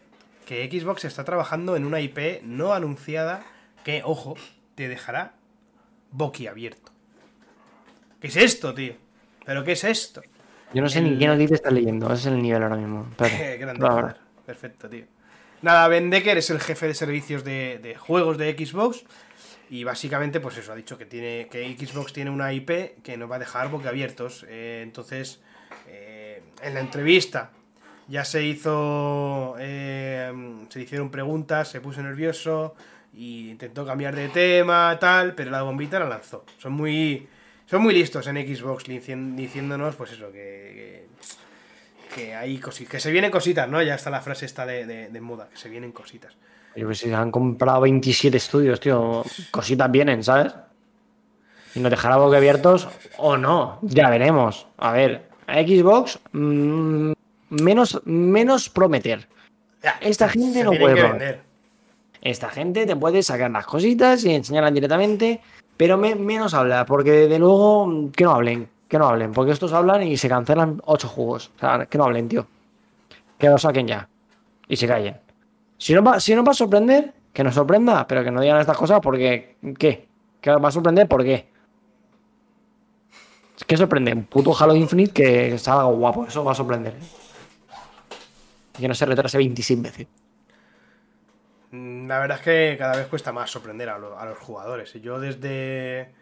que 0.47 0.69
Xbox 0.71 1.05
está 1.05 1.25
trabajando 1.25 1.77
en 1.77 1.85
una 1.85 2.01
IP 2.01 2.43
no 2.43 2.73
anunciada 2.73 3.43
que, 3.85 4.03
ojo, 4.05 4.35
te 4.75 4.89
dejará 4.89 5.35
boquiabierto. 6.11 6.91
¿Qué 8.21 8.27
es 8.29 8.37
esto, 8.37 8.75
tío? 8.75 8.95
¿Pero 9.45 9.65
qué 9.65 9.73
es 9.73 9.85
esto? 9.85 10.23
Yo 10.75 10.83
no 10.83 10.89
sé 10.89 10.99
el- 10.99 11.13
ni 11.13 11.19
qué 11.19 11.27
noticia 11.27 11.55
estás 11.55 11.73
leyendo, 11.73 12.07
ese 12.13 12.29
es 12.29 12.35
el 12.35 12.43
nivel 12.43 12.63
ahora 12.63 12.77
mismo. 12.77 13.09
Grande. 13.59 14.15
Perfecto, 14.45 14.89
tío. 14.89 15.05
Nada, 15.63 15.89
Ben 15.89 16.11
Decker 16.11 16.39
es 16.39 16.51
el 16.51 16.61
jefe 16.61 16.87
de 16.87 16.95
servicios 16.95 17.45
de, 17.45 17.79
de 17.83 17.95
juegos 17.95 18.39
de 18.39 18.53
Xbox. 18.55 19.05
Y 19.69 19.85
básicamente, 19.85 20.41
pues 20.41 20.57
eso, 20.57 20.73
ha 20.73 20.75
dicho 20.75 20.99
que 20.99 21.07
tiene 21.07 21.47
que 21.49 21.77
Xbox 21.79 22.13
tiene 22.13 22.31
una 22.31 22.53
IP 22.53 23.03
que 23.05 23.17
nos 23.17 23.31
va 23.31 23.37
a 23.37 23.39
dejar 23.39 23.71
boquiabiertos. 23.71 24.45
Eh, 24.49 24.81
entonces, 24.83 25.41
eh, 25.87 26.43
en 26.63 26.75
la 26.75 26.81
entrevista 26.81 27.51
ya 28.11 28.25
se 28.27 28.43
hizo. 28.45 29.55
eh, 29.59 30.31
se 30.69 30.81
hicieron 30.83 31.11
preguntas, 31.11 31.69
se 31.69 31.81
puso 31.81 32.03
nervioso. 32.03 32.75
Y 33.15 33.51
intentó 33.51 33.85
cambiar 33.87 34.15
de 34.15 34.29
tema, 34.29 34.97
tal, 35.01 35.35
pero 35.35 35.51
la 35.51 35.63
bombita 35.63 35.99
la 35.99 36.09
lanzó. 36.09 36.45
Son 36.59 36.73
muy. 36.73 37.27
Son 37.67 37.83
muy 37.83 37.95
listos 37.95 38.27
en 38.27 38.37
Xbox 38.37 38.85
diciéndonos, 38.85 39.95
pues 39.97 40.13
eso, 40.13 40.31
que- 40.33 41.07
que 42.15 42.35
hay 42.35 42.59
cositas, 42.59 42.91
que 42.91 42.99
se 43.01 43.13
vienen 43.13 43.31
cositas, 43.31 43.69
¿no? 43.69 43.81
Ya 43.83 43.95
está 43.95 44.11
la 44.11 44.21
frase 44.21 44.45
esta 44.47 44.67
de, 44.67 44.85
de, 44.85 45.21
moda, 45.21 45.49
que 45.49 45.57
se 45.57 45.69
vienen 45.69 45.93
cositas. 45.93 46.35
Yo 46.75 46.89
que 46.89 46.95
sé, 46.97 47.15
han 47.15 47.31
comprado 47.31 47.81
27 47.83 48.37
estudios, 48.37 48.81
tío. 48.81 49.25
Cositas 49.53 49.91
vienen, 49.91 50.25
¿sabes? 50.25 50.53
Y 51.77 51.79
nos 51.81 51.91
dejará 51.91 52.17
boquiabiertos 52.17 52.89
o 53.19 53.37
no. 53.37 53.79
Ya 53.83 54.11
veremos. 54.11 54.67
A 54.79 54.91
ver, 54.93 55.29
Xbox, 55.47 56.19
mm, 56.33 57.13
menos, 57.51 58.01
menos 58.05 58.69
prometer. 58.69 59.29
Ya, 59.83 59.97
Esta 60.01 60.29
gente 60.29 60.63
no 60.65 60.71
puede 60.71 60.97
prometer. 60.97 61.11
vender. 61.11 61.41
Esta 62.23 62.49
gente 62.51 62.85
te 62.87 62.97
puede 62.97 63.23
sacar 63.23 63.51
las 63.51 63.67
cositas 63.67 64.25
y 64.25 64.35
enseñarlas 64.35 64.75
directamente, 64.75 65.41
pero 65.77 65.97
me- 65.97 66.15
menos 66.15 66.53
hablar, 66.55 66.85
porque 66.87 67.11
de 67.29 67.39
luego 67.39 67.87
mm, 67.87 68.11
que 68.11 68.25
no 68.25 68.33
hablen, 68.33 68.69
que 68.89 68.99
no 68.99 69.07
hablen, 69.09 69.33
porque 69.33 69.53
estos 69.53 69.73
hablan 69.73 70.03
y 70.03 70.17
se 70.19 70.29
cancelan 70.29 70.83
ocho 70.85 71.09
juegos. 71.09 71.51
O 71.57 71.61
sea, 71.61 71.87
que 71.87 71.97
no 71.97 72.05
hablen, 72.05 72.29
tío. 72.29 72.47
Que 73.39 73.49
lo 73.49 73.57
saquen 73.57 73.87
ya. 73.89 74.07
Y 74.69 74.77
se 74.77 74.87
callen. 74.87 75.17
Si 75.79 75.95
no 75.95 76.03
va, 76.03 76.21
si 76.21 76.35
no 76.35 76.45
va 76.45 76.51
a 76.53 76.55
sorprender, 76.55 77.15
que 77.33 77.43
nos 77.43 77.55
sorprenda, 77.55 78.07
pero 78.07 78.23
que 78.23 78.31
no 78.31 78.43
digan 78.43 78.61
estas 78.61 78.77
cosas 78.77 79.01
porque. 79.01 79.57
¿Qué? 79.79 80.07
¿Que 80.43 80.51
va 80.51 80.69
a 80.69 80.73
sorprender? 80.73 81.09
¿Por 81.09 81.25
qué? 81.25 81.49
Es 83.57 83.65
que 83.65 83.77
sorprende. 83.79 84.13
Un 84.13 84.25
puto 84.25 84.55
Halo 84.59 84.75
Infinite 84.75 85.13
que 85.13 85.59
salga 85.59 85.85
guapo. 85.85 86.27
Eso 86.27 86.45
va 86.45 86.53
a 86.53 86.55
sorprender. 86.55 86.93
¿eh? 86.95 87.20
Y 88.81 88.85
que 88.85 88.89
no 88.89 88.95
se 88.95 89.05
retrase 89.05 89.37
26 89.37 89.83
veces. 89.83 90.07
La 91.73 92.19
verdad 92.19 92.39
es 92.39 92.43
que 92.43 92.77
cada 92.79 92.97
vez 92.97 93.07
cuesta 93.09 93.31
más 93.31 93.51
sorprender 93.51 93.91
a, 93.91 93.99
lo- 93.99 94.19
a 94.19 94.25
los 94.25 94.39
jugadores. 94.39 94.95
Y 94.97 95.01
Yo 95.01 95.21
desde, 95.21 96.13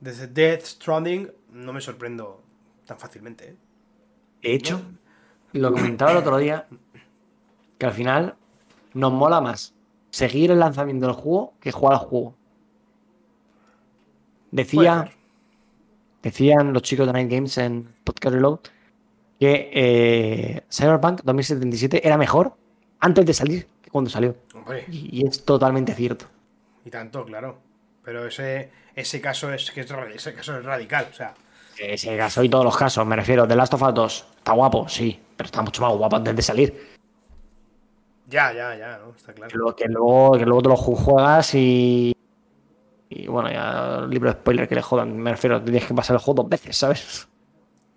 desde 0.00 0.28
Death 0.28 0.62
Stranding 0.62 1.30
no 1.52 1.72
me 1.72 1.80
sorprendo 1.80 2.40
tan 2.86 2.98
fácilmente. 2.98 3.48
¿eh? 3.50 3.56
De 4.42 4.54
hecho, 4.54 4.80
lo 5.52 5.72
comentaba 5.72 6.12
el 6.12 6.18
otro 6.18 6.38
día, 6.38 6.66
que 7.78 7.86
al 7.86 7.92
final 7.92 8.36
nos 8.94 9.12
mola 9.12 9.40
más 9.40 9.74
seguir 10.10 10.52
el 10.52 10.60
lanzamiento 10.60 11.06
del 11.06 11.16
juego 11.16 11.54
que 11.60 11.72
jugar 11.72 11.94
al 11.94 12.00
juego. 12.00 12.34
Decía, 14.52 15.10
decían 16.22 16.72
los 16.72 16.82
chicos 16.82 17.06
de 17.06 17.12
Night 17.12 17.30
Games 17.30 17.58
en 17.58 17.92
Podcast 18.04 18.34
Reload 18.34 18.60
que 19.38 19.70
eh, 19.72 20.62
Cyberpunk 20.70 21.22
2077 21.22 22.06
era 22.06 22.16
mejor 22.16 22.54
antes 23.00 23.26
de 23.26 23.34
salir 23.34 23.66
que 23.82 23.90
cuando 23.90 24.10
salió. 24.10 24.34
Hombre, 24.54 24.84
Y, 24.90 25.26
es 25.26 25.44
totalmente 25.44 25.92
cierto. 25.94 26.26
y 26.84 26.90
tanto, 26.90 27.24
claro. 27.24 27.58
Pero 28.04 28.26
ese, 28.26 28.70
ese 28.94 29.20
caso 29.20 29.52
es 29.52 29.70
que 29.70 29.80
es, 29.80 29.90
ese 30.14 30.34
caso 30.34 30.58
es 30.58 30.64
radical. 30.64 31.08
O 31.10 31.14
sea, 31.14 31.34
Ese 31.78 32.16
caso 32.16 32.42
y 32.42 32.48
todos 32.48 32.64
los 32.64 32.76
casos, 32.76 33.06
me 33.06 33.16
refiero. 33.16 33.46
The 33.48 33.56
Last 33.56 33.74
of 33.74 33.82
Us 33.82 33.94
2 33.94 34.26
está 34.38 34.52
guapo, 34.52 34.88
sí, 34.88 35.18
pero 35.36 35.46
está 35.46 35.62
mucho 35.62 35.82
más 35.82 35.92
guapo 35.96 36.16
antes 36.16 36.36
de 36.36 36.42
salir. 36.42 36.94
ya, 38.28 38.52
ya, 38.52 38.76
ya, 38.76 38.98
¿no? 38.98 39.14
Está 39.16 39.32
claro. 39.32 39.50
Que 39.50 39.56
luego, 39.56 39.76
que 39.76 39.88
luego, 39.88 40.32
que 40.38 40.44
luego 40.46 40.62
te 40.62 40.68
lo 40.68 40.76
ju- 40.76 40.96
juegas 40.96 41.54
y. 41.54 42.14
Y 43.10 43.26
bueno, 43.28 43.50
ya 43.50 44.06
libro 44.08 44.30
de 44.32 44.38
spoiler 44.40 44.66
que 44.68 44.74
le 44.74 44.82
jodan. 44.82 45.16
Me 45.16 45.30
refiero, 45.30 45.62
tienes 45.62 45.84
que 45.86 45.94
pasar 45.94 46.16
el 46.16 46.20
juego 46.22 46.42
dos 46.42 46.50
veces, 46.50 46.76
¿sabes? 46.76 47.28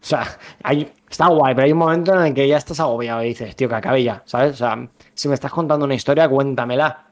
O 0.07 0.09
sea, 0.09 0.25
hay, 0.63 0.89
está 1.09 1.27
guay, 1.27 1.53
pero 1.53 1.65
hay 1.65 1.73
un 1.73 1.79
momento 1.79 2.13
en 2.13 2.27
el 2.27 2.33
que 2.33 2.47
ya 2.47 2.55
estás 2.55 2.79
agobiado 2.79 3.21
y 3.23 3.27
dices, 3.27 3.53
tío, 3.57 3.67
que 3.67 3.75
acabe 3.75 4.01
ya, 4.01 4.23
¿sabes? 4.23 4.53
O 4.53 4.55
sea, 4.55 4.87
si 5.13 5.27
me 5.27 5.33
estás 5.33 5.51
contando 5.51 5.83
una 5.83 5.95
historia, 5.95 6.29
cuéntamela. 6.29 7.07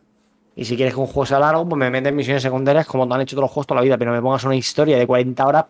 Y 0.55 0.63
si 0.63 0.77
quieres 0.77 0.93
que 0.93 1.01
un 1.01 1.07
juego 1.07 1.25
sea 1.25 1.39
largo, 1.39 1.67
pues 1.67 1.77
me 1.77 1.89
metes 1.91 2.13
misiones 2.13 2.41
secundarias 2.41 2.87
como 2.87 3.05
te 3.05 3.13
han 3.13 3.19
hecho 3.19 3.35
todos 3.35 3.43
los 3.43 3.51
juegos 3.51 3.67
toda 3.67 3.81
la 3.81 3.83
vida, 3.83 3.97
pero 3.97 4.11
no 4.11 4.15
me 4.15 4.21
pongas 4.21 4.45
una 4.45 4.55
historia 4.55 4.97
de 4.97 5.05
40 5.05 5.45
horas 5.45 5.65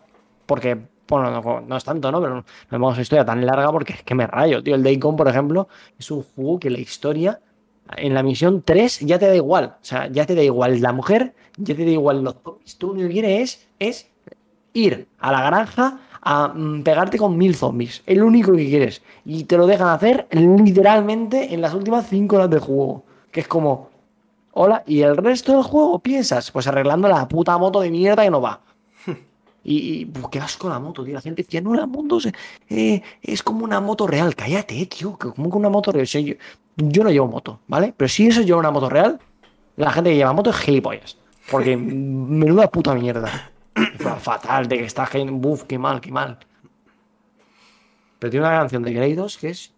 porque, 0.46 0.78
bueno, 1.08 1.32
no, 1.32 1.60
no 1.62 1.76
es 1.76 1.82
tanto, 1.82 2.12
¿no? 2.12 2.20
Pero 2.20 2.36
no 2.36 2.44
me 2.70 2.78
pongas 2.78 2.94
una 2.94 3.02
historia 3.02 3.24
tan 3.24 3.44
larga 3.44 3.72
porque 3.72 3.94
es 3.94 4.04
que 4.04 4.14
me 4.14 4.28
rayo, 4.28 4.62
tío. 4.62 4.76
El 4.76 4.84
Daycon, 4.84 5.16
por 5.16 5.26
ejemplo, 5.26 5.66
es 5.98 6.08
un 6.12 6.22
juego 6.22 6.60
que 6.60 6.70
la 6.70 6.78
historia 6.78 7.40
en 7.96 8.14
la 8.14 8.22
misión 8.22 8.62
3 8.62 9.00
ya 9.00 9.18
te 9.18 9.26
da 9.26 9.34
igual. 9.34 9.74
O 9.82 9.84
sea, 9.84 10.06
ya 10.06 10.26
te 10.26 10.36
da 10.36 10.44
igual 10.44 10.80
la 10.80 10.92
mujer, 10.92 11.34
ya 11.56 11.74
te 11.74 11.84
da 11.84 11.90
igual 11.90 12.22
los 12.22 12.36
zombies. 12.44 12.78
Tú 12.78 12.94
lo 12.94 13.00
que 13.00 13.08
quieres 13.08 13.32
es, 13.40 13.66
es 13.80 14.10
ir 14.74 15.08
a 15.18 15.32
la 15.32 15.42
granja 15.42 15.98
a 16.28 16.48
mm, 16.48 16.82
pegarte 16.82 17.18
con 17.18 17.38
mil 17.38 17.54
zombies. 17.54 18.02
Es 18.04 18.18
lo 18.18 18.26
único 18.26 18.50
que 18.52 18.66
quieres. 18.68 19.00
Y 19.24 19.44
te 19.44 19.56
lo 19.56 19.66
dejan 19.66 19.88
hacer 19.88 20.26
literalmente 20.30 21.54
en 21.54 21.60
las 21.60 21.72
últimas 21.72 22.08
5 22.08 22.34
horas 22.36 22.50
de 22.50 22.58
juego. 22.58 23.04
Que 23.30 23.40
es 23.40 23.48
como, 23.48 23.90
hola, 24.52 24.82
y 24.86 25.02
el 25.02 25.16
resto 25.16 25.52
del 25.52 25.62
juego 25.62 26.00
piensas, 26.00 26.50
pues 26.50 26.66
arreglando 26.66 27.06
la 27.08 27.28
puta 27.28 27.56
moto 27.58 27.80
de 27.80 27.90
mierda 27.90 28.24
que 28.24 28.30
no 28.30 28.40
va. 28.40 28.60
Y, 29.68 30.00
y 30.02 30.04
pues, 30.06 30.26
qué 30.30 30.38
asco 30.38 30.68
la 30.68 30.78
moto, 30.78 31.02
tío. 31.04 31.14
La 31.14 31.20
gente 31.20 31.42
decía, 31.42 31.60
no, 31.60 31.74
la 31.74 31.86
moto 31.86 32.20
se- 32.20 32.32
eh, 32.68 33.02
es 33.20 33.42
como 33.42 33.64
una 33.64 33.80
moto 33.80 34.06
real. 34.06 34.34
Cállate, 34.36 34.80
eh, 34.80 34.86
tío. 34.86 35.16
que 35.18 35.30
Como 35.30 35.50
que 35.50 35.56
una 35.56 35.68
moto 35.68 35.90
real. 35.90 36.06
Yo, 36.06 36.34
yo 36.76 37.02
no 37.04 37.10
llevo 37.10 37.26
moto, 37.26 37.58
¿vale? 37.66 37.92
Pero 37.96 38.08
si 38.08 38.28
eso 38.28 38.42
lleva 38.42 38.58
una 38.60 38.70
moto 38.70 38.88
real, 38.88 39.18
la 39.76 39.90
gente 39.90 40.10
que 40.10 40.16
lleva 40.16 40.32
moto 40.32 40.50
es 40.50 40.56
gilipollas. 40.56 41.16
Porque 41.50 41.76
menuda 41.76 42.68
puta 42.70 42.94
mierda. 42.94 43.50
Fa- 43.98 44.16
Fatal, 44.16 44.68
de 44.68 44.78
que 44.78 44.84
está 44.84 45.06
gente. 45.06 45.32
Buf, 45.32 45.64
qué 45.64 45.78
mal, 45.78 46.00
qué 46.00 46.10
mal. 46.10 46.38
Pero 48.18 48.30
tiene 48.30 48.46
una 48.46 48.58
canción 48.58 48.82
de 48.82 48.94
créditos 48.94 49.36
que 49.36 49.50
es. 49.50 49.72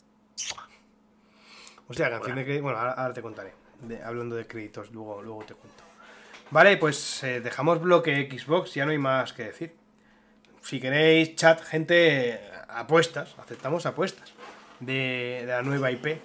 Hostia, 1.89 2.11
canción 2.11 2.37
de 2.37 2.45
créditos. 2.45 2.63
Bueno, 2.63 2.79
ahora, 2.79 2.93
ahora 2.93 3.15
te 3.15 3.23
contaré. 3.23 3.53
De- 3.83 4.03
hablando 4.03 4.37
de 4.37 4.47
créditos, 4.47 4.91
luego, 4.93 5.23
luego 5.23 5.45
te 5.45 5.55
cuento. 5.55 5.85
Vale, 6.51 6.77
pues 6.77 7.23
eh, 7.25 7.41
dejamos 7.41 7.81
bloque 7.81 8.29
Xbox, 8.31 8.75
ya 8.75 8.85
no 8.85 8.93
hay 8.93 8.99
más 8.99 9.33
que 9.33 9.45
decir. 9.45 9.75
Si 10.63 10.81
queréis 10.81 11.35
chat, 11.37 11.61
gente, 11.63 12.41
apuestas, 12.69 13.35
aceptamos 13.39 13.87
apuestas 13.87 14.33
de, 14.81 15.39
de 15.43 15.47
la 15.47 15.63
nueva 15.63 15.91
IP. 15.91 16.21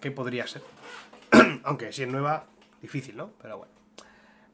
¿Qué 0.00 0.10
podría 0.10 0.46
ser? 0.46 0.62
Aunque 1.64 1.92
si 1.92 2.02
es 2.02 2.08
nueva, 2.08 2.44
difícil, 2.82 3.16
¿no? 3.16 3.30
Pero 3.40 3.58
bueno. 3.58 3.72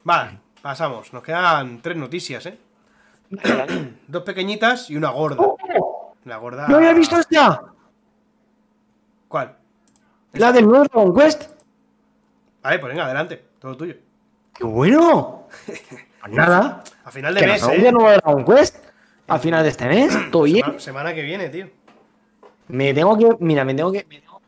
Vale, 0.03 0.39
pasamos. 0.61 1.11
Nos 1.13 1.23
quedan 1.23 1.81
tres 1.81 1.97
noticias, 1.97 2.45
¿eh? 2.45 2.57
Dos 4.07 4.23
pequeñitas 4.23 4.89
y 4.89 4.97
una 4.97 5.09
gorda. 5.09 5.43
La 6.25 6.37
gorda. 6.37 6.67
¡No 6.67 6.77
había 6.77 6.93
visto 6.93 7.17
esta! 7.17 7.63
¿Cuál? 9.27 9.55
La 10.33 10.51
del 10.51 10.67
nuevo 10.67 10.83
Dragon 10.85 11.15
Quest. 11.15 11.51
Vale, 12.61 12.79
pues 12.79 12.91
venga, 12.93 13.05
adelante. 13.05 13.43
Todo 13.59 13.75
tuyo. 13.77 13.95
¡Qué 14.53 14.63
bueno! 14.63 15.47
Pues 16.23 16.33
nada. 16.35 16.83
A 17.03 17.09
final 17.09 17.33
de 17.33 17.47
mes, 17.47 17.63
¿eh? 17.67 17.91
nuevo 17.91 18.11
Dragon 18.11 18.45
Quest. 18.45 18.77
Al 19.27 19.39
final 19.39 19.63
de 19.63 19.69
este 19.69 19.87
mes. 19.87 20.15
Todo 20.31 20.43
bien. 20.43 20.57
Semana, 20.63 20.79
semana 20.79 21.13
que 21.15 21.23
viene, 21.23 21.49
tío. 21.49 21.67
Me 22.67 22.93
tengo 22.93 23.17
que. 23.17 23.37
Mira, 23.39 23.65
me 23.65 23.73
tengo 23.73 23.91
que. 23.91 24.05
me 24.07 24.19
tengo- 24.19 24.39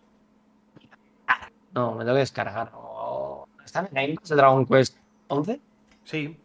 No, 1.74 1.94
me 1.94 2.04
tengo 2.04 2.14
que 2.14 2.20
descargar. 2.20 2.70
Oh, 2.76 3.48
¿Está 3.66 3.90
en 3.92 3.98
el 3.98 4.20
Dragon 4.24 4.68
Quest 4.68 4.98
11? 5.30 5.60
Sí. 6.04 6.38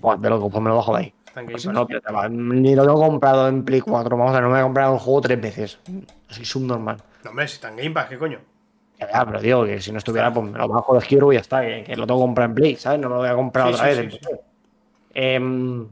Pues 0.00 0.20
de 0.20 0.30
loco, 0.30 0.50
pues 0.50 0.62
me 0.62 0.70
lo 0.70 0.76
bajo 0.76 0.96
de 0.96 1.02
ahí. 1.04 1.14
Pues 1.50 1.66
no, 1.66 1.86
ni 2.30 2.74
lo 2.74 2.82
tengo 2.82 3.00
comprado 3.00 3.48
en 3.48 3.64
Play 3.64 3.80
4. 3.80 4.16
Vamos 4.16 4.30
a 4.30 4.34
ver, 4.34 4.42
no 4.42 4.50
me 4.50 4.58
he 4.58 4.62
comprado 4.62 4.94
el 4.94 5.00
juego 5.00 5.20
tres 5.20 5.40
veces. 5.40 5.78
Soy 6.28 6.44
subnormal. 6.44 6.96
No, 7.24 7.30
hombre, 7.30 7.46
si 7.48 7.54
está 7.54 7.68
en 7.68 7.76
Game 7.76 7.90
Pass, 7.90 8.08
¿qué 8.08 8.18
coño? 8.18 8.38
Ya, 8.98 9.10
ya, 9.12 9.24
pero 9.24 9.40
digo 9.40 9.64
que 9.64 9.80
si 9.80 9.92
no 9.92 9.98
estuviera, 9.98 10.32
pues 10.32 10.50
me 10.50 10.58
lo 10.58 10.68
bajo 10.68 10.98
de 10.98 11.06
Hero 11.08 11.32
y 11.32 11.36
ya 11.36 11.40
está. 11.40 11.62
Que, 11.62 11.84
que 11.84 11.96
lo 11.96 12.06
tengo 12.06 12.20
que 12.20 12.24
comprar 12.26 12.48
en 12.50 12.54
Play, 12.54 12.76
¿sabes? 12.76 13.00
No 13.00 13.08
me 13.08 13.14
lo 13.14 13.20
voy 13.20 13.28
a 13.30 13.34
comprar 13.34 13.68
Sí, 13.68 13.74
otra 13.74 13.94
sí, 13.94 14.00
vez. 14.00 14.12
sí. 14.14 14.28
Em, 15.14 15.86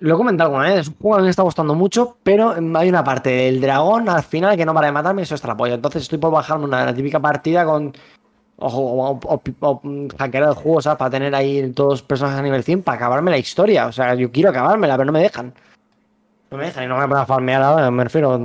lo 0.00 0.14
he 0.14 0.16
comentado 0.16 0.48
alguna 0.50 0.70
vez, 0.70 0.80
es 0.80 0.88
un 0.88 0.94
juego 0.96 1.16
que 1.18 1.22
me 1.24 1.30
está 1.30 1.42
gustando 1.42 1.74
mucho, 1.74 2.16
pero 2.22 2.54
hay 2.74 2.88
una 2.88 3.04
parte 3.04 3.28
del 3.30 3.60
dragón 3.60 4.08
al 4.08 4.22
final 4.22 4.56
que 4.56 4.64
no 4.64 4.72
para 4.72 4.86
de 4.86 4.92
matarme 4.92 5.22
y 5.22 5.24
eso 5.24 5.34
está 5.34 5.48
la 5.48 5.56
polla. 5.56 5.74
Entonces 5.74 6.02
estoy 6.02 6.18
por 6.18 6.32
bajarme 6.32 6.64
una 6.64 6.94
típica 6.94 7.20
partida 7.20 7.64
con. 7.66 7.92
O, 8.60 8.68
o, 8.68 9.20
o, 9.60 9.80
mm, 9.82 10.08
hackear 10.18 10.44
el 10.44 10.54
juego, 10.54 10.82
¿sabes? 10.82 10.98
Para 10.98 11.10
tener 11.10 11.34
ahí 11.34 11.72
todos 11.72 12.02
personajes 12.02 12.40
a 12.40 12.42
nivel 12.42 12.62
100, 12.62 12.82
para 12.82 12.96
acabarme 12.96 13.30
la 13.30 13.38
historia. 13.38 13.86
O 13.86 13.92
sea, 13.92 14.14
yo 14.14 14.30
quiero 14.30 14.50
acabármela, 14.50 14.96
pero 14.96 15.06
no 15.06 15.12
me 15.12 15.20
dejan. 15.20 15.52
No 16.50 16.58
me 16.58 16.64
dejan 16.64 16.84
y 16.84 16.86
no 16.88 16.98
me 16.98 17.06
voy 17.06 17.18
a 17.18 17.26
farmear 17.26 17.62
ahora, 17.62 17.90
me 17.90 18.04
refiero. 18.04 18.36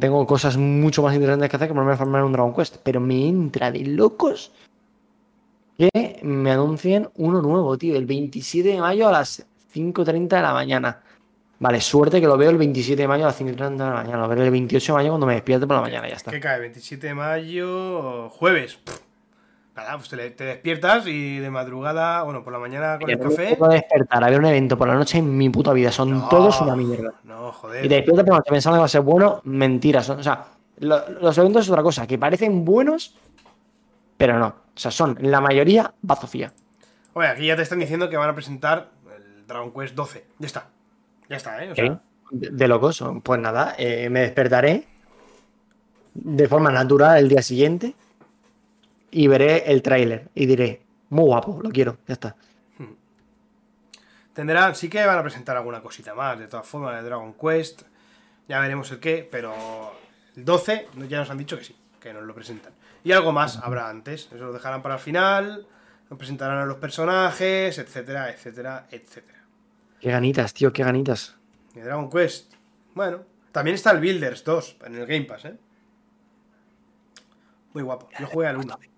Tengo 0.00 0.26
cosas 0.26 0.56
mucho 0.56 1.02
más 1.02 1.14
interesantes 1.14 1.48
que 1.48 1.56
hacer 1.56 1.68
que 1.68 1.74
ponerme 1.74 1.94
a 1.94 1.96
farmear 1.96 2.24
un 2.24 2.32
Dragon 2.32 2.54
Quest. 2.54 2.76
Pero 2.82 3.00
me 3.00 3.28
entra 3.28 3.70
de 3.70 3.84
locos 3.84 4.52
que 5.78 6.20
me 6.22 6.50
anuncien 6.50 7.08
uno 7.16 7.40
nuevo, 7.40 7.78
tío. 7.78 7.96
El 7.96 8.06
27 8.06 8.68
de 8.68 8.80
mayo 8.80 9.08
a 9.08 9.12
las 9.12 9.46
5.30 9.74 10.28
de 10.28 10.42
la 10.42 10.52
mañana. 10.52 11.00
Vale, 11.60 11.80
suerte 11.80 12.20
que 12.20 12.26
lo 12.26 12.36
veo 12.36 12.50
el 12.50 12.58
27 12.58 13.00
de 13.00 13.06
mayo 13.06 13.22
a 13.24 13.28
las 13.28 13.40
5.30 13.40 13.70
de 13.70 13.78
la 13.78 13.90
mañana. 13.90 14.18
Lo 14.18 14.28
veré 14.28 14.44
el 14.44 14.50
28 14.50 14.92
de 14.92 14.96
mayo 14.96 15.10
cuando 15.10 15.26
me 15.26 15.34
despierte 15.34 15.64
por 15.64 15.76
la 15.76 15.82
mañana, 15.82 16.08
ya 16.08 16.16
está. 16.16 16.32
¿Qué 16.32 16.40
cae? 16.40 16.58
27 16.58 17.06
de 17.06 17.14
mayo, 17.14 18.28
jueves. 18.30 18.80
Nada, 19.74 19.96
pues 19.96 20.08
te, 20.10 20.44
despiertas 20.44 21.06
y 21.06 21.38
de 21.38 21.50
madrugada, 21.50 22.22
bueno, 22.24 22.44
por 22.44 22.52
la 22.52 22.58
mañana 22.58 22.98
con 23.00 23.08
el 23.08 23.18
no 23.18 23.24
me 23.30 23.34
café. 23.34 23.56
puedo 23.56 23.72
despertar 23.72 24.22
a 24.22 24.28
ver 24.28 24.38
un 24.38 24.44
evento 24.44 24.76
por 24.76 24.86
la 24.86 24.94
noche 24.94 25.16
en 25.18 25.34
mi 25.36 25.48
puta 25.48 25.72
vida. 25.72 25.90
Son 25.90 26.10
No, 26.10 26.28
todos 26.28 26.60
una 26.60 26.76
mierda. 26.76 27.14
No, 27.24 27.48
Y 27.48 27.52
joder. 27.52 27.82
te 27.88 27.94
despiertas 27.94 28.40
pensando 28.46 28.76
que 28.76 28.80
va 28.80 28.84
a 28.84 28.88
ser 28.88 29.00
bueno, 29.00 29.40
mentiras. 29.44 30.10
O 30.10 30.22
sea, 30.22 30.44
lo- 30.80 31.08
los 31.20 31.38
eventos 31.38 31.62
es 31.64 31.70
otra 31.70 31.82
cosa, 31.82 32.06
que 32.06 32.18
parecen 32.18 32.66
buenos, 32.66 33.16
pero 34.18 34.38
no. 34.38 34.46
O 34.48 34.78
sea, 34.78 34.90
son 34.90 35.16
la 35.20 35.40
mayoría 35.40 35.92
bazofía. 36.02 36.52
Oye, 37.14 37.28
aquí 37.28 37.46
ya 37.46 37.56
te 37.56 37.62
están 37.62 37.78
diciendo 37.78 38.10
que 38.10 38.16
van 38.18 38.28
a 38.28 38.34
presentar 38.34 38.90
el 39.16 39.46
Dragon 39.46 39.72
Quest 39.72 39.94
12. 39.94 40.24
Ya 40.38 40.46
está. 40.46 40.66
Ya 41.30 41.36
está, 41.36 41.64
¿eh? 41.64 41.72
O 41.72 41.74
sea, 41.74 42.00
De, 42.30 42.50
de 42.50 42.68
locos. 42.68 43.02
Pues 43.22 43.40
nada, 43.40 43.74
eh, 43.78 44.10
me 44.10 44.20
despertaré 44.20 44.86
de 46.14 46.46
forma 46.48 46.70
natural 46.70 47.18
el 47.18 47.28
día 47.30 47.40
siguiente 47.42 47.94
y 49.12 49.28
veré 49.28 49.70
el 49.70 49.82
tráiler 49.82 50.30
y 50.34 50.46
diré, 50.46 50.82
muy 51.10 51.24
guapo, 51.24 51.60
lo 51.62 51.70
quiero, 51.70 51.98
ya 52.08 52.14
está. 52.14 52.34
tendrán, 54.32 54.74
sí 54.74 54.88
que 54.88 55.04
van 55.04 55.18
a 55.18 55.22
presentar 55.22 55.56
alguna 55.56 55.82
cosita 55.82 56.14
más, 56.14 56.38
de 56.38 56.48
todas 56.48 56.66
formas, 56.66 56.96
de 56.96 57.02
Dragon 57.02 57.34
Quest. 57.34 57.82
Ya 58.48 58.58
veremos 58.58 58.90
el 58.90 58.98
qué, 58.98 59.28
pero 59.30 59.54
el 60.34 60.44
12 60.44 60.88
ya 61.08 61.18
nos 61.18 61.30
han 61.30 61.38
dicho 61.38 61.58
que 61.58 61.64
sí, 61.64 61.76
que 62.00 62.12
nos 62.12 62.24
lo 62.24 62.34
presentan. 62.34 62.72
Y 63.04 63.12
algo 63.12 63.32
más 63.32 63.58
habrá 63.58 63.88
antes, 63.88 64.28
eso 64.32 64.46
lo 64.46 64.52
dejarán 64.52 64.82
para 64.82 64.94
el 64.94 65.00
final, 65.00 65.66
nos 66.08 66.18
presentarán 66.18 66.58
a 66.58 66.64
los 66.64 66.78
personajes, 66.78 67.78
etcétera, 67.78 68.30
etcétera, 68.30 68.86
etcétera. 68.90 69.44
Qué 70.00 70.10
ganitas, 70.10 70.54
tío, 70.54 70.72
qué 70.72 70.82
ganitas. 70.82 71.36
Y 71.74 71.80
Dragon 71.80 72.08
Quest, 72.10 72.54
bueno, 72.94 73.24
también 73.52 73.74
está 73.74 73.90
el 73.90 74.00
Builders 74.00 74.42
2 74.42 74.78
en 74.86 74.94
el 74.94 75.06
Game 75.06 75.24
Pass, 75.24 75.44
¿eh? 75.44 75.56
Muy 77.74 77.82
guapo, 77.82 78.08
yo 78.18 78.26
jugué 78.26 78.46
al 78.46 78.56
1. 78.56 78.91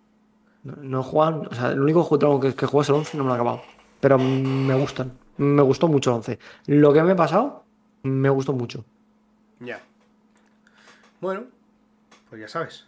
No, 0.64 0.76
no 0.76 1.02
juegan, 1.02 1.46
o 1.46 1.54
sea, 1.54 1.68
el 1.68 1.80
único 1.80 2.02
juego 2.02 2.40
que, 2.40 2.54
que 2.54 2.66
juego 2.66 2.82
es 2.82 2.88
el 2.88 2.94
11 2.96 3.10
y 3.14 3.18
no 3.18 3.24
me 3.24 3.28
lo 3.28 3.34
he 3.34 3.36
acabado. 3.38 3.62
Pero 4.00 4.18
me 4.18 4.74
gustan. 4.74 5.12
Me 5.36 5.62
gustó 5.62 5.88
mucho 5.88 6.10
el 6.10 6.16
11. 6.16 6.38
Lo 6.66 6.92
que 6.92 7.02
me 7.02 7.12
he 7.12 7.16
pasado, 7.16 7.64
me 8.02 8.28
gustó 8.30 8.52
mucho. 8.52 8.84
Ya. 9.60 9.80
Bueno, 11.20 11.44
pues 12.28 12.40
ya 12.40 12.48
sabes. 12.48 12.86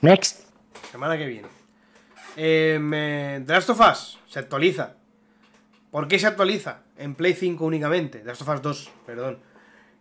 Next. 0.00 0.48
Semana 0.90 1.16
que 1.18 1.26
viene. 1.26 1.48
Eh, 2.36 2.78
me- 2.80 3.42
The 3.46 3.52
Last 3.52 3.70
of 3.70 3.80
Us 3.80 4.18
se 4.28 4.38
actualiza. 4.38 4.94
¿Por 5.90 6.06
qué 6.08 6.18
se 6.18 6.26
actualiza? 6.26 6.80
En 6.96 7.14
Play 7.14 7.34
5 7.34 7.64
únicamente. 7.64 8.18
The 8.20 8.26
Last 8.26 8.42
of 8.42 8.48
Us 8.48 8.62
2, 8.62 8.90
perdón. 9.06 9.38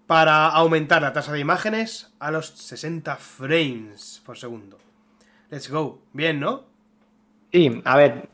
Para 0.05 0.47
aumentar 0.47 1.01
la 1.01 1.13
tasa 1.13 1.34
de 1.34 1.39
imágenes 1.39 2.13
a 2.20 2.32
los 2.32 2.47
60 2.49 3.15
frames 3.18 4.22
por 4.26 4.38
segundo. 4.38 4.78
Let's 5.50 5.70
go. 5.70 6.00
Bien, 6.14 6.39
¿no? 6.39 6.64
Sí, 7.52 7.82
a 7.86 7.95
ver, 7.95 8.30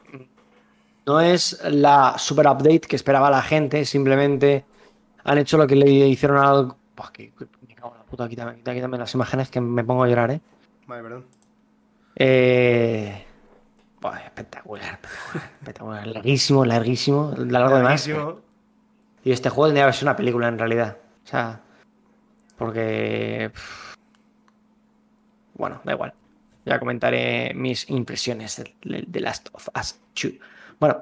no 1.05 1.19
es 1.21 1.61
la 1.69 2.15
super 2.17 2.47
update 2.47 2.81
que 2.81 2.95
esperaba 2.95 3.29
la 3.29 3.41
gente, 3.41 3.85
simplemente 3.85 4.65
han 5.23 5.37
hecho 5.37 5.57
lo 5.57 5.67
que 5.67 5.75
le 5.75 5.89
hicieron 5.89 6.37
al... 6.37 6.73
Buah, 6.95 7.11
que- 7.11 7.31
que- 7.31 7.47
me 7.67 7.75
cago 7.75 7.93
en 7.93 7.99
la 7.99 8.05
puta, 8.05 8.27
quítame, 8.27 8.55
quítame, 8.55 8.77
quítame 8.77 8.97
las 8.97 9.13
imágenes 9.13 9.49
que 9.49 9.61
me 9.61 9.83
pongo 9.83 10.03
a 10.03 10.07
llorar, 10.07 10.31
¿eh? 10.31 10.41
Vale, 10.87 11.03
perdón. 11.03 11.25
Eh... 12.15 13.25
buah, 14.01 14.19
espectacular, 14.19 14.83
espectacular, 14.93 15.51
espectacular, 15.59 16.07
larguísimo, 16.07 16.65
larguísimo, 16.65 17.33
largo 17.37 17.75
de 17.77 17.83
más. 17.83 18.09
Y 19.25 19.31
este 19.31 19.49
juego 19.49 19.67
tendría 19.67 19.87
que 19.87 19.93
ser 19.93 20.05
una 20.05 20.15
película 20.15 20.47
en 20.47 20.57
realidad. 20.59 20.97
O 21.23 21.27
sea, 21.27 21.61
porque... 22.57 23.51
Bueno, 25.53 25.79
da 25.83 25.93
igual. 25.93 26.13
Ya 26.65 26.79
comentaré 26.79 27.53
mis 27.55 27.89
impresiones 27.89 28.57
de, 28.57 28.75
de- 28.83 29.03
de 29.07 29.19
Last 29.19 29.49
of 29.53 29.67
Us 29.79 29.99
2. 30.21 30.33
Bueno, 30.79 30.97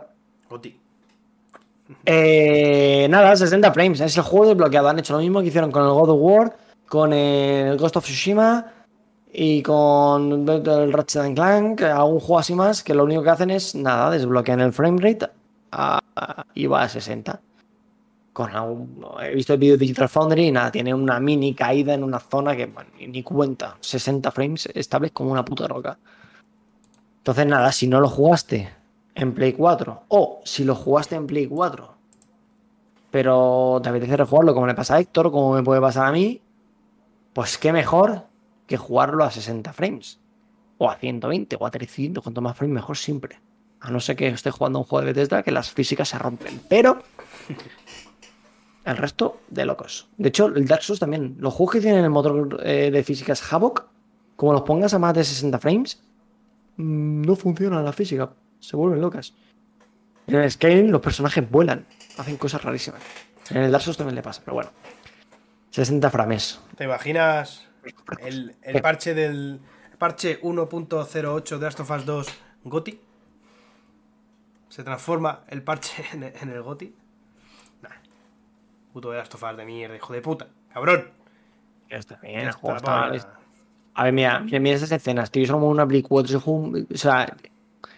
eh, 2.05 3.07
nada, 3.09 3.35
60 3.35 3.71
frames. 3.73 3.99
Es 4.01 4.15
el 4.17 4.23
juego 4.23 4.47
desbloqueado. 4.47 4.89
Han 4.89 4.99
hecho 4.99 5.13
lo 5.13 5.19
mismo 5.19 5.41
que 5.41 5.47
hicieron 5.47 5.71
con 5.71 5.83
el 5.83 5.89
God 5.91 6.09
of 6.09 6.19
War, 6.21 6.57
con 6.87 7.13
el 7.13 7.77
Ghost 7.77 7.97
of 7.97 8.03
Tsushima 8.05 8.65
y 9.33 9.61
con 9.61 10.47
el 10.49 10.93
Ratchet 10.93 11.21
and 11.21 11.35
Clank. 11.35 11.81
Algún 11.83 12.19
juego 12.19 12.39
así 12.39 12.53
más 12.55 12.83
que 12.83 12.93
lo 12.93 13.03
único 13.03 13.23
que 13.23 13.29
hacen 13.29 13.49
es, 13.51 13.75
nada, 13.75 14.09
desbloquean 14.09 14.61
el 14.61 14.73
frame 14.73 14.99
rate 15.01 15.27
a- 15.71 15.99
a- 16.15 16.45
y 16.53 16.65
va 16.67 16.83
a 16.83 16.89
60. 16.89 17.39
Con 18.33 18.49
algún- 18.55 19.05
he 19.21 19.35
visto 19.35 19.53
el 19.53 19.59
vídeo 19.59 19.73
de 19.73 19.79
Digital 19.79 20.07
Foundry 20.07 20.47
y 20.47 20.51
nada, 20.51 20.71
tiene 20.71 20.93
una 20.93 21.19
mini 21.19 21.53
caída 21.53 21.93
en 21.93 22.03
una 22.03 22.19
zona 22.19 22.55
que 22.55 22.71
ni 23.07 23.23
cuenta. 23.23 23.77
60 23.81 24.31
frames 24.31 24.67
estables 24.73 25.11
como 25.11 25.31
una 25.31 25.43
puta 25.43 25.67
roca. 25.67 25.97
Entonces, 27.17 27.45
nada, 27.45 27.71
si 27.71 27.87
no 27.87 27.99
lo 27.99 28.07
jugaste 28.09 28.69
en 29.15 29.33
Play 29.33 29.53
4 29.53 30.03
o 30.07 30.41
si 30.45 30.63
lo 30.63 30.75
jugaste 30.75 31.15
en 31.15 31.27
Play 31.27 31.47
4, 31.47 31.93
pero 33.11 33.79
te 33.83 33.89
apetece 33.89 34.15
rejugarlo 34.17 34.53
como 34.53 34.67
le 34.67 34.73
pasa 34.73 34.95
a 34.95 34.99
Héctor, 34.99 35.31
como 35.31 35.53
me 35.53 35.63
puede 35.63 35.81
pasar 35.81 36.07
a 36.07 36.11
mí, 36.11 36.41
pues 37.33 37.57
qué 37.57 37.73
mejor 37.73 38.23
que 38.65 38.77
jugarlo 38.77 39.23
a 39.25 39.31
60 39.31 39.73
frames. 39.73 40.19
O 40.77 40.89
a 40.89 40.95
120 40.95 41.57
o 41.59 41.65
a 41.65 41.71
300, 41.71 42.23
cuanto 42.23 42.41
más 42.41 42.57
frames 42.57 42.75
mejor 42.75 42.97
siempre. 42.97 43.39
A 43.81 43.91
no 43.91 43.99
ser 43.99 44.15
que 44.15 44.27
esté 44.29 44.49
jugando 44.49 44.79
un 44.79 44.85
juego 44.85 45.05
de 45.05 45.11
Bethesda 45.13 45.43
que 45.43 45.51
las 45.51 45.69
físicas 45.69 46.09
se 46.09 46.17
rompen. 46.17 46.61
Pero 46.69 47.03
el 48.85 48.97
resto 48.97 49.41
de 49.49 49.65
locos. 49.65 50.09
De 50.17 50.29
hecho, 50.29 50.47
el 50.47 50.67
Dark 50.67 50.83
Souls 50.83 50.99
también. 50.99 51.35
Los 51.39 51.53
juegos 51.53 51.73
que 51.73 51.81
tienen 51.81 52.03
el 52.03 52.09
motor 52.09 52.59
eh, 52.63 52.89
de 52.91 53.03
físicas 53.03 53.41
Havoc, 53.51 53.85
como 54.35 54.53
los 54.53 54.63
pongas 54.63 54.93
a 54.93 54.99
más 54.99 55.13
de 55.13 55.23
60 55.23 55.59
frames, 55.59 56.01
mm, 56.77 57.21
no 57.21 57.35
funciona 57.35 57.81
la 57.81 57.93
física. 57.93 58.31
Se 58.59 58.75
vuelven 58.75 59.01
locas. 59.01 59.33
En 60.27 60.35
el 60.35 60.51
Skyrim 60.51 60.89
los 60.89 61.01
personajes 61.01 61.49
vuelan. 61.49 61.85
Hacen 62.17 62.37
cosas 62.37 62.63
rarísimas. 62.63 63.01
En 63.49 63.57
el 63.63 63.71
Dark 63.71 63.83
Souls 63.83 63.97
también 63.97 64.15
le 64.15 64.21
pasa, 64.21 64.41
pero 64.43 64.55
bueno. 64.55 64.71
60 65.71 66.09
frames. 66.09 66.59
¿Te 66.75 66.83
imaginas 66.83 67.67
el, 68.21 68.55
el 68.61 68.81
parche 68.81 69.13
del 69.13 69.61
el 69.91 69.97
parche 69.97 70.41
1.08 70.41 71.57
de 71.57 71.65
Last 71.65 71.79
of 71.79 71.91
Us 71.91 72.05
2 72.05 72.27
Goti? 72.65 72.99
¿Se 74.69 74.83
transforma 74.83 75.43
el 75.47 75.63
parche 75.63 76.03
en, 76.13 76.23
en 76.23 76.49
el 76.49 76.61
Goti? 76.61 76.95
Puto 78.93 79.11
de 79.11 79.17
Last 79.17 79.33
of 79.35 79.43
Us 79.43 79.57
de 79.57 79.65
mierda, 79.65 79.95
hijo 79.95 80.13
de 80.13 80.21
puta. 80.21 80.47
Cabrón. 80.73 81.09
Ya 81.89 81.97
está 81.97 82.17
bien, 82.21 82.41
Ya 82.43 82.49
está, 82.49 83.39
A 83.93 84.03
ver, 84.05 84.13
mira, 84.13 84.39
mira, 84.39 84.59
mira 84.59 84.75
esas 84.75 84.91
escenas, 84.91 85.29
tío. 85.31 85.43
Yo 85.43 85.47
somos 85.53 85.69
una 85.69 85.85
Play 85.87 86.01
4. 86.01 86.29
ese 86.29 86.39
juego- 86.43 86.71
o 86.93 86.97
sea, 86.97 87.35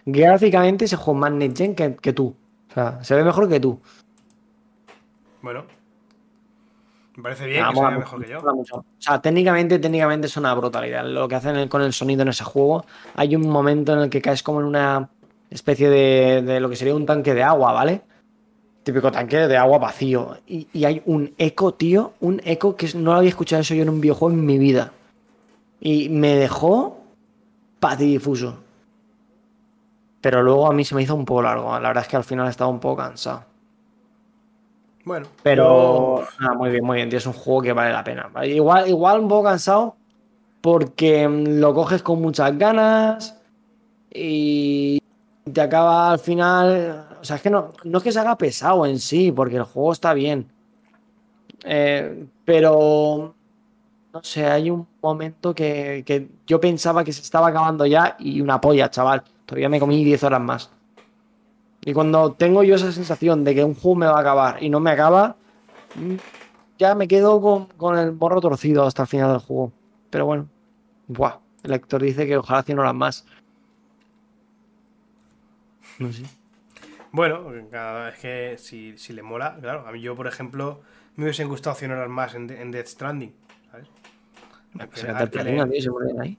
gráficamente 0.04 0.84
ese 0.86 0.96
juego 0.96 1.18
es 1.18 1.20
más 1.20 1.32
Next 1.32 1.58
Gen 1.58 1.74
que, 1.74 1.96
que 1.96 2.12
tú. 2.12 2.34
O 2.70 2.74
sea, 2.74 3.02
se 3.04 3.14
ve 3.14 3.22
mejor 3.24 3.48
que 3.48 3.60
tú. 3.60 3.80
Bueno. 5.42 5.64
Me 7.16 7.22
parece 7.22 7.46
bien 7.46 7.64
que 7.70 7.76
se 7.76 7.90
mejor 7.90 8.24
que 8.24 8.30
yo. 8.30 8.38
O 8.40 8.84
sea, 8.98 9.22
técnicamente, 9.22 9.78
técnicamente 9.78 10.26
es 10.26 10.36
una 10.36 10.52
brutalidad. 10.54 11.04
Lo 11.06 11.28
que 11.28 11.36
hacen 11.36 11.68
con 11.68 11.82
el 11.82 11.92
sonido 11.92 12.22
en 12.22 12.28
ese 12.28 12.42
juego. 12.42 12.84
Hay 13.14 13.36
un 13.36 13.48
momento 13.48 13.92
en 13.92 14.00
el 14.00 14.10
que 14.10 14.20
caes 14.20 14.42
como 14.42 14.58
en 14.60 14.66
una 14.66 15.08
especie 15.50 15.88
de, 15.88 16.42
de 16.42 16.58
lo 16.58 16.68
que 16.68 16.74
sería 16.74 16.96
un 16.96 17.06
tanque 17.06 17.32
de 17.34 17.44
agua, 17.44 17.72
¿vale? 17.72 18.02
Típico 18.84 19.10
tanque 19.10 19.48
de 19.48 19.56
agua 19.56 19.78
vacío. 19.78 20.36
Y, 20.46 20.68
y 20.72 20.84
hay 20.84 21.02
un 21.06 21.34
eco, 21.38 21.74
tío. 21.74 22.12
Un 22.20 22.40
eco 22.44 22.76
que 22.76 22.86
no 22.94 23.12
lo 23.12 23.18
había 23.18 23.30
escuchado 23.30 23.62
eso 23.62 23.74
yo 23.74 23.82
en 23.82 23.88
un 23.88 24.00
videojuego 24.00 24.34
en 24.34 24.44
mi 24.44 24.58
vida. 24.58 24.92
Y 25.80 26.08
me 26.10 26.36
dejó 26.36 26.98
patidifuso. 27.80 28.58
Pero 30.20 30.42
luego 30.42 30.66
a 30.66 30.72
mí 30.72 30.84
se 30.84 30.94
me 30.94 31.02
hizo 31.02 31.14
un 31.14 31.24
poco 31.24 31.42
largo. 31.42 31.72
La 31.80 31.88
verdad 31.88 32.02
es 32.04 32.08
que 32.08 32.16
al 32.16 32.24
final 32.24 32.48
estaba 32.48 32.70
un 32.70 32.80
poco 32.80 32.96
cansado. 33.02 33.44
Bueno, 35.04 35.26
Pero 35.42 36.20
yo- 36.20 36.28
ah, 36.40 36.54
muy 36.54 36.70
bien, 36.70 36.84
muy 36.84 36.96
bien, 36.96 37.10
tío, 37.10 37.18
es 37.18 37.26
un 37.26 37.34
juego 37.34 37.60
que 37.62 37.72
vale 37.74 37.92
la 37.92 38.02
pena. 38.04 38.30
Igual, 38.46 38.88
igual 38.88 39.20
un 39.20 39.28
poco 39.28 39.44
cansado 39.44 39.96
porque 40.62 41.28
mm, 41.28 41.58
lo 41.60 41.74
coges 41.74 42.02
con 42.02 42.22
muchas 42.22 42.56
ganas 42.56 43.38
y 44.10 44.98
te 45.52 45.60
acaba 45.60 46.10
al 46.12 46.18
final. 46.18 47.06
O 47.24 47.26
sea, 47.26 47.36
es 47.36 47.42
que 47.42 47.48
no, 47.48 47.70
no 47.84 47.96
es 47.96 48.04
que 48.04 48.12
se 48.12 48.20
haga 48.20 48.36
pesado 48.36 48.84
en 48.84 48.98
sí, 48.98 49.32
porque 49.32 49.56
el 49.56 49.62
juego 49.62 49.92
está 49.92 50.12
bien. 50.12 50.46
Eh, 51.64 52.26
pero 52.44 53.34
no 54.12 54.22
sé, 54.22 54.44
hay 54.44 54.68
un 54.68 54.86
momento 55.00 55.54
que, 55.54 56.02
que 56.04 56.28
yo 56.46 56.60
pensaba 56.60 57.02
que 57.02 57.14
se 57.14 57.22
estaba 57.22 57.48
acabando 57.48 57.86
ya 57.86 58.14
y 58.18 58.42
una 58.42 58.60
polla, 58.60 58.90
chaval. 58.90 59.24
Todavía 59.46 59.70
me 59.70 59.80
comí 59.80 60.04
10 60.04 60.22
horas 60.22 60.40
más. 60.42 60.70
Y 61.80 61.94
cuando 61.94 62.32
tengo 62.32 62.62
yo 62.62 62.74
esa 62.74 62.92
sensación 62.92 63.42
de 63.42 63.54
que 63.54 63.64
un 63.64 63.74
juego 63.74 63.96
me 63.96 64.06
va 64.06 64.18
a 64.18 64.20
acabar 64.20 64.62
y 64.62 64.68
no 64.68 64.78
me 64.78 64.90
acaba, 64.90 65.34
mm, 65.94 66.16
ya 66.78 66.94
me 66.94 67.08
quedo 67.08 67.40
con, 67.40 67.68
con 67.78 67.96
el 67.96 68.12
morro 68.12 68.42
torcido 68.42 68.84
hasta 68.84 69.04
el 69.04 69.08
final 69.08 69.30
del 69.30 69.40
juego. 69.40 69.72
Pero 70.10 70.26
bueno, 70.26 70.46
buah, 71.08 71.38
el 71.62 71.70
lector 71.70 72.02
dice 72.02 72.26
que 72.26 72.36
ojalá 72.36 72.62
100 72.62 72.78
horas 72.80 72.94
más. 72.94 73.24
No 75.98 76.12
sé. 76.12 76.24
Bueno, 77.14 77.44
cada 77.70 78.06
vez 78.06 78.18
que 78.18 78.56
si, 78.58 78.98
si 78.98 79.12
le 79.12 79.22
mola, 79.22 79.56
claro. 79.60 79.86
A 79.86 79.92
mí 79.92 80.00
yo, 80.00 80.16
por 80.16 80.26
ejemplo, 80.26 80.80
me 81.14 81.22
hubiesen 81.22 81.46
gustado 81.48 81.76
100 81.76 81.92
horas 81.92 82.08
más 82.08 82.34
en, 82.34 82.50
en 82.50 82.72
Death 82.72 82.88
Stranding, 82.88 83.32
¿sabes? 83.70 83.86
Aunque- 84.80 84.96
Se 84.98 85.08
el 85.08 85.30
platino, 85.30 85.64
tío, 85.68 85.94
ahí. 86.20 86.36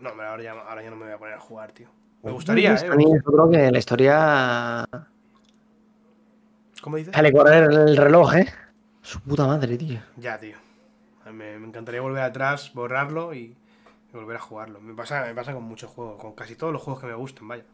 No, 0.00 0.10
pero 0.16 0.28
ahora 0.28 0.42
ya, 0.44 0.52
ahora 0.52 0.84
ya 0.84 0.90
no 0.90 0.94
me 0.94 1.06
voy 1.06 1.14
a 1.14 1.18
poner 1.18 1.34
a 1.34 1.40
jugar, 1.40 1.72
tío. 1.72 1.88
Me 2.22 2.30
gustaría, 2.30 2.74
A 2.74 2.76
¿eh? 2.76 2.96
mí 2.96 3.06
yo 3.12 3.20
creo 3.24 3.50
que 3.50 3.72
la 3.72 3.78
historia. 3.78 4.84
¿Cómo 6.80 6.96
dices? 6.96 7.12
Sale 7.12 7.32
correr 7.32 7.64
el 7.64 7.96
reloj, 7.96 8.36
¿eh? 8.36 8.46
Su 9.02 9.20
puta 9.20 9.48
madre, 9.48 9.76
tío. 9.76 9.98
Ya, 10.16 10.38
tío. 10.38 10.58
A 11.26 11.32
Me, 11.32 11.58
me 11.58 11.66
encantaría 11.66 12.00
volver 12.00 12.22
atrás, 12.22 12.72
borrarlo 12.72 13.34
y, 13.34 13.56
y 14.12 14.12
volver 14.12 14.36
a 14.36 14.40
jugarlo. 14.40 14.80
Me 14.80 14.94
pasa, 14.94 15.24
me 15.26 15.34
pasa 15.34 15.52
con 15.52 15.64
muchos 15.64 15.90
juegos, 15.90 16.20
con 16.20 16.34
casi 16.34 16.54
todos 16.54 16.72
los 16.72 16.80
juegos 16.82 17.00
que 17.00 17.08
me 17.08 17.14
gustan, 17.14 17.48
vaya. 17.48 17.64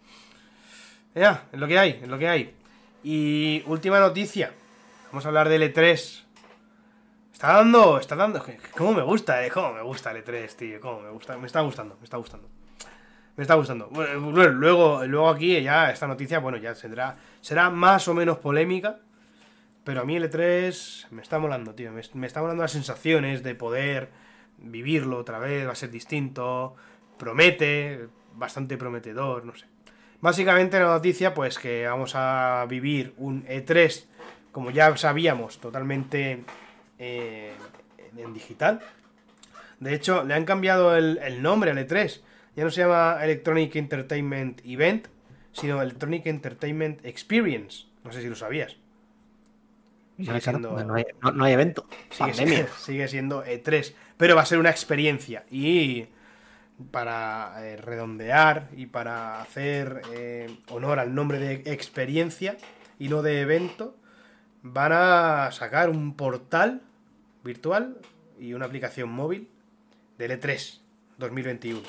Ya, 1.14 1.48
es 1.52 1.58
lo 1.58 1.66
que 1.66 1.78
hay, 1.78 2.00
es 2.02 2.08
lo 2.08 2.18
que 2.18 2.28
hay. 2.28 2.54
Y 3.02 3.62
última 3.66 4.00
noticia. 4.00 4.52
Vamos 5.10 5.24
a 5.24 5.28
hablar 5.28 5.48
del 5.48 5.62
E3. 5.62 6.24
Está 7.32 7.52
dando, 7.54 7.98
está 7.98 8.16
dando. 8.16 8.44
¿Cómo 8.76 8.92
me 8.94 9.02
gusta, 9.02 9.44
eh? 9.44 9.50
¿Cómo 9.50 9.72
me 9.72 9.82
gusta 9.82 10.10
el 10.10 10.24
E3, 10.24 10.54
tío? 10.56 10.80
¿Cómo 10.80 11.00
me 11.00 11.10
gusta? 11.10 11.38
Me 11.38 11.46
está 11.46 11.60
gustando, 11.60 11.96
me 11.96 12.04
está 12.04 12.16
gustando. 12.16 12.48
Me 13.36 13.42
está 13.42 13.54
gustando. 13.54 13.88
Bueno, 13.90 14.20
bueno, 14.32 14.48
luego, 14.50 15.04
luego 15.06 15.28
aquí 15.28 15.60
ya 15.62 15.90
esta 15.90 16.08
noticia, 16.08 16.40
bueno, 16.40 16.58
ya 16.58 16.74
será, 16.74 17.16
será 17.40 17.70
más 17.70 18.08
o 18.08 18.14
menos 18.14 18.38
polémica. 18.38 18.98
Pero 19.84 20.02
a 20.02 20.04
mí 20.04 20.16
el 20.16 20.30
E3 20.30 21.06
me 21.10 21.22
está 21.22 21.38
molando, 21.38 21.74
tío. 21.74 21.92
Me 21.92 22.26
está 22.26 22.40
molando 22.40 22.62
las 22.62 22.72
sensaciones 22.72 23.42
de 23.42 23.54
poder 23.54 24.10
vivirlo 24.58 25.18
otra 25.18 25.38
vez, 25.38 25.66
va 25.66 25.72
a 25.72 25.76
ser 25.76 25.90
distinto. 25.90 26.74
Promete, 27.16 28.08
bastante 28.34 28.76
prometedor, 28.76 29.44
no 29.44 29.54
sé. 29.54 29.66
Básicamente 30.20 30.78
la 30.80 30.86
noticia, 30.86 31.32
pues 31.34 31.58
que 31.58 31.86
vamos 31.86 32.12
a 32.14 32.66
vivir 32.68 33.14
un 33.18 33.44
E3, 33.46 34.04
como 34.52 34.70
ya 34.70 34.96
sabíamos, 34.96 35.58
totalmente 35.58 36.42
eh, 36.98 37.52
en 38.16 38.34
digital. 38.34 38.80
De 39.78 39.94
hecho, 39.94 40.24
le 40.24 40.34
han 40.34 40.44
cambiado 40.44 40.96
el, 40.96 41.18
el 41.18 41.40
nombre 41.40 41.70
al 41.70 41.78
E3. 41.78 42.20
Ya 42.56 42.64
no 42.64 42.70
se 42.70 42.80
llama 42.80 43.18
Electronic 43.22 43.76
Entertainment 43.76 44.60
Event, 44.64 45.06
sino 45.52 45.80
Electronic 45.80 46.26
Entertainment 46.26 47.04
Experience. 47.06 47.84
No 48.02 48.10
sé 48.12 48.20
si 48.22 48.28
lo 48.28 48.34
sabías. 48.34 48.76
Sigue 50.16 50.40
siendo- 50.40 50.84
no, 50.84 50.94
hay, 50.94 51.04
no- 51.22 51.30
no 51.30 51.44
hay 51.44 51.52
evento. 51.52 51.86
Sigue, 52.10 52.34
siendo- 52.34 52.68
sigue 52.78 53.06
siendo 53.08 53.44
E3, 53.44 53.94
pero 54.16 54.34
va 54.34 54.42
a 54.42 54.46
ser 54.46 54.58
una 54.58 54.70
experiencia. 54.70 55.44
Y 55.48 56.06
para 56.90 57.54
eh, 57.64 57.76
redondear 57.76 58.68
y 58.76 58.86
para 58.86 59.40
hacer 59.40 60.02
eh, 60.12 60.58
honor 60.70 60.98
al 60.98 61.14
nombre 61.14 61.38
de 61.38 61.72
experiencia 61.72 62.56
y 62.98 63.08
no 63.08 63.22
de 63.22 63.40
evento, 63.40 63.96
van 64.62 64.92
a 64.92 65.50
sacar 65.52 65.90
un 65.90 66.14
portal 66.14 66.82
virtual 67.44 67.98
y 68.38 68.52
una 68.52 68.66
aplicación 68.66 69.10
móvil 69.10 69.48
del 70.18 70.40
E3 70.40 70.80
2021 71.18 71.80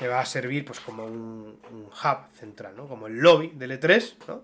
que 0.00 0.08
va 0.08 0.20
a 0.20 0.24
servir 0.24 0.64
pues 0.64 0.80
como 0.80 1.04
un, 1.04 1.58
hub 1.70 2.18
central, 2.32 2.74
¿no? 2.74 2.88
Como 2.88 3.06
el 3.06 3.18
lobby 3.18 3.52
del 3.54 3.78
E3, 3.78 4.14
¿no? 4.28 4.42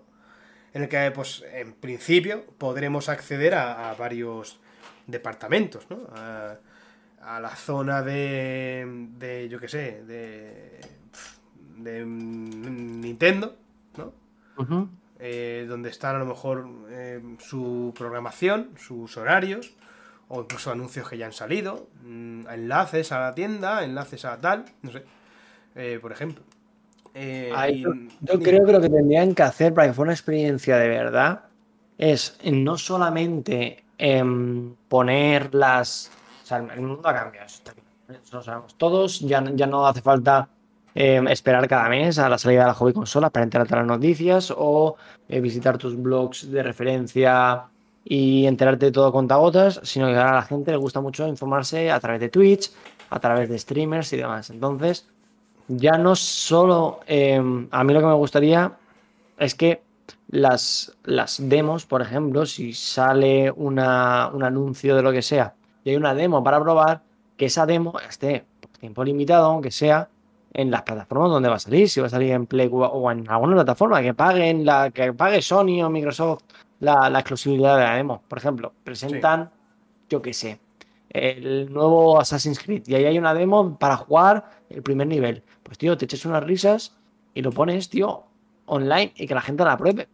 En 0.71 0.83
el 0.83 0.89
que, 0.89 1.09
pues, 1.09 1.43
en 1.51 1.73
principio 1.73 2.45
podremos 2.59 3.09
acceder 3.09 3.55
a, 3.55 3.91
varios 3.95 4.59
departamentos, 5.07 5.89
¿no? 5.89 6.07
A 7.27 7.39
la 7.41 7.55
zona 7.55 8.01
de, 8.03 8.85
de 9.17 9.49
yo 9.49 9.59
qué 9.59 9.67
sé, 9.67 10.03
de, 10.05 10.79
de 11.77 12.05
Nintendo, 12.05 13.55
¿no? 13.97 14.13
Eh, 15.19 15.65
donde 15.67 15.89
están 15.89 16.15
a 16.15 16.19
lo 16.19 16.25
mejor 16.25 16.67
eh, 16.89 17.21
su 17.39 17.93
programación, 17.97 18.69
sus 18.77 19.17
horarios, 19.17 19.73
o 20.29 20.41
incluso 20.41 20.71
anuncios 20.71 21.09
que 21.09 21.17
ya 21.17 21.25
han 21.25 21.33
salido, 21.33 21.87
mm, 22.03 22.47
enlaces 22.49 23.11
a 23.11 23.19
la 23.19 23.35
tienda, 23.35 23.83
enlaces 23.83 24.25
a 24.25 24.39
tal, 24.39 24.65
no 24.81 24.91
sé, 24.91 25.03
eh, 25.75 25.99
por 26.01 26.11
ejemplo. 26.11 26.43
Eh, 27.13 27.51
y- 27.73 27.81
yo, 27.81 27.93
yo 28.21 28.33
y- 28.39 28.43
creo 28.43 28.65
que 28.65 28.71
lo 28.71 28.79
que 28.81 28.89
tendrían 28.89 29.33
que 29.33 29.43
hacer 29.43 29.73
para 29.73 29.87
que 29.87 29.93
fuera 29.93 30.07
una 30.09 30.13
experiencia 30.13 30.77
de 30.77 30.87
verdad 30.87 31.45
es 31.97 32.37
no 32.45 32.77
solamente 32.77 33.83
em, 33.97 34.75
poner 34.87 35.55
las. 35.55 36.11
O 36.47 36.49
sea, 36.49 36.59
el 36.59 36.81
mundo 36.81 37.01
ha 37.09 37.13
cambiado, 37.13 37.45
bien, 38.07 38.21
eso 38.23 38.37
lo 38.37 38.41
sabemos 38.41 38.73
todos. 38.75 39.19
Ya, 39.19 39.43
ya 39.53 39.67
no 39.67 39.85
hace 39.85 40.01
falta 40.01 40.47
em, 40.95 41.27
esperar 41.27 41.67
cada 41.67 41.89
mes 41.89 42.17
a 42.19 42.29
la 42.29 42.37
salida 42.37 42.61
de 42.61 42.67
la 42.67 42.73
hobby 42.73 42.93
consola 42.93 43.29
para 43.29 43.43
enterarte 43.43 43.73
de 43.75 43.81
las 43.81 43.87
noticias 43.87 44.53
o 44.55 44.95
eh, 45.27 45.41
visitar 45.41 45.77
tus 45.77 46.01
blogs 46.01 46.49
de 46.49 46.63
referencia 46.63 47.63
y 48.05 48.45
enterarte 48.45 48.85
de 48.85 48.91
todo 48.93 49.11
con 49.11 49.27
gotas, 49.27 49.81
sino 49.83 50.07
que 50.07 50.15
ahora 50.15 50.31
a 50.31 50.35
la 50.35 50.41
gente 50.43 50.71
le 50.71 50.77
gusta 50.77 51.01
mucho 51.01 51.27
informarse 51.27 51.91
a 51.91 51.99
través 51.99 52.21
de 52.21 52.29
Twitch, 52.29 52.71
a 53.09 53.19
través 53.19 53.49
de 53.49 53.59
streamers 53.59 54.13
y 54.13 54.17
demás. 54.17 54.49
Entonces 54.49 55.05
ya 55.67 55.97
no 55.97 56.15
solo 56.15 57.01
eh, 57.07 57.41
a 57.71 57.83
mí 57.83 57.93
lo 57.93 57.99
que 57.99 58.05
me 58.05 58.13
gustaría 58.13 58.71
es 59.37 59.53
que 59.53 59.81
las, 60.29 60.93
las 61.03 61.41
demos, 61.49 61.85
por 61.85 62.01
ejemplo, 62.01 62.45
si 62.45 62.71
sale 62.71 63.51
una- 63.51 64.29
un 64.33 64.43
anuncio 64.43 64.95
de 64.95 65.01
lo 65.01 65.11
que 65.11 65.21
sea 65.21 65.53
y 65.87 65.91
hay 65.91 65.95
una 65.95 66.13
demo 66.13 66.43
para 66.43 66.59
probar, 66.61 67.01
que 67.37 67.45
esa 67.45 67.65
demo 67.65 67.93
esté 68.09 68.43
por 68.59 68.69
tiempo 68.71 69.03
limitado, 69.05 69.45
aunque 69.45 69.71
sea 69.71 70.09
en 70.53 70.69
las 70.69 70.81
plataformas 70.81 71.29
donde 71.29 71.47
va 71.47 71.55
a 71.55 71.59
salir, 71.59 71.87
si 71.87 72.01
va 72.01 72.07
a 72.07 72.09
salir 72.09 72.31
en 72.31 72.45
Play 72.45 72.69
o- 72.71 73.11
en 73.11 73.29
alguna 73.29 73.53
plataforma, 73.55 74.01
que 74.01 74.13
paguen 74.13 74.65
la, 74.65 74.91
que 74.91 75.13
pague 75.13 75.41
Sony 75.41 75.81
o 75.83 75.89
Microsoft 75.89 76.41
la, 76.81 77.09
la 77.09 77.19
exclusividad 77.19 77.77
de 77.77 77.83
la 77.83 77.95
demo. 77.95 78.21
Por 78.27 78.37
ejemplo, 78.37 78.73
presentan, 78.83 79.49
yo 80.09 80.21
qué 80.21 80.33
sé, 80.33 80.59
el 81.09 81.71
nuevo 81.71 82.19
Assassin's 82.19 82.59
Creed 82.59 82.83
y 82.87 82.95
ahí 82.95 83.05
hay 83.05 83.17
una 83.17 83.33
demo 83.33 83.77
para 83.77 83.95
jugar 83.95 84.43
el 84.69 84.81
primer 84.83 85.07
nivel. 85.07 85.41
Pues 85.63 85.77
tío, 85.77 85.95
te 85.97 86.03
echas 86.05 86.25
unas 86.25 86.43
risas 86.43 86.97
y 87.33 87.41
lo 87.41 87.51
pones, 87.51 87.89
tío, 87.89 88.23
online 88.65 89.13
y 89.15 89.25
que 89.25 89.33
la 89.35 89.41
gente 89.41 89.63
la 89.63 89.77
pruebe. 89.77 90.07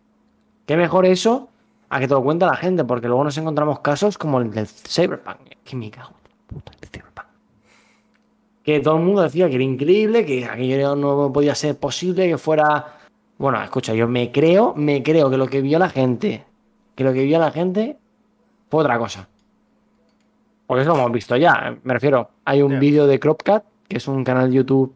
Qué 0.68 0.78
mejor 0.78 1.06
eso 1.06 1.50
a 1.96 2.00
que 2.00 2.08
te 2.08 2.14
lo 2.14 2.24
cuente 2.24 2.46
la 2.46 2.56
gente, 2.56 2.84
porque 2.84 3.08
luego 3.08 3.24
nos 3.24 3.38
encontramos 3.38 3.80
casos 3.82 4.18
como 4.18 4.40
el 4.42 4.50
del 4.52 4.68
Cyberpunk. 4.68 5.38
Que 5.64 5.76
me 5.76 5.92
cago 5.92 6.10
en 6.10 6.32
la 6.32 6.48
puta, 6.48 6.72
el 6.82 6.88
Cyberpunk. 6.90 7.28
Que 8.64 8.80
todo 8.80 8.98
el 8.98 9.04
mundo 9.04 9.22
decía 9.22 9.48
que 9.50 9.56
era 9.56 9.64
increíble, 9.64 10.26
que 10.26 10.46
aquello 10.46 10.96
no 10.96 11.32
podía 11.32 11.54
ser 11.54 11.78
posible, 11.78 12.28
que 12.28 12.38
fuera. 12.38 12.98
Bueno, 13.38 13.62
escucha, 13.62 13.94
yo 13.94 14.08
me 14.08 14.32
creo, 14.32 14.74
me 14.76 15.04
creo 15.04 15.30
que 15.30 15.38
lo 15.38 15.48
que 15.48 15.62
vio 15.62 15.78
la 15.78 15.90
gente, 15.90 16.46
que 16.96 17.04
lo 17.04 17.14
que 17.14 17.24
vio 17.24 17.38
la 17.40 17.52
gente 17.52 17.98
fue 18.70 18.82
otra 18.82 18.98
cosa. 18.98 19.28
Porque 20.66 20.82
eso 20.84 20.92
lo 20.94 21.00
hemos 21.00 21.12
visto 21.12 21.36
ya. 21.36 21.76
Me 21.84 21.94
refiero, 21.94 22.30
hay 22.46 22.62
un 22.62 22.72
Ya. 22.74 22.80
vídeo 22.80 23.06
de 23.06 23.20
Cropcat, 23.20 23.66
que 23.88 23.98
es 23.98 24.08
un 24.08 24.24
canal 24.24 24.50
de 24.50 24.56
YouTube 24.58 24.94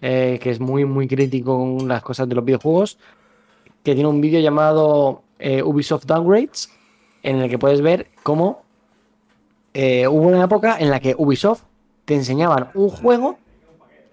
eh, 0.00 0.38
que 0.40 0.50
es 0.50 0.60
muy, 0.60 0.84
muy 0.84 1.08
crítico 1.08 1.58
con 1.58 1.88
las 1.88 2.02
cosas 2.02 2.28
de 2.28 2.36
los 2.36 2.44
videojuegos, 2.44 2.98
que 3.82 3.94
tiene 3.94 4.08
un 4.08 4.20
vídeo 4.20 4.40
llamado 4.40 5.22
eh, 5.38 5.62
Ubisoft 5.62 6.06
Downgrades, 6.06 6.70
en 7.22 7.38
el 7.38 7.50
que 7.50 7.58
puedes 7.58 7.80
ver 7.80 8.08
cómo 8.22 8.62
eh, 9.74 10.08
hubo 10.08 10.28
una 10.28 10.44
época 10.44 10.76
en 10.78 10.90
la 10.90 11.00
que 11.00 11.14
Ubisoft 11.16 11.62
te 12.04 12.14
enseñaban 12.14 12.70
un 12.74 12.88
juego 12.88 13.38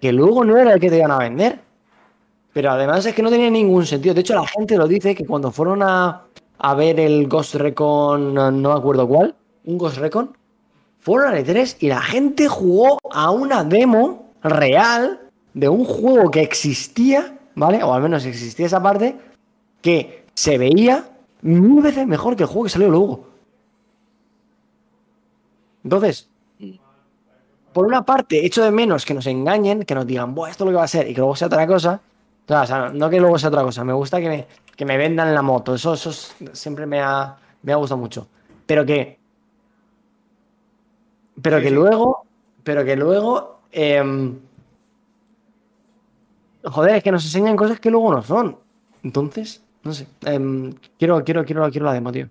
que 0.01 0.11
luego 0.11 0.43
no 0.43 0.57
era 0.57 0.73
el 0.73 0.79
que 0.79 0.89
te 0.89 0.97
iban 0.97 1.11
a 1.11 1.17
vender. 1.17 1.59
Pero 2.53 2.71
además 2.71 3.05
es 3.05 3.15
que 3.15 3.21
no 3.21 3.29
tenía 3.29 3.49
ningún 3.49 3.85
sentido. 3.85 4.13
De 4.13 4.21
hecho, 4.21 4.35
la 4.35 4.47
gente 4.47 4.77
lo 4.77 4.87
dice 4.87 5.15
que 5.15 5.25
cuando 5.25 5.51
fueron 5.51 5.81
a, 5.83 6.25
a 6.57 6.73
ver 6.75 6.99
el 6.99 7.27
Ghost 7.27 7.55
Recon, 7.55 8.33
no, 8.33 8.51
me 8.51 8.71
acuerdo 8.71 9.07
cuál, 9.07 9.35
un 9.65 9.77
Ghost 9.77 9.97
Recon, 9.97 10.37
fueron 10.99 11.33
al 11.33 11.45
E3 11.45 11.77
y 11.79 11.87
la 11.87 12.01
gente 12.01 12.47
jugó 12.47 12.99
a 13.11 13.31
una 13.31 13.63
demo 13.63 14.31
real 14.43 15.19
de 15.53 15.69
un 15.69 15.85
juego 15.85 16.31
que 16.31 16.41
existía, 16.41 17.37
¿vale? 17.55 17.83
O 17.83 17.93
al 17.93 18.01
menos 18.01 18.25
existía 18.25 18.65
esa 18.65 18.81
parte, 18.81 19.15
que 19.81 20.25
se 20.33 20.57
veía 20.57 21.05
mil 21.45 21.81
veces 21.81 22.07
mejor 22.07 22.35
que 22.35 22.43
el 22.43 22.49
juego 22.49 22.63
que 22.63 22.69
salió 22.69 22.89
luego. 22.89 23.27
Entonces, 25.83 26.27
por 27.71 27.85
una 27.85 28.03
parte, 28.03 28.45
echo 28.45 28.63
de 28.63 28.71
menos 28.71 29.05
que 29.05 29.13
nos 29.13 29.27
engañen, 29.27 29.83
que 29.83 29.93
nos 29.93 30.07
digan, 30.07 30.33
Buah, 30.33 30.49
esto 30.49 30.63
es 30.63 30.65
lo 30.65 30.71
que 30.71 30.77
va 30.77 30.83
a 30.85 30.87
ser, 30.87 31.07
y 31.07 31.13
que 31.13 31.19
luego 31.19 31.35
sea 31.35 31.47
otra 31.47 31.67
cosa. 31.67 32.01
O 32.47 32.65
sea, 32.65 32.89
no 32.89 33.09
que 33.09 33.19
luego 33.19 33.37
sea 33.37 33.49
otra 33.49 33.63
cosa, 33.63 33.83
me 33.83 33.93
gusta 33.93 34.19
que 34.19 34.29
me, 34.29 34.47
que 34.75 34.85
me 34.85 34.97
vendan 34.97 35.33
la 35.33 35.41
moto, 35.41 35.75
eso, 35.75 35.93
eso 35.93 36.11
siempre 36.53 36.85
me 36.85 37.01
ha, 37.01 37.35
me 37.61 37.73
ha 37.73 37.75
gustado 37.75 37.99
mucho. 37.99 38.27
Pero 38.65 38.85
que. 38.85 39.19
Pero 41.41 41.61
que 41.61 41.69
luego. 41.69 42.25
Pero 42.63 42.83
que 42.85 42.95
luego. 42.95 43.59
em, 43.71 44.39
joder, 46.63 46.95
es 46.95 47.03
que 47.03 47.11
nos 47.11 47.25
enseñan 47.25 47.55
cosas 47.55 47.79
que 47.79 47.91
luego 47.91 48.13
no 48.13 48.21
son. 48.23 48.57
Entonces, 49.03 49.64
no 49.85 49.93
sé. 49.93 50.07
em, 50.25 50.73
quiero, 50.99 51.23
quiero, 51.23 51.45
quiero, 51.45 51.69
quiero 51.71 51.85
la 51.85 51.93
demo, 51.93 52.11
tío. 52.11 52.27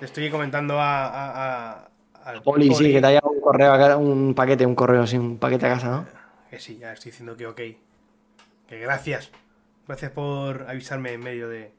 Le 0.00 0.06
estoy 0.06 0.30
comentando 0.30 0.78
a, 0.80 1.06
a- 1.06 1.70
a- 1.72 1.88
al 2.24 2.42
Poli, 2.42 2.74
sí, 2.74 2.90
que 2.92 3.00
te 3.00 3.06
haya 3.06 3.20
un 3.22 3.40
correo 3.40 3.98
un 3.98 4.34
paquete, 4.34 4.64
un 4.66 4.74
correo 4.74 5.02
así, 5.02 5.16
un 5.18 5.38
paquete 5.38 5.66
a 5.66 5.74
casa, 5.74 5.88
¿no? 5.90 6.06
que 6.50 6.58
sí, 6.58 6.78
ya 6.78 6.92
estoy 6.92 7.10
diciendo 7.10 7.36
que 7.36 7.46
ok. 7.46 7.60
Que 8.68 8.78
gracias. 8.78 9.30
Gracias 9.86 10.10
por 10.12 10.64
avisarme 10.68 11.12
en 11.12 11.20
medio 11.20 11.48
de, 11.48 11.72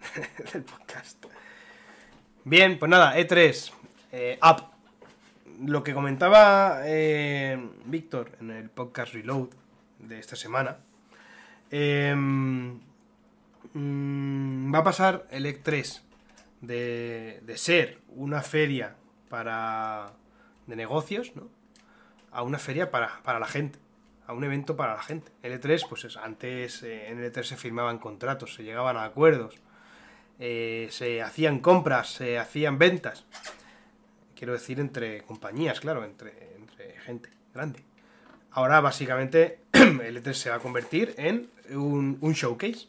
del 0.52 0.62
podcast. 0.62 1.22
Bien, 2.44 2.78
pues 2.78 2.88
nada, 2.90 3.16
E3. 3.18 3.72
eh, 4.12 4.38
up. 4.42 4.64
Lo 5.66 5.82
que 5.82 5.92
comentaba 5.92 6.80
eh, 6.84 7.62
Víctor 7.84 8.32
en 8.40 8.50
el 8.52 8.70
podcast 8.70 9.12
Reload 9.12 9.48
de 9.98 10.18
esta 10.18 10.34
semana. 10.36 10.78
Eh, 11.70 12.14
mm, 12.14 12.74
va 14.74 14.78
a 14.78 14.84
pasar 14.84 15.26
el 15.30 15.46
E3 15.46 16.00
de, 16.60 17.42
ser 17.56 17.98
una 18.08 18.42
feria 18.42 18.96
para 19.28 20.12
de 20.66 20.76
negocios, 20.76 21.34
¿no? 21.34 21.48
A 22.32 22.42
una 22.42 22.58
feria 22.58 22.90
para, 22.90 23.20
para 23.22 23.38
la 23.40 23.46
gente, 23.46 23.78
a 24.26 24.32
un 24.32 24.44
evento 24.44 24.76
para 24.76 24.94
la 24.94 25.02
gente. 25.02 25.32
El 25.42 25.60
E3, 25.60 25.86
pues 25.88 26.04
es- 26.04 26.16
antes 26.16 26.82
eh, 26.82 27.08
en 27.10 27.18
el 27.22 27.32
E3 27.32 27.42
se 27.44 27.56
firmaban 27.56 27.98
contratos, 27.98 28.54
se 28.54 28.62
llegaban 28.62 28.96
a 28.96 29.04
acuerdos, 29.04 29.56
eh, 30.38 30.88
se 30.90 31.22
hacían 31.22 31.58
compras, 31.60 32.12
se 32.14 32.38
hacían 32.38 32.78
ventas. 32.78 33.24
Quiero 34.36 34.52
decir 34.52 34.80
entre 34.80 35.22
compañías, 35.22 35.80
claro, 35.80 36.04
entre, 36.04 36.54
entre 36.56 36.98
gente 37.00 37.30
grande. 37.52 37.82
Ahora 38.52 38.80
básicamente 38.80 39.58
el 39.72 40.22
E3 40.22 40.32
se 40.34 40.50
va 40.50 40.56
a 40.56 40.60
convertir 40.60 41.14
en 41.18 41.50
un, 41.76 42.18
un 42.20 42.32
showcase. 42.32 42.88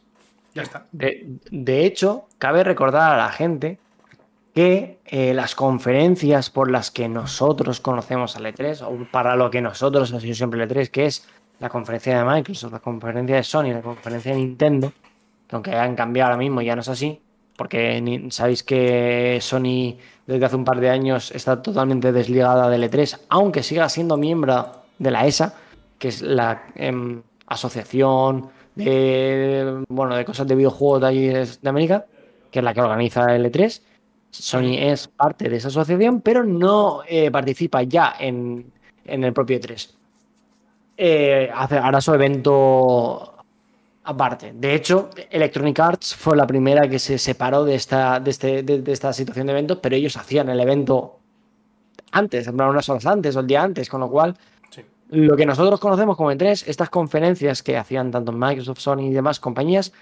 Ya 0.54 0.62
está. 0.62 0.86
De, 0.92 1.38
de 1.50 1.86
hecho, 1.86 2.26
cabe 2.38 2.62
recordar 2.62 3.14
a 3.14 3.16
la 3.16 3.30
gente 3.30 3.78
que 4.54 4.98
eh, 5.06 5.32
las 5.32 5.54
conferencias 5.54 6.50
por 6.50 6.70
las 6.70 6.90
que 6.90 7.08
nosotros 7.08 7.80
conocemos 7.80 8.36
al 8.36 8.44
E3, 8.44 8.82
o 8.82 9.10
para 9.10 9.34
lo 9.34 9.50
que 9.50 9.62
nosotros 9.62 10.12
ha 10.12 10.20
sido 10.20 10.34
siempre 10.34 10.62
el 10.62 10.68
E3, 10.68 10.90
que 10.90 11.06
es 11.06 11.26
la 11.58 11.68
conferencia 11.68 12.18
de 12.18 12.24
Microsoft, 12.24 12.72
la 12.72 12.80
conferencia 12.80 13.36
de 13.36 13.42
Sony, 13.42 13.72
la 13.72 13.82
conferencia 13.82 14.32
de 14.32 14.38
Nintendo, 14.38 14.92
que 15.46 15.56
aunque 15.56 15.70
hayan 15.70 15.94
cambiado 15.94 16.32
ahora 16.32 16.38
mismo 16.38 16.60
ya 16.60 16.74
no 16.74 16.82
es 16.82 16.88
así, 16.88 17.20
porque 17.56 18.26
sabéis 18.30 18.62
que 18.62 19.38
Sony 19.40 19.96
desde 20.26 20.44
hace 20.44 20.56
un 20.56 20.64
par 20.64 20.80
de 20.80 20.90
años 20.90 21.30
está 21.30 21.62
totalmente 21.62 22.12
desligada 22.12 22.68
del 22.68 22.90
E3, 22.90 23.20
aunque 23.28 23.62
siga 23.62 23.88
siendo 23.88 24.16
miembro 24.16 24.82
de 24.98 25.10
la 25.10 25.26
ESA, 25.26 25.54
que 25.98 26.08
es 26.08 26.20
la 26.20 26.64
em, 26.74 27.22
asociación 27.46 28.50
de 28.74 29.84
bueno 29.88 30.16
de 30.16 30.24
cosas 30.24 30.46
de 30.46 30.54
videojuegos 30.54 31.00
de 31.02 31.06
allí 31.06 31.26
de 31.28 31.68
América, 31.68 32.06
que 32.50 32.58
es 32.60 32.64
la 32.64 32.74
que 32.74 32.80
organiza 32.80 33.34
el 33.34 33.44
E3. 33.50 33.80
Sony 34.30 34.76
es 34.78 35.08
parte 35.08 35.48
de 35.48 35.56
esa 35.56 35.68
asociación, 35.68 36.20
pero 36.22 36.42
no 36.44 37.00
eh, 37.06 37.30
participa 37.30 37.82
ya 37.82 38.14
en, 38.18 38.72
en 39.04 39.24
el 39.24 39.32
propio 39.32 39.58
E3. 39.60 39.90
Eh, 40.96 41.50
hace, 41.54 41.76
hará 41.78 42.00
su 42.00 42.14
evento 42.14 43.34
aparte. 44.04 44.52
De 44.54 44.74
hecho, 44.74 45.10
Electronic 45.30 45.78
Arts 45.80 46.14
fue 46.14 46.36
la 46.36 46.46
primera 46.46 46.88
que 46.88 46.98
se 46.98 47.18
separó 47.18 47.64
de 47.64 47.74
esta, 47.74 48.20
de 48.20 48.30
este- 48.30 48.62
de- 48.62 48.82
de 48.82 48.92
esta 48.92 49.12
situación 49.12 49.46
de 49.46 49.52
eventos, 49.52 49.78
pero 49.82 49.96
ellos 49.96 50.16
hacían 50.16 50.48
el 50.48 50.60
evento 50.60 51.18
antes, 52.12 52.46
unas 52.48 52.88
horas 52.88 53.06
antes 53.06 53.36
o 53.36 53.40
el 53.40 53.46
día 53.46 53.62
antes, 53.62 53.88
con 53.88 54.00
lo 54.00 54.10
cual. 54.10 54.36
Lo 55.12 55.36
que 55.36 55.44
nosotros 55.44 55.78
conocemos 55.78 56.16
como 56.16 56.32
E3, 56.32 56.64
estas 56.66 56.88
conferencias 56.88 57.62
que 57.62 57.76
hacían 57.76 58.10
tanto 58.10 58.32
Microsoft, 58.32 58.78
Sony 58.78 59.00
y 59.00 59.10
demás 59.10 59.38
compañías, 59.40 59.92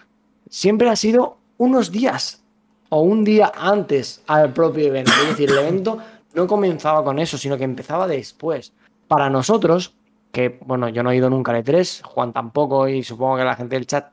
siempre 0.48 0.88
ha 0.88 0.94
sido 0.94 1.38
unos 1.58 1.90
días 1.90 2.44
o 2.90 3.00
un 3.00 3.24
día 3.24 3.50
antes 3.56 4.22
al 4.28 4.52
propio 4.52 4.86
evento. 4.86 5.10
Es 5.22 5.30
decir, 5.30 5.50
el 5.50 5.58
evento 5.58 5.98
no 6.34 6.46
comenzaba 6.46 7.02
con 7.02 7.18
eso, 7.18 7.36
sino 7.36 7.58
que 7.58 7.64
empezaba 7.64 8.06
después. 8.06 8.72
Para 9.08 9.28
nosotros, 9.28 9.96
que 10.30 10.60
bueno, 10.64 10.88
yo 10.88 11.02
no 11.02 11.10
he 11.10 11.16
ido 11.16 11.28
nunca 11.28 11.50
al 11.50 11.64
E3, 11.64 12.02
Juan 12.04 12.32
tampoco 12.32 12.86
y 12.86 13.02
supongo 13.02 13.36
que 13.38 13.44
la 13.44 13.56
gente 13.56 13.74
del 13.74 13.88
chat 13.88 14.12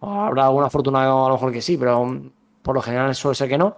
habrá 0.00 0.46
alguna 0.46 0.66
afortunado 0.66 1.26
a 1.26 1.28
lo 1.28 1.34
mejor 1.36 1.52
que 1.52 1.62
sí, 1.62 1.76
pero 1.76 2.04
mm, 2.04 2.30
por 2.60 2.74
lo 2.74 2.82
general 2.82 3.14
suele 3.14 3.36
ser 3.36 3.48
que 3.48 3.58
no. 3.58 3.76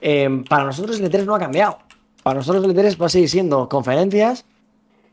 Eh, 0.00 0.42
para 0.48 0.64
nosotros 0.64 0.98
el 0.98 1.08
E3 1.08 1.24
no 1.24 1.36
ha 1.36 1.38
cambiado. 1.38 1.78
Para 2.24 2.40
nosotros 2.40 2.64
el 2.64 2.74
E3 2.74 3.00
va 3.00 3.06
a 3.06 3.08
seguir 3.08 3.28
siendo 3.28 3.68
conferencias, 3.68 4.44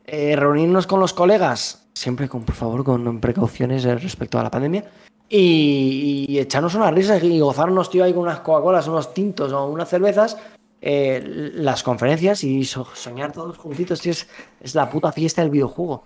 eh, 0.06 0.36
reunirnos 0.36 0.86
con 0.86 1.00
los 1.00 1.12
colegas, 1.12 1.86
siempre 1.94 2.28
con, 2.28 2.42
por 2.44 2.54
favor, 2.54 2.84
con 2.84 3.20
precauciones 3.20 3.84
eh, 3.84 3.94
respecto 3.96 4.38
a 4.38 4.42
la 4.42 4.50
pandemia, 4.50 4.84
y, 5.28 6.26
y 6.28 6.38
echarnos 6.38 6.74
unas 6.74 6.92
risas 6.92 7.22
y 7.22 7.38
gozarnos, 7.40 7.90
tío, 7.90 8.02
ahí 8.04 8.12
con 8.12 8.22
unas 8.22 8.40
Coca-Colas, 8.40 8.88
unos 8.88 9.14
tintos 9.14 9.52
o 9.52 9.66
unas 9.66 9.88
cervezas, 9.88 10.36
eh, 10.82 11.52
las 11.54 11.82
conferencias 11.82 12.42
y 12.42 12.64
so- 12.64 12.88
soñar 12.94 13.32
todos 13.32 13.56
juntitos, 13.58 14.00
tío, 14.00 14.12
es, 14.12 14.26
es 14.60 14.74
la 14.74 14.90
puta 14.90 15.12
fiesta 15.12 15.42
del 15.42 15.50
videojuego. 15.50 16.04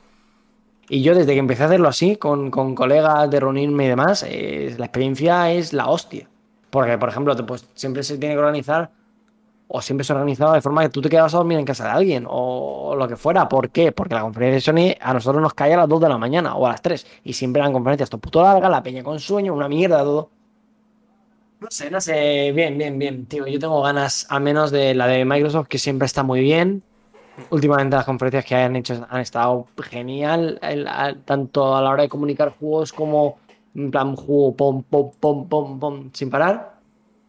Y 0.89 1.01
yo 1.01 1.15
desde 1.15 1.33
que 1.33 1.39
empecé 1.39 1.63
a 1.63 1.67
hacerlo 1.67 1.89
así, 1.89 2.17
con, 2.17 2.51
con 2.51 2.75
colegas, 2.75 3.31
de 3.31 3.41
reunirme 3.41 3.87
y 3.87 3.89
demás, 3.89 4.23
eh, 4.29 4.75
la 4.77 4.85
experiencia 4.87 5.51
es 5.51 5.73
la 5.73 5.89
hostia. 5.89 6.29
Porque, 6.69 6.99
por 6.99 7.09
ejemplo, 7.09 7.35
pues, 7.47 7.67
siempre 7.75 8.03
se 8.03 8.19
tiene 8.19 8.35
que 8.35 8.41
organizar, 8.41 8.91
o 9.69 9.81
siempre 9.81 10.05
se 10.05 10.13
ha 10.13 10.17
organizado 10.17 10.53
de 10.53 10.61
forma 10.61 10.83
que 10.83 10.91
tú 10.91 11.01
te 11.01 11.09
quedas 11.09 11.35
a 11.35 11.39
dormir 11.39 11.59
en 11.59 11.65
casa 11.65 11.85
de 11.85 11.91
alguien, 11.91 12.27
o 12.29 12.95
lo 12.97 13.09
que 13.09 13.17
fuera. 13.17 13.49
¿Por 13.49 13.71
qué? 13.71 13.93
Porque 13.93 14.15
la 14.15 14.21
conferencia 14.21 14.55
de 14.55 14.61
Sony 14.61 14.97
a 15.01 15.15
nosotros 15.15 15.43
nos 15.43 15.55
cae 15.55 15.75
a 15.75 15.79
las 15.79 15.89
2 15.89 16.01
de 16.03 16.09
la 16.09 16.19
mañana 16.19 16.55
o 16.55 16.67
a 16.67 16.71
las 16.71 16.83
3. 16.83 17.07
Y 17.25 17.33
siempre 17.33 17.61
eran 17.61 17.73
conferencias 17.73 18.11
todo 18.11 18.21
puto 18.21 18.43
largas, 18.43 18.71
la 18.71 18.83
peña 18.83 19.03
con 19.03 19.19
sueño, 19.19 19.55
una 19.55 19.69
mierda, 19.69 19.99
todo. 20.03 20.31
No 21.61 21.71
sé, 21.71 21.91
no 21.91 22.01
sé. 22.01 22.53
Bien, 22.53 22.77
bien, 22.77 22.99
bien, 22.99 23.27
tío. 23.27 23.47
Yo 23.47 23.59
tengo 23.59 23.81
ganas, 23.83 24.27
al 24.29 24.43
menos 24.43 24.71
de 24.71 24.95
la 24.95 25.07
de 25.07 25.25
Microsoft, 25.25 25.69
que 25.69 25.79
siempre 25.79 26.07
está 26.07 26.23
muy 26.23 26.41
bien. 26.41 26.83
Últimamente 27.51 27.97
las 27.97 28.05
conferencias 28.05 28.45
que 28.45 28.55
hayan 28.55 28.77
hecho 28.77 29.07
han 29.09 29.21
estado 29.21 29.67
genial, 29.83 30.61
tanto 31.25 31.75
a 31.75 31.83
la 31.83 31.91
hora 31.91 32.03
de 32.03 32.09
comunicar 32.09 32.51
juegos 32.51 32.93
como 32.93 33.39
en 33.75 33.91
plan 33.91 34.15
juego 34.15 34.55
pom, 34.55 34.83
pom, 34.85 35.11
pom, 35.19 35.49
pom, 35.49 35.81
pom, 35.81 36.11
sin 36.13 36.31
parar. 36.31 36.75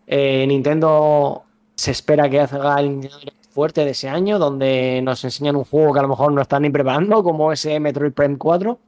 Eh, 0.05 0.45
Nintendo 0.47 1.43
se 1.75 1.91
espera 1.91 2.29
que 2.29 2.39
haga 2.39 2.79
el 2.79 3.09
fuerte 3.51 3.85
de 3.85 3.91
ese 3.91 4.09
año, 4.09 4.39
donde 4.39 5.01
nos 5.03 5.23
enseñan 5.23 5.55
un 5.55 5.63
juego 5.63 5.93
que 5.93 5.99
a 5.99 6.03
lo 6.03 6.09
mejor 6.09 6.31
no 6.31 6.41
están 6.41 6.63
ni 6.63 6.69
preparando, 6.69 7.23
como 7.23 7.51
ese 7.51 7.79
Metroid 7.79 8.13
Prime 8.13 8.37
4. 8.37 8.79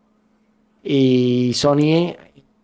Y 0.84 1.52
Sony, 1.54 2.16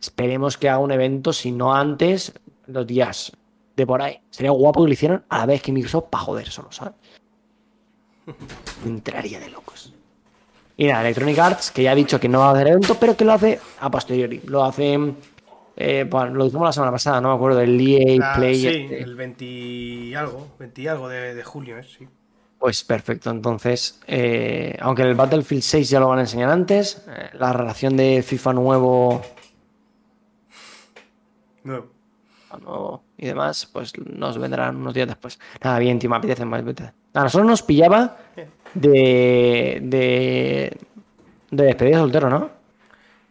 esperemos 0.01 0.57
que 0.57 0.69
haga 0.69 0.80
un 0.80 0.91
evento, 0.91 1.34
si 1.34 1.51
no 1.51 1.74
antes, 1.74 2.34
los 2.67 2.88
días 2.88 3.32
de 3.76 3.88
por 3.88 4.01
ahí. 4.01 4.19
Sería 4.30 4.51
guapo 4.51 4.82
que 4.82 4.88
lo 4.88 4.93
hicieran 4.93 5.24
a 5.30 5.39
la 5.39 5.45
vez 5.45 5.61
que 5.61 5.71
Microsoft 5.71 6.05
para 6.09 6.24
joder 6.24 6.49
solo, 6.49 6.71
¿sabes? 6.71 6.93
Entraría 8.86 9.39
de 9.39 9.49
locos. 9.49 9.93
Y 10.76 10.88
nada, 10.88 11.01
Electronic 11.01 11.38
Arts, 11.38 11.71
que 11.71 11.84
ya 11.84 11.91
ha 11.91 11.95
dicho 11.95 12.19
que 12.19 12.28
no 12.28 12.39
va 12.39 12.49
a 12.49 12.53
hacer 12.53 12.67
evento, 12.67 12.95
pero 12.99 13.15
que 13.15 13.26
lo 13.26 13.34
hace 13.34 13.59
a 13.80 13.91
posteriori. 13.91 14.41
Lo 14.45 14.63
hace. 14.63 15.13
Eh, 15.76 16.07
lo 16.11 16.45
dijimos 16.45 16.65
la 16.65 16.71
semana 16.74 16.91
pasada, 16.91 17.19
no 17.21 17.30
me 17.30 17.36
acuerdo, 17.36 17.57
del 17.59 17.80
EA 17.80 18.19
Ah, 18.21 18.36
Play. 18.36 18.55
sí, 18.55 18.67
este. 18.67 19.01
el 19.01 19.15
20 19.15 19.45
y 19.45 20.13
algo, 20.15 20.47
20 20.59 20.82
y 20.82 20.88
algo 20.88 21.09
de, 21.09 21.34
de 21.36 21.43
julio, 21.43 21.78
¿eh? 21.80 21.84
Sí. 21.84 22.07
Pues 22.59 22.84
perfecto, 22.84 23.30
entonces, 23.30 23.99
eh, 24.07 24.78
aunque 24.80 25.01
el 25.01 25.15
Battlefield 25.15 25.61
6 25.63 25.89
ya 25.89 25.99
lo 25.99 26.07
van 26.07 26.19
a 26.19 26.21
enseñar 26.21 26.49
antes, 26.49 27.05
eh, 27.09 27.30
la 27.34 27.51
relación 27.51 27.97
de 27.97 28.24
FIFA 28.24 28.53
nuevo, 28.53 29.21
Nuevo. 31.63 31.88
nuevo 32.61 33.03
y 33.17 33.26
demás, 33.28 33.65
pues 33.71 33.93
nos 33.97 34.38
vendrán 34.38 34.76
unos 34.78 34.93
días 34.93 35.07
después. 35.07 35.39
Nada, 35.63 35.80
bien, 35.80 35.97
tío, 35.99 36.09
me 36.09 36.17
apetece, 36.17 36.45
me 36.45 36.57
apetece. 36.57 36.91
A 37.13 37.24
nosotros 37.24 37.47
nos 37.49 37.61
pillaba 37.63 38.17
de, 38.74 39.80
de, 39.82 40.78
de 41.51 41.63
despedida 41.65 41.97
de 41.97 42.01
soltero, 42.03 42.30
¿no? 42.30 42.49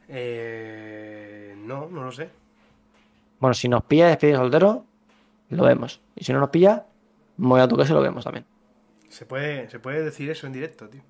Eh, 0.09 0.72
no, 1.63 1.89
no 1.89 2.05
lo 2.05 2.13
sé. 2.13 2.29
Bueno, 3.41 3.55
si 3.55 3.69
nos 3.69 3.85
pilla 3.85 4.05
de 4.05 4.11
despedida 4.11 4.39
de 4.39 4.43
soltero, 4.45 4.85
lo 5.51 5.65
vemos. 5.65 6.01
Y 6.17 6.25
si 6.25 6.33
no 6.33 6.41
nos 6.41 6.51
pilla, 6.51 6.87
voy 7.37 7.61
a 7.61 7.69
tu 7.69 7.77
casa 7.77 7.93
y 7.93 7.95
lo 7.95 8.03
vemos 8.03 8.25
también. 8.25 8.45
Se 9.09 9.27
puede, 9.27 9.69
se 9.69 9.79
puede 9.79 10.03
decir 10.03 10.31
eso 10.31 10.47
en 10.47 10.53
directo, 10.53 10.89
tío. 10.89 11.03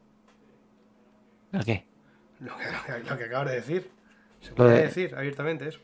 ¿El 1.52 1.64
qué? 1.64 1.84
Lo 2.40 2.52
que, 2.56 2.64
lo 3.10 3.18
que 3.18 3.24
acabas 3.24 3.48
de 3.50 3.54
decir. 3.56 3.90
Se 4.40 4.52
puede 4.52 4.70
de- 4.76 4.82
decir 4.82 5.14
abiertamente 5.14 5.68
eso. 5.68 5.80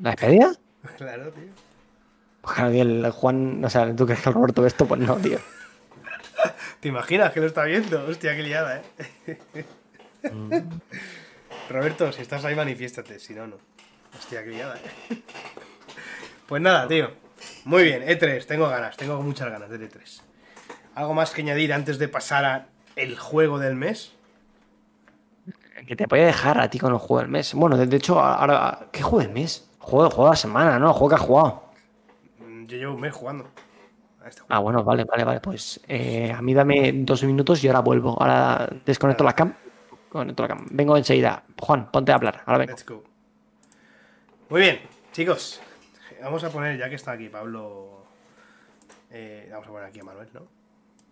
¿La 0.00 0.10
despedida? 0.10 0.52
Claro, 0.96 1.30
tío. 1.32 1.44
Pues 2.40 2.54
claro, 2.54 2.72
tío, 2.72 2.82
el 2.82 3.08
Juan, 3.12 3.64
o 3.64 3.70
sea, 3.70 3.94
¿tú 3.94 4.04
crees 4.04 4.20
que 4.20 4.28
el 4.30 4.34
Roberto 4.34 4.62
ve 4.62 4.68
esto? 4.68 4.84
Pues 4.86 5.00
no, 5.00 5.16
tío. 5.18 5.38
¿Te 6.80 6.88
imaginas 6.88 7.32
que 7.32 7.38
lo 7.40 7.46
está 7.46 7.62
viendo? 7.64 8.04
Hostia, 8.06 8.34
qué 8.34 8.42
liada, 8.42 8.82
¿eh? 9.26 9.66
Roberto, 11.72 12.12
si 12.12 12.22
estás 12.22 12.44
ahí, 12.44 12.54
manifiéstate. 12.54 13.18
Si 13.18 13.34
no, 13.34 13.46
no. 13.46 13.56
Hostia, 14.18 14.44
qué 14.44 14.50
liada, 14.50 14.76
¿eh? 14.76 15.16
Pues 16.46 16.60
nada, 16.60 16.86
tío. 16.86 17.10
Muy 17.64 17.84
bien, 17.84 18.02
E3. 18.02 18.44
Tengo 18.46 18.68
ganas, 18.68 18.96
tengo 18.96 19.20
muchas 19.22 19.50
ganas 19.50 19.70
del 19.70 19.90
E3. 19.90 20.20
¿Algo 20.94 21.14
más 21.14 21.30
que 21.30 21.42
añadir 21.42 21.72
antes 21.72 21.98
de 21.98 22.08
pasar 22.08 22.44
a 22.44 22.66
el 22.96 23.18
juego 23.18 23.58
del 23.58 23.74
mes? 23.74 24.12
Que 25.86 25.96
te 25.96 26.06
puede 26.06 26.26
dejar 26.26 26.60
a 26.60 26.68
ti 26.70 26.78
con 26.78 26.92
el 26.92 26.98
juego 26.98 27.20
del 27.22 27.30
mes. 27.30 27.54
Bueno, 27.54 27.76
de 27.76 27.86
de 27.86 27.96
hecho, 27.96 28.20
ahora. 28.20 28.86
¿Qué 28.92 29.02
juego 29.02 29.20
del 29.20 29.32
mes? 29.32 29.68
Juego, 29.78 30.10
juego 30.10 30.24
de 30.26 30.30
la 30.30 30.36
semana, 30.36 30.78
¿no? 30.78 30.92
Juego 30.92 31.08
que 31.08 31.14
has 31.16 31.20
jugado. 31.22 31.62
Mm, 32.38 32.66
Yo 32.66 32.76
llevo 32.76 32.94
un 32.94 33.00
mes 33.00 33.12
jugando 33.12 33.48
a 34.22 34.28
este 34.28 34.42
juego. 34.42 34.54
Ah, 34.54 34.58
bueno, 34.60 34.84
vale, 34.84 35.04
vale, 35.04 35.24
vale. 35.24 35.40
Pues 35.40 35.80
eh, 35.88 36.30
a 36.30 36.40
mí 36.42 36.54
dame 36.54 36.92
dos 36.94 37.24
minutos 37.24 37.64
y 37.64 37.66
ahora 37.68 37.80
vuelvo. 37.80 38.10
Ahora 38.20 38.68
desconecto 38.84 39.24
la 39.24 39.32
cam. 39.32 39.54
Vengo 40.70 40.96
enseguida. 40.96 41.44
Juan, 41.60 41.90
ponte 41.90 42.12
a 42.12 42.16
hablar. 42.16 42.42
Ahora 42.46 42.58
vengo. 42.58 42.72
Let's 42.72 42.86
go. 42.86 43.04
Muy 44.50 44.60
bien, 44.60 44.80
chicos. 45.12 45.60
Vamos 46.22 46.44
a 46.44 46.50
poner, 46.50 46.78
ya 46.78 46.88
que 46.88 46.96
está 46.96 47.12
aquí 47.12 47.28
Pablo. 47.28 48.06
eh, 49.10 49.48
vamos 49.50 49.66
a 49.66 49.70
poner 49.70 49.86
aquí 49.88 50.00
a 50.00 50.04
Manuel, 50.04 50.28
¿no? 50.32 50.46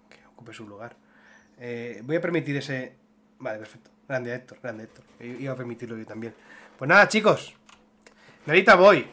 Que 0.09 0.19
ocupe 0.27 0.53
su 0.53 0.67
lugar. 0.67 0.95
Eh, 1.59 2.01
voy 2.05 2.17
a 2.17 2.21
permitir 2.21 2.57
ese. 2.57 2.95
Vale, 3.39 3.59
perfecto. 3.59 3.91
Grande 4.09 4.35
Héctor, 4.35 4.59
grande 4.63 4.85
Héctor. 4.85 5.05
Iba 5.21 5.53
a 5.53 5.57
permitirlo 5.57 5.97
yo 5.97 6.05
también. 6.07 6.35
Pues 6.79 6.89
nada, 6.89 7.09
chicos. 7.09 7.55
Narita 8.47 8.75
Boy. 8.75 9.07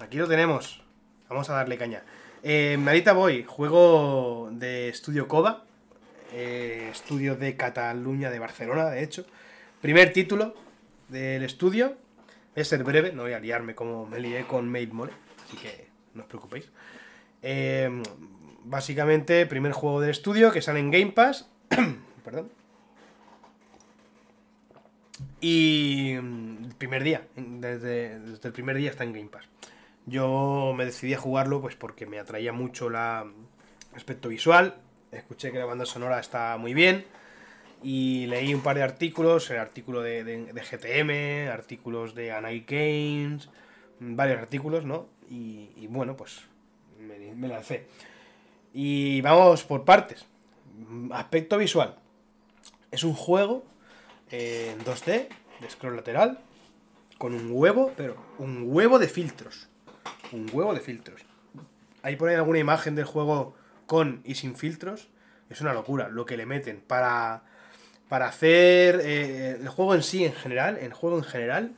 Aquí 0.00 0.16
lo 0.18 0.26
tenemos. 0.26 0.82
Vamos 1.28 1.48
a 1.50 1.54
darle 1.54 1.78
caña. 1.78 2.02
Eh, 2.42 2.76
Narita 2.78 3.12
Boy, 3.12 3.44
juego 3.44 4.48
de 4.52 4.88
estudio 4.88 5.28
Coda. 5.28 5.64
Eh, 6.32 6.88
estudio 6.90 7.36
de 7.36 7.56
Cataluña, 7.56 8.30
de 8.30 8.38
Barcelona, 8.38 8.90
de 8.90 9.02
hecho. 9.02 9.24
Primer 9.80 10.12
título 10.12 10.54
del 11.08 11.42
estudio. 11.42 11.96
Voy 12.54 12.62
a 12.62 12.64
ser 12.64 12.84
breve, 12.84 13.12
no 13.12 13.22
voy 13.22 13.32
a 13.32 13.40
liarme 13.40 13.74
como 13.74 14.06
me 14.06 14.18
lié 14.18 14.46
con 14.46 14.68
Maid 14.68 14.92
Mole, 14.92 15.12
así 15.46 15.56
que 15.56 15.88
no 16.14 16.22
os 16.22 16.28
preocupéis. 16.28 16.70
Eh, 17.42 18.02
básicamente, 18.64 19.46
primer 19.46 19.72
juego 19.72 20.00
del 20.00 20.10
estudio 20.10 20.52
que 20.52 20.62
sale 20.62 20.80
en 20.80 20.90
Game 20.90 21.12
Pass. 21.12 21.48
Perdón. 22.24 22.50
Y 25.40 26.12
el 26.12 26.74
primer 26.76 27.02
día, 27.02 27.26
desde, 27.36 28.14
el 28.14 28.52
primer 28.52 28.76
día 28.76 28.90
está 28.90 29.04
en 29.04 29.12
Game 29.12 29.28
Pass. 29.28 29.44
Yo 30.06 30.74
me 30.76 30.84
decidí 30.84 31.14
a 31.14 31.18
jugarlo 31.18 31.60
pues 31.60 31.76
porque 31.76 32.06
me 32.06 32.18
atraía 32.18 32.52
mucho 32.52 32.90
la 32.90 33.26
aspecto 33.94 34.28
visual. 34.28 34.76
Escuché 35.12 35.50
que 35.52 35.58
la 35.58 35.64
banda 35.64 35.86
sonora 35.86 36.20
está 36.20 36.56
muy 36.56 36.74
bien. 36.74 37.04
Y 37.82 38.26
leí 38.26 38.52
un 38.54 38.60
par 38.60 38.76
de 38.76 38.82
artículos, 38.82 39.50
el 39.50 39.58
artículo 39.58 40.02
de, 40.02 40.22
de- 40.22 40.52
GTM, 40.62 41.50
artículos 41.50 42.14
de 42.14 42.30
Anai 42.30 42.64
Games, 42.68 43.48
varios 43.98 44.38
artículos, 44.38 44.84
¿no? 44.84 45.06
Y, 45.30 45.70
y 45.76 45.86
bueno, 45.88 46.16
pues 46.16 46.42
me, 46.98 47.18
me 47.34 47.48
lancé. 47.48 47.86
Y 48.74 49.20
vamos 49.22 49.64
por 49.64 49.84
partes. 49.84 50.26
Aspecto 51.12 51.56
visual. 51.56 51.96
Es 52.90 53.02
un 53.02 53.14
juego 53.14 53.64
eh, 54.30 54.74
en 54.76 54.84
2D, 54.84 55.28
de 55.60 55.70
scroll 55.70 55.96
lateral, 55.96 56.38
con 57.18 57.34
un 57.34 57.48
huevo, 57.50 57.92
pero 57.96 58.16
un 58.38 58.64
huevo 58.66 58.98
de 58.98 59.08
filtros. 59.08 59.68
Un 60.32 60.48
huevo 60.52 60.74
de 60.74 60.80
filtros. 60.80 61.22
Ahí 62.02 62.16
ponen 62.16 62.36
alguna 62.36 62.58
imagen 62.58 62.94
del 62.94 63.04
juego 63.06 63.54
con 63.90 64.20
y 64.24 64.36
sin 64.36 64.54
filtros. 64.54 65.08
Es 65.50 65.60
una 65.60 65.74
locura 65.74 66.08
lo 66.08 66.24
que 66.24 66.36
le 66.36 66.46
meten 66.46 66.80
para, 66.80 67.42
para 68.08 68.28
hacer 68.28 69.00
eh, 69.02 69.58
el 69.60 69.68
juego 69.68 69.96
en 69.96 70.04
sí 70.04 70.24
en 70.24 70.32
general. 70.32 70.78
El 70.80 70.92
juego 70.94 71.18
en 71.18 71.24
general 71.24 71.72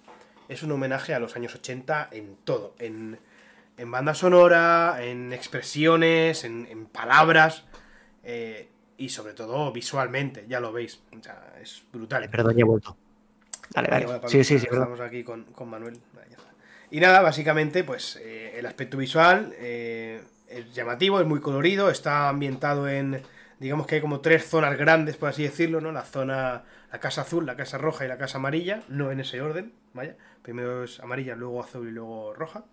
es 0.50 0.62
un 0.62 0.72
homenaje 0.72 1.14
a 1.14 1.18
los 1.18 1.36
años 1.36 1.54
80 1.54 2.10
en 2.12 2.36
todo. 2.44 2.74
En, 2.78 3.18
en 3.78 3.90
banda 3.90 4.12
sonora, 4.14 4.98
en 5.00 5.32
expresiones, 5.32 6.44
en, 6.44 6.66
en 6.70 6.84
palabras. 6.84 7.64
eh, 8.24 8.68
y 8.98 9.08
sobre 9.08 9.32
todo 9.32 9.72
visualmente, 9.72 10.44
ya 10.46 10.60
lo 10.60 10.70
veis. 10.70 11.00
O 11.18 11.22
sea, 11.22 11.54
es 11.60 11.82
brutal. 11.90 12.28
Perdón, 12.28 12.54
ya 12.54 12.60
he 12.60 12.64
vuelto. 12.64 12.96
Dale, 13.74 13.88
Vale, 13.88 14.04
dale. 14.04 14.06
bueno, 14.06 14.28
Sí, 14.28 14.44
sí, 14.44 14.58
sí, 14.58 14.66
perdón. 14.66 14.92
Estamos 14.92 15.00
aquí 15.00 15.24
con, 15.24 15.44
con 15.44 15.68
Manuel. 15.70 15.98
Y 16.90 17.00
nada, 17.00 17.22
básicamente, 17.22 17.84
pues 17.84 18.16
eh, 18.22 18.52
el 18.58 18.66
aspecto 18.66 18.98
visual 18.98 19.54
eh, 19.58 20.22
es 20.52 20.74
llamativo, 20.74 21.20
es 21.20 21.26
muy 21.26 21.40
colorido, 21.40 21.90
está 21.90 22.28
ambientado 22.28 22.88
en, 22.88 23.22
digamos 23.58 23.86
que 23.86 23.96
hay 23.96 24.00
como 24.00 24.20
tres 24.20 24.44
zonas 24.48 24.76
grandes, 24.76 25.16
por 25.16 25.28
así 25.28 25.42
decirlo, 25.42 25.80
¿no? 25.80 25.92
La 25.92 26.02
zona, 26.02 26.64
la 26.90 27.00
casa 27.00 27.22
azul, 27.22 27.46
la 27.46 27.56
casa 27.56 27.78
roja 27.78 28.04
y 28.04 28.08
la 28.08 28.18
casa 28.18 28.38
amarilla, 28.38 28.82
no 28.88 29.10
en 29.10 29.20
ese 29.20 29.40
orden, 29.40 29.72
vaya. 29.94 30.16
Primero 30.42 30.84
es 30.84 31.00
amarilla, 31.00 31.36
luego 31.36 31.62
azul 31.62 31.88
y 31.88 31.92
luego 31.92 32.34
roja. 32.34 32.64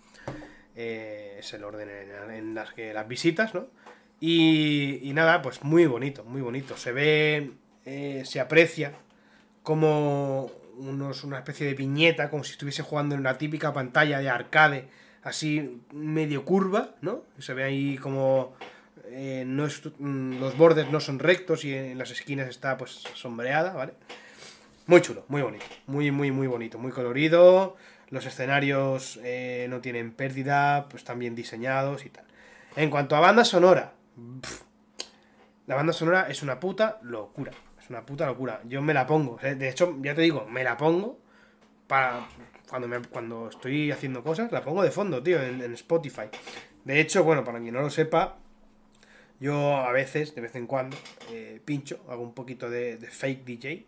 Eh, 0.75 1.38
es 1.39 1.53
el 1.53 1.63
orden 1.63 1.89
en, 2.32 2.55
las 2.55 2.73
que 2.73 2.93
las 2.93 3.07
visitas, 3.07 3.53
¿no? 3.53 3.67
Y, 4.19 4.99
y 5.03 5.13
nada, 5.13 5.41
pues 5.41 5.63
muy 5.63 5.86
bonito, 5.86 6.23
muy 6.23 6.41
bonito. 6.41 6.75
Se 6.77 6.91
ve, 6.91 7.51
eh, 7.86 8.23
se 8.25 8.39
aprecia 8.39 8.93
como 9.63 10.51
unos, 10.77 11.23
una 11.23 11.38
especie 11.38 11.67
de 11.67 11.73
viñeta, 11.73 12.30
como 12.30 12.43
si 12.43 12.53
estuviese 12.53 12.82
jugando 12.82 13.15
en 13.15 13.21
una 13.21 13.38
típica 13.38 13.73
pantalla 13.73 14.19
de 14.19 14.30
arcade, 14.30 14.88
así 15.30 15.82
medio 15.93 16.43
curva, 16.43 16.95
¿no? 17.01 17.23
Se 17.38 17.53
ve 17.53 17.63
ahí 17.63 17.97
como 17.97 18.55
eh, 19.05 19.43
no 19.45 19.65
mm, 19.65 20.39
los 20.39 20.57
bordes 20.57 20.89
no 20.91 20.99
son 20.99 21.19
rectos 21.19 21.63
y 21.65 21.73
en 21.73 21.97
las 21.97 22.11
esquinas 22.11 22.49
está 22.49 22.77
pues 22.77 23.03
sombreada, 23.13 23.73
¿vale? 23.73 23.93
Muy 24.88 25.01
chulo, 25.01 25.25
muy 25.27 25.41
bonito, 25.41 25.65
muy, 25.88 26.11
muy, 26.11 26.32
muy 26.32 26.47
bonito, 26.47 26.80
muy 26.80 26.91
colorido. 26.91 27.75
Los 28.09 28.25
escenarios 28.25 29.19
eh, 29.23 29.67
no 29.69 29.82
tienen 29.82 30.11
pérdida, 30.11 30.88
pues 30.89 31.01
están 31.01 31.19
bien 31.19 31.36
diseñados 31.36 32.05
y 32.05 32.09
tal. 32.09 32.25
En 32.75 32.89
cuanto 32.89 33.15
a 33.15 33.19
banda 33.19 33.45
sonora, 33.45 33.93
la 35.67 35.75
banda 35.75 35.93
sonora 35.93 36.27
es 36.27 36.41
una 36.41 36.59
puta 36.59 36.97
locura. 37.03 37.51
Es 37.80 37.89
una 37.91 38.03
puta 38.03 38.25
locura. 38.25 38.61
Yo 38.65 38.82
me 38.82 38.95
la 38.95 39.05
pongo. 39.05 39.38
De 39.41 39.69
hecho, 39.69 39.95
ya 40.01 40.15
te 40.15 40.21
digo, 40.21 40.47
me 40.49 40.63
la 40.63 40.75
pongo 40.75 41.19
para 41.90 42.28
cuando, 42.70 42.88
me- 42.88 43.02
cuando 43.02 43.50
estoy 43.50 43.92
haciendo 43.92 44.24
cosas, 44.24 44.52
la 44.52 44.62
pongo 44.62 44.84
de 44.84 44.92
fondo, 44.92 45.22
tío, 45.24 45.42
en, 45.42 45.74
Spotify. 45.74 46.30
De 46.86 47.02
hecho, 47.02 47.24
bueno, 47.24 47.44
para 47.44 47.60
quien 47.60 47.74
no 47.74 47.82
lo 47.82 47.90
sepa, 47.90 48.38
yo 49.40 49.76
a 49.76 49.92
veces, 49.92 50.36
de 50.36 50.42
vez 50.42 50.56
en 50.56 50.68
cuando, 50.68 50.96
eh, 51.32 51.60
pincho, 51.66 52.00
hago 52.08 52.22
un 52.22 52.34
poquito 52.36 52.70
de, 52.70 52.98
fake 52.98 53.44
DJ 53.44 53.86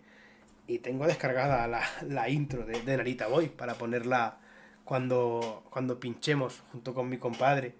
y 0.66 0.80
tengo 0.80 1.06
descargada 1.06 1.68
la, 1.68 1.84
la 2.08 2.28
intro 2.28 2.66
de, 2.66 2.82
Narita 2.84 3.28
Boy 3.28 3.50
para 3.50 3.76
ponerla 3.76 4.40
cuando, 4.84 5.64
cuando 5.70 6.00
pinchemos 6.00 6.64
junto 6.72 6.96
con 6.96 7.08
mi 7.08 7.18
compadre 7.18 7.76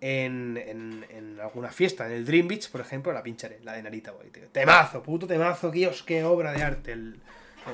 en, 0.00 0.56
en, 0.56 1.40
alguna 1.40 1.70
fiesta, 1.70 2.06
en 2.06 2.12
el 2.12 2.24
Dream 2.24 2.46
Beach, 2.46 2.70
por 2.70 2.80
ejemplo, 2.80 3.12
la 3.12 3.24
pincharé, 3.24 3.58
la 3.64 3.72
de 3.72 3.82
Narita 3.82 4.12
Boy, 4.12 4.30
tío. 4.30 4.46
Temazo, 4.52 5.02
puto 5.02 5.26
temazo, 5.26 5.72
Dios, 5.72 6.04
qué 6.04 6.22
obra 6.22 6.52
de 6.52 6.62
arte, 6.62 6.96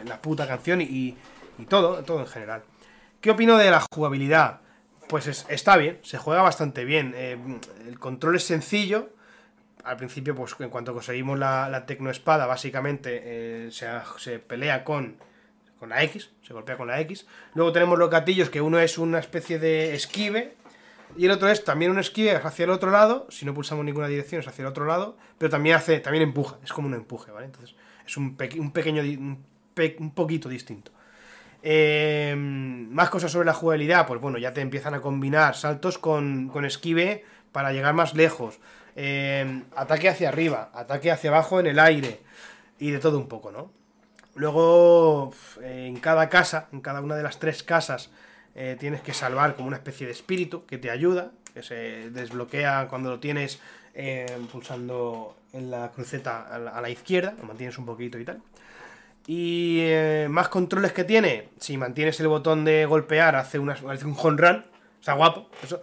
la 0.06 0.22
puta 0.22 0.46
canción 0.46 0.80
y, 0.80 1.16
y 1.58 1.64
todo, 1.64 2.02
todo 2.04 2.20
en 2.20 2.26
general. 2.26 2.62
¿Qué 3.20 3.30
opino 3.30 3.56
de 3.58 3.70
la 3.70 3.84
jugabilidad? 3.92 4.60
Pues 5.08 5.26
es- 5.26 5.46
está 5.48 5.76
bien, 5.76 5.98
se 6.02 6.18
juega 6.18 6.42
bastante 6.42 6.84
bien. 6.84 7.14
eh, 7.16 7.38
el 7.88 7.98
control 7.98 8.36
es 8.36 8.44
sencillo. 8.44 9.10
Al 9.84 9.96
principio, 9.96 10.34
pues 10.34 10.54
en 10.58 10.68
cuanto 10.70 10.92
conseguimos 10.92 11.38
la, 11.38 11.68
la 11.68 11.86
tecnoespada, 11.86 12.46
básicamente 12.46 13.20
eh, 13.24 13.68
se, 13.70 13.88
se 14.18 14.38
pelea 14.38 14.84
con, 14.84 15.16
con 15.78 15.88
la 15.88 16.02
X, 16.02 16.30
se 16.42 16.52
golpea 16.52 16.76
con 16.76 16.88
la 16.88 17.00
X. 17.00 17.26
Luego 17.54 17.72
tenemos 17.72 17.98
los 17.98 18.10
gatillos, 18.10 18.50
que 18.50 18.60
uno 18.60 18.78
es 18.78 18.98
una 18.98 19.18
especie 19.18 19.58
de 19.58 19.94
esquive, 19.94 20.56
y 21.16 21.24
el 21.24 21.30
otro 21.30 21.48
es 21.48 21.64
también 21.64 21.90
un 21.90 21.98
esquive 21.98 22.32
hacia 22.36 22.64
el 22.64 22.70
otro 22.70 22.90
lado. 22.90 23.26
Si 23.30 23.46
no 23.46 23.54
pulsamos 23.54 23.84
ninguna 23.84 24.08
dirección, 24.08 24.40
es 24.42 24.48
hacia 24.48 24.62
el 24.62 24.68
otro 24.68 24.84
lado. 24.84 25.16
Pero 25.38 25.48
también 25.50 25.76
hace, 25.76 26.00
también 26.00 26.22
empuja, 26.22 26.58
es 26.62 26.72
como 26.72 26.86
un 26.88 26.94
empuje, 26.94 27.30
¿vale? 27.32 27.46
Entonces, 27.46 27.74
es 28.06 28.16
un, 28.18 28.36
peque- 28.36 28.60
un 28.60 28.72
pequeño, 28.72 29.00
un, 29.02 29.42
un 30.00 30.10
poquito 30.10 30.48
distinto. 30.50 30.92
Eh, 31.62 32.34
más 32.36 33.10
cosas 33.10 33.32
sobre 33.32 33.46
la 33.46 33.54
jugabilidad, 33.54 34.06
pues 34.06 34.20
bueno, 34.20 34.38
ya 34.38 34.52
te 34.52 34.60
empiezan 34.60 34.94
a 34.94 35.00
combinar 35.00 35.54
saltos 35.56 35.98
con, 35.98 36.48
con 36.48 36.64
esquive 36.64 37.24
para 37.52 37.72
llegar 37.72 37.94
más 37.94 38.14
lejos. 38.14 38.58
Eh, 38.96 39.62
ataque 39.76 40.08
hacia 40.08 40.28
arriba, 40.28 40.70
ataque 40.74 41.10
hacia 41.10 41.30
abajo 41.30 41.60
en 41.60 41.66
el 41.66 41.78
aire. 41.78 42.20
Y 42.78 42.90
de 42.90 42.98
todo 42.98 43.18
un 43.18 43.28
poco, 43.28 43.50
¿no? 43.50 43.70
Luego, 44.34 45.32
en 45.62 45.98
cada 45.98 46.28
casa, 46.28 46.68
en 46.72 46.80
cada 46.80 47.00
una 47.00 47.16
de 47.16 47.24
las 47.24 47.38
tres 47.40 47.62
casas, 47.62 48.10
eh, 48.54 48.76
tienes 48.78 49.00
que 49.00 49.12
salvar 49.12 49.56
como 49.56 49.68
una 49.68 49.76
especie 49.76 50.06
de 50.06 50.12
espíritu 50.12 50.64
que 50.64 50.78
te 50.78 50.90
ayuda, 50.90 51.32
que 51.54 51.62
se 51.62 52.10
desbloquea 52.10 52.86
cuando 52.88 53.10
lo 53.10 53.18
tienes 53.18 53.60
eh, 53.94 54.26
pulsando 54.52 55.36
en 55.52 55.70
la 55.70 55.90
cruceta 55.90 56.42
a 56.42 56.58
la, 56.58 56.70
a 56.70 56.80
la 56.80 56.90
izquierda, 56.90 57.34
lo 57.38 57.44
mantienes 57.44 57.78
un 57.78 57.86
poquito 57.86 58.18
y 58.18 58.24
tal. 58.24 58.40
Y 59.30 59.80
eh, 59.82 60.26
más 60.30 60.48
controles 60.48 60.94
que 60.94 61.04
tiene, 61.04 61.50
si 61.58 61.76
mantienes 61.76 62.18
el 62.18 62.28
botón 62.28 62.64
de 62.64 62.86
golpear, 62.86 63.36
hace, 63.36 63.58
una, 63.58 63.74
hace 63.74 64.06
un 64.06 64.16
home 64.18 64.38
run. 64.38 64.64
Está 64.98 65.12
guapo. 65.12 65.50
Eso, 65.62 65.82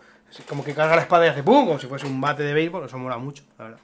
como 0.49 0.63
que 0.63 0.73
carga 0.73 0.95
la 0.95 1.03
espada 1.03 1.27
y 1.27 1.29
hace 1.29 1.43
pum, 1.43 1.67
como 1.67 1.77
si 1.77 1.85
fuese 1.85 2.07
un 2.07 2.19
bate 2.19 2.41
de 2.41 2.55
béisbol. 2.55 2.85
Eso 2.85 2.97
mola 2.97 3.19
mucho, 3.19 3.43
la 3.59 3.65
verdad. 3.65 3.79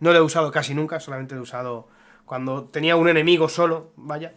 No 0.00 0.12
lo 0.12 0.18
he 0.18 0.20
usado 0.20 0.50
casi 0.50 0.74
nunca, 0.74 1.00
solamente 1.00 1.34
lo 1.34 1.40
he 1.40 1.44
usado 1.44 1.88
cuando 2.26 2.64
tenía 2.64 2.94
un 2.96 3.08
enemigo 3.08 3.48
solo, 3.48 3.90
vaya, 3.96 4.34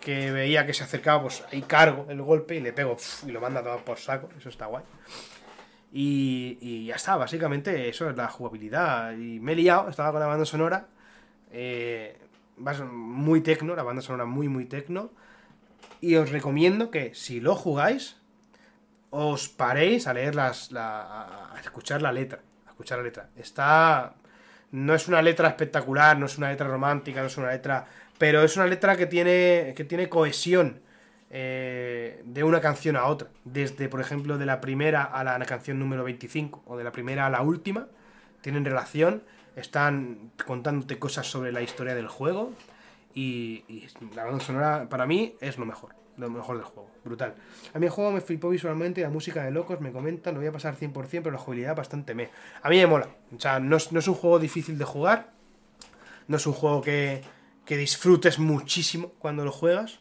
que 0.00 0.30
veía 0.30 0.64
que 0.64 0.72
se 0.72 0.84
acercaba, 0.84 1.20
pues 1.20 1.44
ahí 1.52 1.60
cargo 1.60 2.06
el 2.08 2.22
golpe 2.22 2.56
y 2.56 2.60
le 2.60 2.72
pego 2.72 2.96
y 3.26 3.30
lo 3.30 3.42
manda 3.42 3.62
todo 3.62 3.76
por 3.84 3.98
saco. 3.98 4.30
Eso 4.38 4.48
está 4.48 4.64
guay. 4.64 4.84
Y, 5.92 6.86
ya 6.86 6.94
está, 6.94 7.16
básicamente 7.16 7.90
eso 7.90 8.08
es 8.08 8.16
la 8.16 8.28
jugabilidad. 8.28 9.12
Y 9.12 9.38
me 9.38 9.52
he 9.52 9.56
liado, 9.56 9.90
estaba 9.90 10.12
con 10.12 10.20
la 10.20 10.26
banda 10.28 10.46
sonora. 10.46 10.86
Eh, 11.50 12.18
muy 12.90 13.40
tecno, 13.40 13.74
la 13.76 13.82
banda 13.82 14.02
sonora 14.02 14.24
muy, 14.24 14.48
muy 14.48 14.64
tecno. 14.64 15.10
Y 16.00 16.16
os 16.16 16.30
recomiendo 16.30 16.90
que 16.90 17.14
si 17.14 17.40
lo 17.40 17.54
jugáis, 17.54 18.16
os 19.10 19.48
paréis 19.48 20.06
a 20.06 20.14
leer 20.14 20.34
las. 20.34 20.70
a 20.74 21.54
escuchar 21.60 22.02
la 22.02 22.12
letra. 22.12 22.40
A 22.66 22.70
escuchar 22.70 22.98
la 22.98 23.04
letra. 23.04 23.30
Está. 23.36 24.14
No 24.70 24.94
es 24.94 25.08
una 25.08 25.22
letra 25.22 25.48
espectacular, 25.48 26.18
no 26.18 26.26
es 26.26 26.36
una 26.36 26.50
letra 26.50 26.68
romántica, 26.68 27.20
no 27.20 27.26
es 27.26 27.36
una 27.36 27.50
letra. 27.50 27.86
Pero 28.18 28.42
es 28.42 28.56
una 28.56 28.66
letra 28.66 28.96
que 28.96 29.06
tiene. 29.06 29.72
que 29.76 29.84
tiene 29.84 30.08
cohesión. 30.08 30.80
Eh, 31.30 32.22
de 32.24 32.42
una 32.44 32.60
canción 32.60 32.96
a 32.96 33.04
otra. 33.04 33.28
Desde, 33.44 33.88
por 33.88 34.00
ejemplo, 34.00 34.38
de 34.38 34.46
la 34.46 34.60
primera 34.60 35.02
a 35.04 35.24
la 35.24 35.44
canción 35.44 35.78
número 35.78 36.04
25 36.04 36.62
o 36.66 36.76
de 36.76 36.84
la 36.84 36.92
primera 36.92 37.26
a 37.26 37.30
la 37.30 37.42
última. 37.42 37.88
Tienen 38.40 38.64
relación, 38.64 39.22
están 39.60 40.32
contándote 40.46 40.98
cosas 40.98 41.26
sobre 41.26 41.52
la 41.52 41.62
historia 41.62 41.94
del 41.94 42.08
juego. 42.08 42.52
Y, 43.14 43.64
la 44.14 44.24
banda 44.24 44.44
sonora 44.44 44.88
para 44.88 45.06
mí 45.06 45.34
es 45.40 45.58
lo 45.58 45.66
mejor, 45.66 45.94
lo 46.16 46.30
mejor 46.30 46.56
del 46.56 46.64
juego, 46.64 46.90
brutal. 47.04 47.34
A 47.74 47.78
mí 47.78 47.86
el 47.86 47.92
juego 47.92 48.12
me 48.12 48.20
flipó 48.20 48.48
visualmente, 48.50 49.00
la 49.00 49.10
música 49.10 49.42
de 49.42 49.50
locos, 49.50 49.80
me 49.80 49.90
comentan, 49.90 50.34
lo 50.34 50.40
voy 50.40 50.48
a 50.48 50.52
pasar 50.52 50.76
100%, 50.76 50.92
pero 51.10 51.30
la 51.32 51.38
jugabilidad 51.38 51.74
bastante 51.74 52.14
me. 52.14 52.30
A 52.62 52.68
mí 52.68 52.76
me 52.76 52.86
mola, 52.86 53.08
o 53.36 53.40
sea, 53.40 53.58
no 53.58 53.76
es, 53.76 53.90
no 53.92 53.98
es 53.98 54.06
un 54.06 54.14
juego 54.14 54.38
difícil 54.38 54.78
de 54.78 54.84
jugar, 54.84 55.32
no 56.28 56.36
es 56.36 56.46
un 56.46 56.52
juego 56.52 56.80
que, 56.80 57.22
que 57.64 57.76
disfrutes 57.76 58.38
muchísimo 58.38 59.12
cuando 59.18 59.44
lo 59.44 59.52
juegas, 59.52 60.00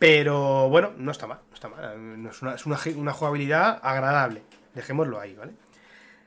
pero 0.00 0.70
bueno, 0.70 0.92
no 0.96 1.12
está 1.12 1.26
mal, 1.26 1.40
no 1.48 1.54
está 1.54 1.68
mal. 1.68 2.26
Es, 2.30 2.42
una, 2.42 2.54
es 2.54 2.66
una, 2.96 3.12
jugabilidad 3.12 3.78
agradable. 3.82 4.42
Dejémoslo 4.74 5.20
ahí, 5.20 5.34
¿vale? 5.34 5.52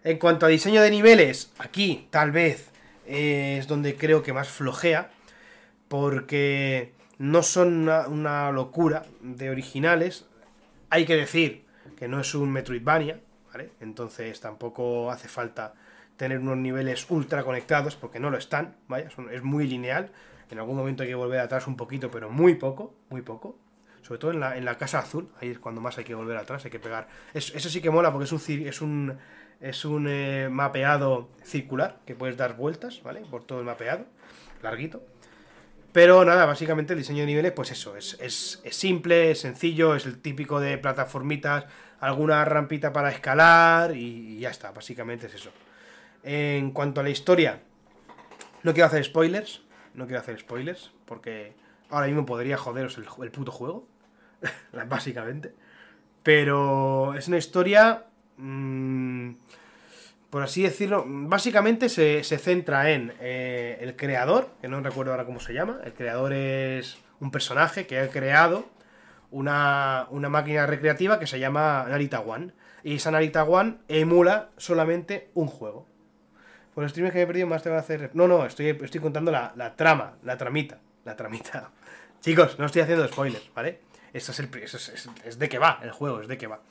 En 0.03 0.17
cuanto 0.17 0.45
a 0.45 0.49
diseño 0.49 0.81
de 0.81 0.91
niveles, 0.91 1.53
aquí 1.59 2.07
tal 2.09 2.31
vez 2.31 2.71
es 3.05 3.67
donde 3.67 3.95
creo 3.95 4.21
que 4.21 4.33
más 4.33 4.49
flojea. 4.49 5.11
Porque 5.87 6.93
no 7.17 7.41
son 7.43 7.87
una, 7.87 8.51
locura 8.51 9.05
de 9.21 9.49
originales. 9.49 10.25
Hay 10.89 11.05
que 11.05 11.15
decir 11.15 11.65
que 11.97 12.07
no 12.07 12.19
es 12.19 12.35
un 12.35 12.51
Metroidvania, 12.51 13.21
¿vale? 13.51 13.71
Entonces 13.79 14.39
tampoco 14.41 15.09
hace 15.09 15.27
falta 15.27 15.73
tener 16.17 16.39
unos 16.39 16.57
niveles 16.57 17.09
ultra 17.09 17.43
conectados, 17.43 17.95
porque 17.95 18.19
no 18.19 18.29
lo 18.29 18.37
están, 18.37 18.75
vaya, 18.87 19.09
es 19.31 19.43
muy 19.43 19.67
lineal. 19.67 20.11
En 20.49 20.59
algún 20.59 20.75
momento 20.75 21.03
hay 21.03 21.09
que 21.09 21.15
volver 21.15 21.39
atrás 21.39 21.65
un 21.67 21.77
poquito, 21.77 22.11
pero 22.11 22.29
muy 22.29 22.55
poco, 22.55 22.93
muy 23.09 23.21
poco. 23.21 23.57
Sobre 24.01 24.19
todo 24.19 24.31
en 24.31 24.41
la, 24.41 24.57
en 24.57 24.65
la 24.65 24.77
casa 24.77 24.99
azul, 24.99 25.29
ahí 25.39 25.49
es 25.49 25.59
cuando 25.59 25.79
más 25.79 25.97
hay 25.97 26.03
que 26.03 26.13
volver 26.13 26.35
atrás, 26.35 26.65
hay 26.65 26.71
que 26.71 26.79
pegar. 26.79 27.07
eso 27.33 27.69
sí 27.69 27.81
que 27.81 27.89
mola 27.89 28.11
porque 28.11 28.25
es 28.25 28.31
un, 28.33 28.67
es 28.67 28.81
un, 28.81 29.17
es 29.63 29.85
un 29.85 30.07
eh, 30.09 30.49
mapeado 30.51 31.29
circular 31.43 31.99
que 32.05 32.15
puedes 32.15 32.35
dar 32.35 32.57
vueltas, 32.57 33.01
¿vale? 33.01 33.21
Por 33.21 33.45
todo 33.45 33.59
el 33.59 33.65
mapeado, 33.65 34.05
larguito. 34.61 35.01
Pero 35.93 36.25
nada, 36.25 36.45
básicamente 36.45 36.93
el 36.93 36.99
diseño 36.99 37.21
de 37.21 37.27
niveles, 37.27 37.53
pues 37.53 37.71
eso, 37.71 37.95
es, 37.95 38.17
es, 38.19 38.61
es, 38.63 38.75
simple, 38.75 39.31
es 39.31 39.39
sencillo, 39.39 39.95
es 39.95 40.05
el 40.05 40.19
típico 40.19 40.59
de 40.59 40.77
plataformitas, 40.77 41.65
alguna 41.99 42.43
rampita 42.43 42.91
para 42.91 43.09
escalar 43.09 43.95
y, 43.95 44.39
ya 44.39 44.49
está, 44.49 44.71
básicamente 44.71 45.27
es 45.27 45.35
eso. 45.35 45.51
En 46.23 46.71
cuanto 46.71 46.99
a 46.99 47.03
la 47.03 47.09
historia, 47.09 47.61
no 48.63 48.73
quiero 48.73 48.87
hacer 48.87 49.03
spoilers, 49.05 49.61
no 49.93 50.05
quiero 50.05 50.19
hacer 50.19 50.37
spoilers, 50.39 50.91
porque 51.05 51.53
ahora 51.89 52.07
mismo 52.07 52.25
podría 52.25 52.57
joderos 52.57 52.97
el 52.97 53.31
puto 53.31 53.51
juego. 53.51 53.87
básicamente. 54.87 55.53
Pero 56.23 57.13
es 57.15 57.27
una 57.27 57.37
historia, 57.37 58.05
mm, 58.37 59.31
por 60.29 60.43
así 60.43 60.63
decirlo, 60.63 61.03
básicamente 61.07 61.89
se, 61.89 62.23
centra 62.23 62.91
en 62.91 63.13
eh, 63.19 63.77
el 63.81 63.95
creador, 63.95 64.49
que 64.61 64.67
no 64.67 64.81
recuerdo 64.81 65.11
ahora 65.11 65.25
cómo 65.25 65.39
se 65.39 65.53
llama, 65.53 65.79
el 65.83 65.93
creador 65.93 66.33
es 66.33 66.97
un 67.19 67.31
personaje 67.31 67.87
que 67.87 67.99
ha 67.99 68.09
creado 68.09 68.67
una, 69.33 70.07
máquina 70.29 70.65
recreativa 70.65 71.19
que 71.19 71.27
se 71.27 71.39
llama 71.39 71.85
Narita 71.89 72.19
One. 72.21 72.53
Y 72.83 72.95
esa 72.95 73.11
Narita 73.11 73.43
One 73.43 73.77
emula 73.87 74.49
solamente 74.57 75.29
un 75.33 75.47
juego. 75.47 75.87
Por 76.73 76.83
los 76.83 76.91
streams 76.91 77.11
que 77.11 77.19
me 77.19 77.23
he 77.23 77.27
perdido 77.27 77.47
más 77.47 77.63
te 77.63 77.69
va 77.69 77.77
a 77.77 77.79
hacer... 77.79 78.11
No, 78.13 78.27
no, 78.27 78.45
estoy, 78.45 78.69
estoy 78.69 79.01
contando 79.01 79.31
la, 79.31 79.53
la 79.55 79.75
trama, 79.75 80.17
la 80.23 80.37
tramita. 80.37 80.79
La 81.05 81.15
tramita. 81.15 81.71
Chicos, 82.21 82.57
no 82.59 82.65
estoy 82.65 82.81
haciendo 82.81 83.07
spoilers, 83.07 83.51
¿vale? 83.53 83.81
Esto 84.13 84.31
es, 84.31 84.39
el, 84.39 84.49
es, 85.25 85.39
de 85.39 85.49
que 85.49 85.59
va 85.59 85.79
el 85.83 85.91
juego, 85.91 86.21
es 86.21 86.27
de 86.27 86.37
que 86.37 86.47
va. 86.47 86.61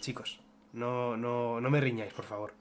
Chicos, 0.00 0.40
no, 0.72 1.16
no, 1.16 1.60
no 1.60 1.70
me 1.70 1.80
riñáis, 1.80 2.12
por 2.12 2.24
favor. 2.24 2.52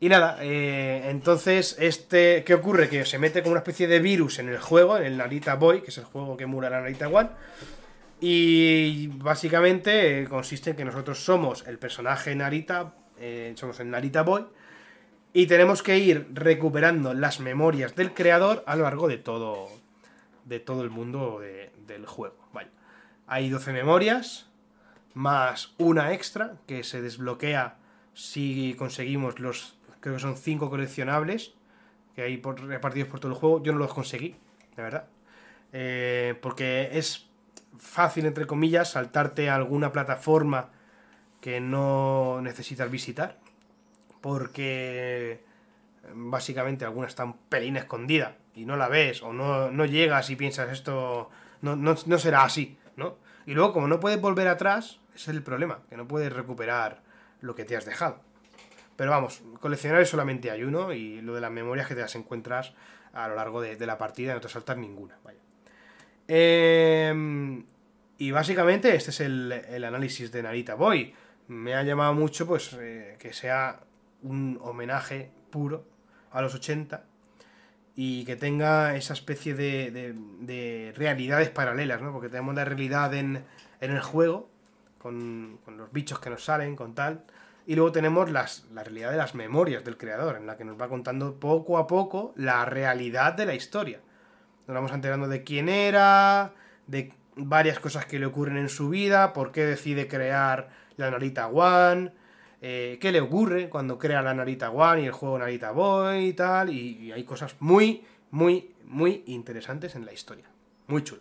Y 0.00 0.08
nada, 0.08 0.38
eh, 0.42 1.08
entonces, 1.08 1.76
este, 1.78 2.44
¿qué 2.44 2.54
ocurre? 2.54 2.88
Que 2.88 3.06
se 3.06 3.18
mete 3.18 3.42
como 3.42 3.52
una 3.52 3.60
especie 3.60 3.86
de 3.86 4.00
virus 4.00 4.38
en 4.38 4.48
el 4.48 4.58
juego, 4.58 4.98
en 4.98 5.04
el 5.04 5.16
Narita 5.16 5.54
Boy, 5.54 5.80
que 5.82 5.90
es 5.90 5.98
el 5.98 6.04
juego 6.04 6.36
que 6.36 6.44
emula 6.44 6.68
la 6.68 6.80
Narita 6.80 7.08
One. 7.08 7.30
Y 8.20 9.06
básicamente 9.08 10.22
eh, 10.22 10.28
consiste 10.28 10.70
en 10.70 10.76
que 10.76 10.84
nosotros 10.84 11.24
somos 11.24 11.66
el 11.66 11.78
personaje 11.78 12.34
Narita, 12.34 12.94
eh, 13.18 13.54
somos 13.56 13.80
el 13.80 13.90
Narita 13.90 14.22
Boy, 14.22 14.44
y 15.32 15.46
tenemos 15.46 15.82
que 15.82 15.98
ir 15.98 16.28
recuperando 16.32 17.14
las 17.14 17.40
memorias 17.40 17.94
del 17.94 18.12
creador 18.12 18.62
a 18.66 18.76
lo 18.76 18.84
largo 18.84 19.08
de 19.08 19.18
todo, 19.18 19.68
de 20.44 20.60
todo 20.60 20.82
el 20.82 20.90
mundo 20.90 21.40
del 21.40 22.06
juego. 22.06 22.36
Vaya. 22.52 22.70
Hay 23.26 23.48
12 23.48 23.72
memorias, 23.72 24.50
más 25.14 25.74
una 25.78 26.12
extra 26.12 26.56
que 26.66 26.84
se 26.84 27.00
desbloquea 27.00 27.76
si 28.12 28.74
conseguimos 28.78 29.40
los, 29.40 29.76
creo 30.00 30.16
que 30.16 30.20
son 30.20 30.36
5 30.36 30.70
coleccionables 30.70 31.54
que 32.14 32.22
hay 32.22 32.36
por, 32.36 32.62
repartidos 32.64 33.08
por 33.08 33.20
todo 33.20 33.32
el 33.32 33.38
juego. 33.38 33.62
Yo 33.62 33.72
no 33.72 33.78
los 33.78 33.92
conseguí, 33.92 34.36
de 34.76 34.82
verdad. 34.82 35.06
Eh, 35.72 36.38
porque 36.40 36.90
es 36.92 37.26
fácil, 37.76 38.26
entre 38.26 38.46
comillas, 38.46 38.92
saltarte 38.92 39.50
a 39.50 39.56
alguna 39.56 39.90
plataforma 39.92 40.70
que 41.40 41.60
no 41.60 42.40
necesitas 42.40 42.90
visitar. 42.90 43.38
Porque 44.20 45.44
básicamente 46.14 46.84
alguna 46.84 47.08
está 47.08 47.24
un 47.24 47.36
pelín 47.48 47.76
escondida 47.76 48.36
y 48.54 48.64
no 48.64 48.76
la 48.76 48.88
ves 48.88 49.22
o 49.22 49.32
no, 49.32 49.70
no 49.70 49.84
llegas 49.84 50.30
y 50.30 50.36
piensas 50.36 50.70
esto 50.70 51.30
no, 51.62 51.76
no, 51.76 51.96
no 52.06 52.18
será 52.18 52.44
así. 52.44 52.78
¿no? 52.96 53.16
Y 53.46 53.54
luego, 53.54 53.72
como 53.72 53.88
no 53.88 54.00
puedes 54.00 54.20
volver 54.20 54.48
atrás, 54.48 55.00
ese 55.14 55.30
es 55.30 55.36
el 55.36 55.42
problema, 55.42 55.80
que 55.88 55.96
no 55.96 56.08
puedes 56.08 56.32
recuperar 56.32 57.02
lo 57.40 57.54
que 57.54 57.64
te 57.64 57.76
has 57.76 57.84
dejado. 57.84 58.20
Pero 58.96 59.10
vamos, 59.10 59.42
coleccionar 59.60 60.06
solamente 60.06 60.50
hay 60.50 60.62
uno 60.62 60.92
y 60.92 61.20
lo 61.20 61.34
de 61.34 61.40
las 61.40 61.50
memorias 61.50 61.88
que 61.88 61.94
te 61.94 62.00
las 62.00 62.14
encuentras 62.14 62.74
a 63.12 63.28
lo 63.28 63.36
largo 63.36 63.60
de, 63.60 63.76
la 63.86 63.98
partida 63.98 64.34
no 64.34 64.40
te 64.40 64.48
saltas 64.48 64.76
ninguna. 64.76 65.16
Vaya. 65.24 65.38
Em, 66.28 67.64
y 68.18 68.30
básicamente 68.30 68.94
este 68.94 69.10
es 69.10 69.20
el, 69.20 69.84
análisis 69.84 70.30
de 70.32 70.42
Narita 70.42 70.74
Boy. 70.74 71.14
Me 71.48 71.74
ha 71.74 71.82
llamado 71.82 72.14
mucho 72.14 72.46
pues 72.46 72.72
eh, 72.80 73.16
que 73.18 73.32
sea 73.32 73.80
un 74.22 74.58
homenaje 74.62 75.30
puro 75.50 75.84
a 76.30 76.40
los 76.40 76.54
80 76.54 77.04
y 77.96 78.24
que 78.24 78.36
tenga 78.36 78.96
esa 78.96 79.12
especie 79.12 79.54
de, 79.54 80.14
de, 80.40 80.92
realidades 80.96 81.50
paralelas, 81.50 82.00
¿no? 82.02 82.12
Porque 82.12 82.28
tenemos 82.28 82.54
la 82.54 82.64
realidad 82.64 83.14
en, 83.14 83.44
en 83.80 83.90
el 83.92 84.00
juego, 84.00 84.48
con, 85.04 85.58
los 85.76 85.92
bichos 85.92 86.18
que 86.18 86.30
nos 86.30 86.42
salen, 86.42 86.76
con 86.76 86.94
tal, 86.94 87.24
y 87.66 87.74
luego 87.74 87.92
tenemos 87.92 88.30
las, 88.30 88.66
la 88.72 88.82
realidad 88.82 89.10
de 89.10 89.18
las 89.18 89.34
memorias 89.34 89.84
del 89.84 89.98
creador, 89.98 90.36
en 90.36 90.46
la 90.46 90.56
que 90.56 90.64
nos 90.64 90.80
va 90.80 90.88
contando 90.88 91.38
poco 91.38 91.76
a 91.76 91.86
poco 91.86 92.32
la 92.36 92.64
realidad 92.64 93.34
de 93.34 93.44
la 93.44 93.54
historia. 93.54 94.00
Nos 94.66 94.74
vamos 94.74 94.92
enterando 94.92 95.28
de 95.28 95.44
quién 95.44 95.68
era, 95.68 96.54
de 96.86 97.12
varias 97.36 97.80
cosas 97.80 98.06
que 98.06 98.18
le 98.18 98.24
ocurren 98.24 98.56
en 98.56 98.70
su 98.70 98.88
vida, 98.88 99.34
por 99.34 99.52
qué 99.52 99.66
decide 99.66 100.08
crear 100.08 100.70
la 100.96 101.10
Narita 101.10 101.48
One, 101.48 102.12
eh, 102.62 102.96
qué 102.98 103.12
le 103.12 103.20
ocurre 103.20 103.68
cuando 103.68 103.98
crea 103.98 104.22
la 104.22 104.32
Narita 104.32 104.70
One 104.70 105.02
y 105.02 105.04
el 105.04 105.12
juego 105.12 105.38
Narita 105.38 105.72
Boy 105.72 106.28
y 106.28 106.32
tal, 106.32 106.70
y, 106.70 107.12
hay 107.12 107.24
cosas 107.24 107.56
muy, 107.60 108.06
muy, 108.30 108.74
muy 108.86 109.22
interesantes 109.26 109.96
en 109.96 110.06
la 110.06 110.14
historia. 110.14 110.46
Muy 110.86 111.04
chulo. 111.04 111.20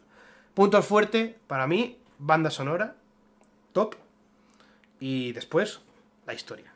Punto 0.53 0.81
fuerte, 0.81 1.37
para 1.47 1.67
mí, 1.67 1.99
banda 2.17 2.49
sonora, 2.49 2.95
top, 3.73 3.95
y 4.99 5.33
después, 5.33 5.81
la 6.25 6.33
historia. 6.33 6.73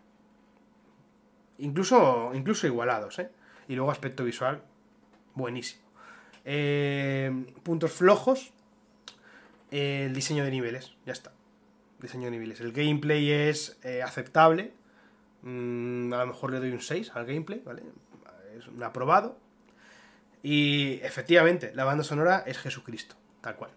Incluso, 1.59 2.31
incluso 2.33 2.67
igualados, 2.67 3.19
¿eh? 3.19 3.29
Y 3.67 3.75
luego 3.75 3.91
aspecto 3.91 4.23
visual, 4.23 4.61
buenísimo. 5.33 5.81
Eh, 6.43 7.31
puntos 7.63 7.91
flojos, 7.91 8.51
el 9.71 10.13
diseño 10.13 10.43
de 10.43 10.51
niveles, 10.51 10.95
ya 11.05 11.13
está. 11.13 11.31
Diseño 11.99 12.25
de 12.25 12.31
niveles. 12.31 12.61
El 12.61 12.71
gameplay 12.71 13.31
es 13.31 13.79
eh, 13.83 14.03
aceptable. 14.03 14.73
Mm, 15.41 16.13
a 16.13 16.17
lo 16.17 16.27
mejor 16.27 16.51
le 16.51 16.59
doy 16.59 16.71
un 16.71 16.81
6 16.81 17.11
al 17.15 17.25
gameplay, 17.25 17.61
¿vale? 17.65 17.83
Es 18.57 18.67
un 18.67 18.81
aprobado. 18.83 19.37
Y 20.43 20.99
efectivamente, 21.01 21.71
la 21.73 21.83
banda 21.83 22.03
sonora 22.03 22.43
es 22.45 22.57
Jesucristo, 22.57 23.15
tal 23.41 23.55
cual. 23.55 23.71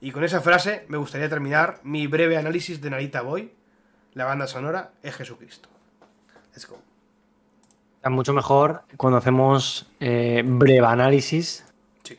Y 0.00 0.10
con 0.10 0.24
esa 0.24 0.40
frase 0.40 0.84
me 0.88 0.98
gustaría 0.98 1.28
terminar 1.28 1.80
mi 1.82 2.06
breve 2.06 2.36
análisis 2.36 2.80
de 2.80 2.90
Narita 2.90 3.22
Boy. 3.22 3.50
La 4.14 4.24
banda 4.24 4.46
sonora 4.46 4.92
es 5.02 5.14
Jesucristo. 5.14 5.68
Let's 6.52 6.66
go. 6.68 6.78
Es 8.02 8.10
mucho 8.10 8.32
mejor 8.32 8.82
cuando 8.96 9.18
hacemos 9.18 9.86
eh, 10.00 10.42
breve 10.44 10.86
análisis 10.86 11.64
Sí. 12.04 12.16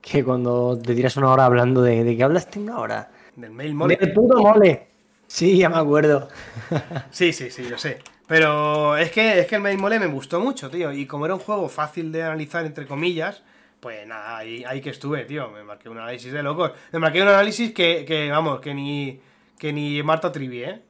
que 0.00 0.22
cuando 0.24 0.78
te 0.78 0.94
tiras 0.94 1.16
una 1.16 1.30
hora 1.30 1.46
hablando 1.46 1.82
de, 1.82 2.04
de 2.04 2.16
qué 2.16 2.22
hablaste 2.22 2.58
una 2.60 2.78
hora. 2.78 3.10
Del 3.36 3.50
mail 3.50 3.74
mole. 3.74 3.96
Del 3.96 4.12
puto 4.12 4.38
mole. 4.40 4.88
Sí, 5.26 5.58
ya 5.58 5.68
me 5.68 5.76
acuerdo. 5.78 6.28
Sí, 7.10 7.32
sí, 7.32 7.50
sí, 7.50 7.68
lo 7.68 7.78
sé. 7.78 7.98
Pero 8.26 8.96
es 8.96 9.10
que, 9.10 9.40
es 9.40 9.46
que 9.46 9.56
el 9.56 9.62
mail 9.62 9.78
mole 9.78 9.98
me 9.98 10.06
gustó 10.06 10.38
mucho, 10.40 10.70
tío. 10.70 10.92
Y 10.92 11.06
como 11.06 11.24
era 11.24 11.34
un 11.34 11.40
juego 11.40 11.68
fácil 11.68 12.12
de 12.12 12.22
analizar, 12.22 12.64
entre 12.64 12.86
comillas, 12.86 13.42
pues 13.80 14.06
nada, 14.06 14.36
ahí, 14.36 14.62
ahí 14.64 14.80
que 14.80 14.90
estuve, 14.90 15.24
tío. 15.24 15.50
Me 15.50 15.64
marqué 15.64 15.88
un 15.88 15.98
análisis 15.98 16.32
de 16.32 16.42
locos. 16.42 16.72
Me 16.92 16.98
marqué 16.98 17.22
un 17.22 17.28
análisis 17.28 17.72
que, 17.72 18.04
que 18.04 18.30
vamos, 18.30 18.60
que 18.60 18.74
ni, 18.74 19.20
que 19.58 19.72
ni 19.72 20.02
Marta 20.02 20.30
Trivi, 20.30 20.62
¿eh? 20.62 20.82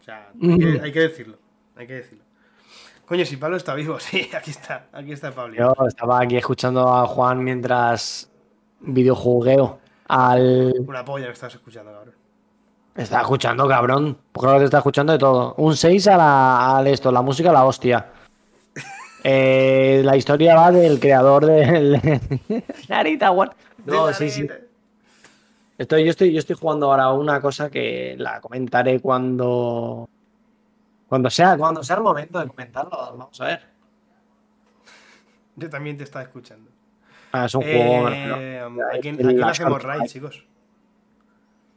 O 0.00 0.04
sea, 0.04 0.30
hay 0.40 0.58
que, 0.58 0.80
hay 0.82 0.92
que 0.92 1.00
decirlo. 1.00 1.38
Hay 1.76 1.86
que 1.86 1.94
decirlo. 1.94 2.24
Coño, 3.04 3.24
si 3.24 3.36
Pablo 3.36 3.56
está 3.56 3.74
vivo, 3.74 3.98
sí, 4.00 4.28
aquí 4.34 4.50
está, 4.50 4.86
aquí 4.92 5.12
está 5.12 5.32
Pablo. 5.32 5.54
Yo 5.54 5.86
estaba 5.86 6.20
aquí 6.20 6.36
escuchando 6.36 6.88
a 6.92 7.06
Juan 7.06 7.42
mientras 7.42 8.30
videojugueo 8.80 9.78
al... 10.08 10.74
Una 10.86 11.04
polla 11.04 11.26
que 11.26 11.32
estás 11.32 11.54
escuchando, 11.54 11.92
cabrón. 11.92 12.14
Está 12.94 13.20
escuchando, 13.20 13.68
cabrón. 13.68 14.16
Porque 14.32 14.46
ahora 14.46 14.58
te 14.60 14.64
está 14.66 14.78
escuchando 14.78 15.12
de 15.12 15.18
todo. 15.18 15.54
Un 15.58 15.76
6 15.76 16.08
a 16.08 16.16
la, 16.16 16.76
al 16.78 16.86
esto, 16.86 17.12
la 17.12 17.22
música 17.22 17.52
la 17.52 17.64
hostia. 17.64 18.06
Eh, 19.28 20.02
la 20.04 20.16
historia 20.16 20.54
va 20.54 20.70
del 20.70 21.00
creador 21.00 21.46
del. 21.46 22.00
Narita, 22.88 23.32
what? 23.32 23.54
No, 23.84 24.06
De 24.06 24.14
sí, 24.14 24.30
sí. 24.30 24.46
Estoy, 25.76 26.04
yo, 26.04 26.10
estoy, 26.10 26.32
yo 26.32 26.38
estoy 26.38 26.54
jugando 26.54 26.92
ahora 26.92 27.10
una 27.10 27.40
cosa 27.40 27.68
que 27.68 28.14
la 28.18 28.40
comentaré 28.40 29.00
cuando. 29.00 30.08
Cuando 31.08 31.28
sea, 31.28 31.58
cuando 31.58 31.82
sea 31.82 31.96
el 31.96 32.02
momento 32.04 32.38
de 32.38 32.46
comentarlo. 32.46 32.90
Vamos 33.18 33.40
a 33.40 33.46
ver. 33.46 33.66
Yo 35.56 35.68
también 35.70 35.96
te 35.96 36.04
estaba 36.04 36.22
escuchando. 36.22 36.70
Ah, 37.32 37.46
es 37.46 37.54
un 37.56 37.62
juego. 37.62 38.08
Eh, 38.08 38.64
no, 38.70 38.82
¿A 38.86 39.00
quién, 39.00 39.16
el 39.18 39.26
a 39.26 39.28
quién 39.28 39.40
Last 39.40 39.60
hacemos 39.60 39.82
raid, 39.82 40.02
chicos? 40.06 40.46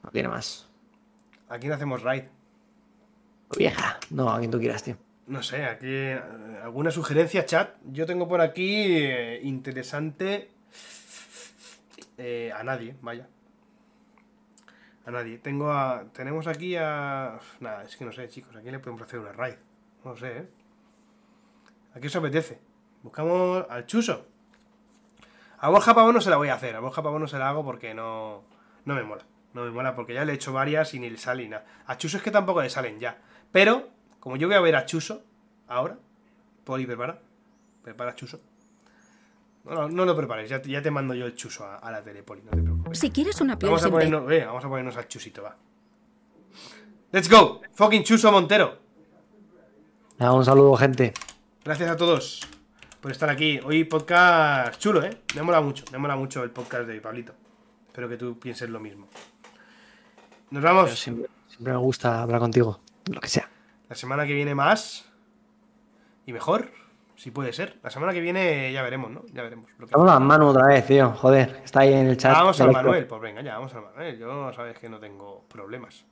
no 0.04 0.12
tiene 0.12 0.30
más. 0.30 0.70
¿A 1.50 1.58
quién 1.58 1.74
hacemos 1.74 2.04
raid? 2.04 2.26
Vieja. 3.58 3.98
No, 4.12 4.30
a 4.30 4.38
quien 4.38 4.52
tú 4.52 4.60
quieras, 4.60 4.84
tío. 4.84 4.98
No 5.30 5.44
sé, 5.44 5.64
aquí 5.64 5.86
eh, 5.88 6.20
alguna 6.64 6.90
sugerencia, 6.90 7.46
chat. 7.46 7.76
Yo 7.86 8.08
tengo 8.08 8.28
por 8.28 8.42
aquí 8.42 8.98
eh, 8.98 9.40
interesante 9.44 10.50
eh, 12.18 12.52
a 12.52 12.64
nadie, 12.64 12.96
vaya. 13.02 13.28
A 15.06 15.12
nadie. 15.12 15.38
Tengo 15.38 15.72
a, 15.72 16.06
tenemos 16.14 16.48
aquí 16.48 16.76
a 16.76 17.38
nada, 17.60 17.84
es 17.84 17.96
que 17.96 18.06
no 18.06 18.12
sé, 18.12 18.28
chicos, 18.28 18.56
¿a 18.56 18.62
quién 18.62 18.72
le 18.72 18.80
podemos 18.80 19.04
hacer 19.04 19.20
una 19.20 19.32
raid? 19.32 19.58
No 20.04 20.18
sé, 20.18 20.36
¿eh? 20.36 20.50
¿A 21.94 22.00
qué 22.00 22.08
os 22.08 22.16
apetece? 22.16 22.60
Buscamos 23.04 23.68
al 23.70 23.86
Chuso. 23.86 24.26
A 25.60 25.70
Borja 25.70 25.94
Pavón 25.94 26.16
no 26.16 26.22
se 26.22 26.32
la 26.32 26.38
voy 26.38 26.50
a 26.50 26.56
hacer, 26.56 26.76
a 26.76 26.80
Borja 26.80 27.04
Pavón 27.04 27.22
no 27.22 27.28
se 27.28 27.38
la 27.38 27.50
hago 27.50 27.64
porque 27.64 27.94
no 27.94 28.46
no 28.84 28.96
me 28.96 29.04
mola. 29.04 29.26
No 29.54 29.64
me 29.64 29.70
mola 29.70 29.94
porque 29.96 30.16
ya 30.16 30.26
le 30.26 30.32
he 30.32 30.36
hecho 30.36 30.54
varias 30.54 30.96
y 30.96 31.00
ni 31.00 31.08
le 31.12 31.18
sale 31.20 31.44
ni 31.44 31.50
nada. 31.50 31.66
A 31.86 31.98
Chuso 31.98 32.18
es 32.18 32.24
que 32.24 32.32
tampoco 32.32 32.64
le 32.64 32.72
salen 32.72 33.00
ya. 33.00 33.20
Pero, 33.52 33.90
como 34.20 34.36
yo 34.36 34.48
voy 34.48 34.56
a 34.56 34.62
ver 34.62 34.76
a 34.76 34.86
Chuso 34.86 35.24
ahora, 35.68 35.98
Poli, 36.64 36.86
prepara. 36.86 37.20
Prepara 37.84 38.16
Chuso. 38.16 38.40
No, 39.66 39.74
no, 39.76 39.90
no 39.90 40.06
lo 40.06 40.16
prepares, 40.16 40.50
ya 40.50 40.62
te, 40.62 40.70
ya 40.70 40.82
te 40.82 40.92
mando 40.92 41.14
yo 41.14 41.26
el 41.26 41.36
Chuso 41.36 41.66
a, 41.66 41.78
a 41.78 41.92
la 41.92 42.04
tele, 42.04 42.24
Poli, 42.24 42.42
no 42.44 42.52
te 42.52 42.62
preocupes. 42.62 43.00
Si 43.00 43.12
quieres 43.12 43.40
una 43.42 43.58
piel 43.58 43.70
Vamos 43.72 43.86
a, 43.86 43.90
ponernos, 43.90 44.32
eh, 44.32 44.46
vamos 44.46 44.64
a 44.64 44.70
ponernos 44.70 44.98
al 44.98 45.08
Chusito, 45.08 45.44
va. 45.44 45.56
Let's 47.12 47.30
go, 47.30 47.62
fucking 47.74 48.04
Chuso 48.04 48.32
Montero. 48.32 48.78
Nada, 50.18 50.34
un 50.34 50.46
saludo, 50.46 50.76
gente. 50.76 51.14
Gracias 51.64 51.90
a 51.90 51.96
todos 51.96 52.42
por 53.02 53.12
estar 53.12 53.30
aquí. 53.30 53.60
Hoy 53.64 53.84
podcast 53.86 54.80
chulo, 54.80 55.04
¿eh? 55.04 55.22
Me 55.36 55.42
mola 55.42 55.62
mucho, 55.62 55.86
me 55.92 55.98
mola 55.98 56.16
mucho 56.16 56.44
el 56.44 56.52
podcast 56.52 56.88
de 56.88 57.00
Pablito. 57.00 57.34
Espero 57.88 58.10
que 58.10 58.18
tú 58.18 58.38
pienses 58.38 58.70
lo 58.70 58.80
mismo. 58.80 59.08
Nos 60.52 60.64
vamos. 60.64 61.00
siempre, 61.00 61.30
siempre 61.48 61.74
me 61.74 61.80
gusta 61.80 62.22
hablar 62.22 62.40
contigo. 62.40 62.80
Lo 63.06 63.20
que 63.22 63.28
sea. 63.28 63.50
La 63.90 63.96
semana 63.96 64.26
que 64.26 64.34
viene 64.34 64.56
más. 64.56 65.06
Y 66.26 66.34
mejor, 66.34 66.70
si 67.16 67.32
puede 67.32 67.52
ser. 67.54 67.80
La 67.84 67.90
semana 67.90 68.14
que 68.14 68.22
viene 68.22 68.72
ya 68.72 68.84
veremos, 68.84 69.10
¿no? 69.12 69.24
Ya 69.34 69.42
veremos. 69.42 69.66
lo 69.80 69.88
que- 69.88 69.96
Vamos 69.96 70.12
a 70.12 70.20
Manu 70.20 70.48
otra 70.48 70.68
vez, 70.68 70.86
tío. 70.86 71.12
Joder, 71.12 71.62
está 71.64 71.82
ahí 71.82 71.94
en 71.94 72.08
el 72.08 72.18
chat. 72.18 72.34
Vamos 72.34 72.62
al. 72.62 72.72
Manuel, 72.72 73.08
pues 73.08 73.22
venga, 73.22 73.42
ya 73.42 73.56
vamos 73.58 73.74
al 73.74 73.82
Manuel. 73.84 74.18
Yo 74.20 74.54
sabes 74.54 74.78
que 74.78 74.90
no 74.90 75.00
tengo 75.00 75.44
problemas. 75.50 76.06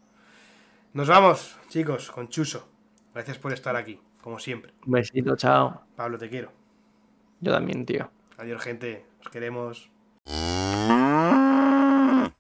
Nos 0.94 1.08
vamos, 1.08 1.58
chicos, 1.70 2.12
con 2.12 2.30
Chuso. 2.30 2.68
Gracias 3.14 3.38
por 3.38 3.54
estar 3.54 3.76
aquí, 3.76 4.00
como 4.22 4.40
siempre. 4.40 4.74
Un 4.86 4.94
besito, 4.94 5.36
chao. 5.36 5.84
Pablo, 5.96 6.18
te 6.18 6.30
quiero. 6.30 6.52
Yo 7.42 7.52
también, 7.52 7.86
tío. 7.86 8.10
Adiós, 8.38 8.62
gente. 8.64 9.06
Os 9.22 9.30
queremos. 9.30 9.92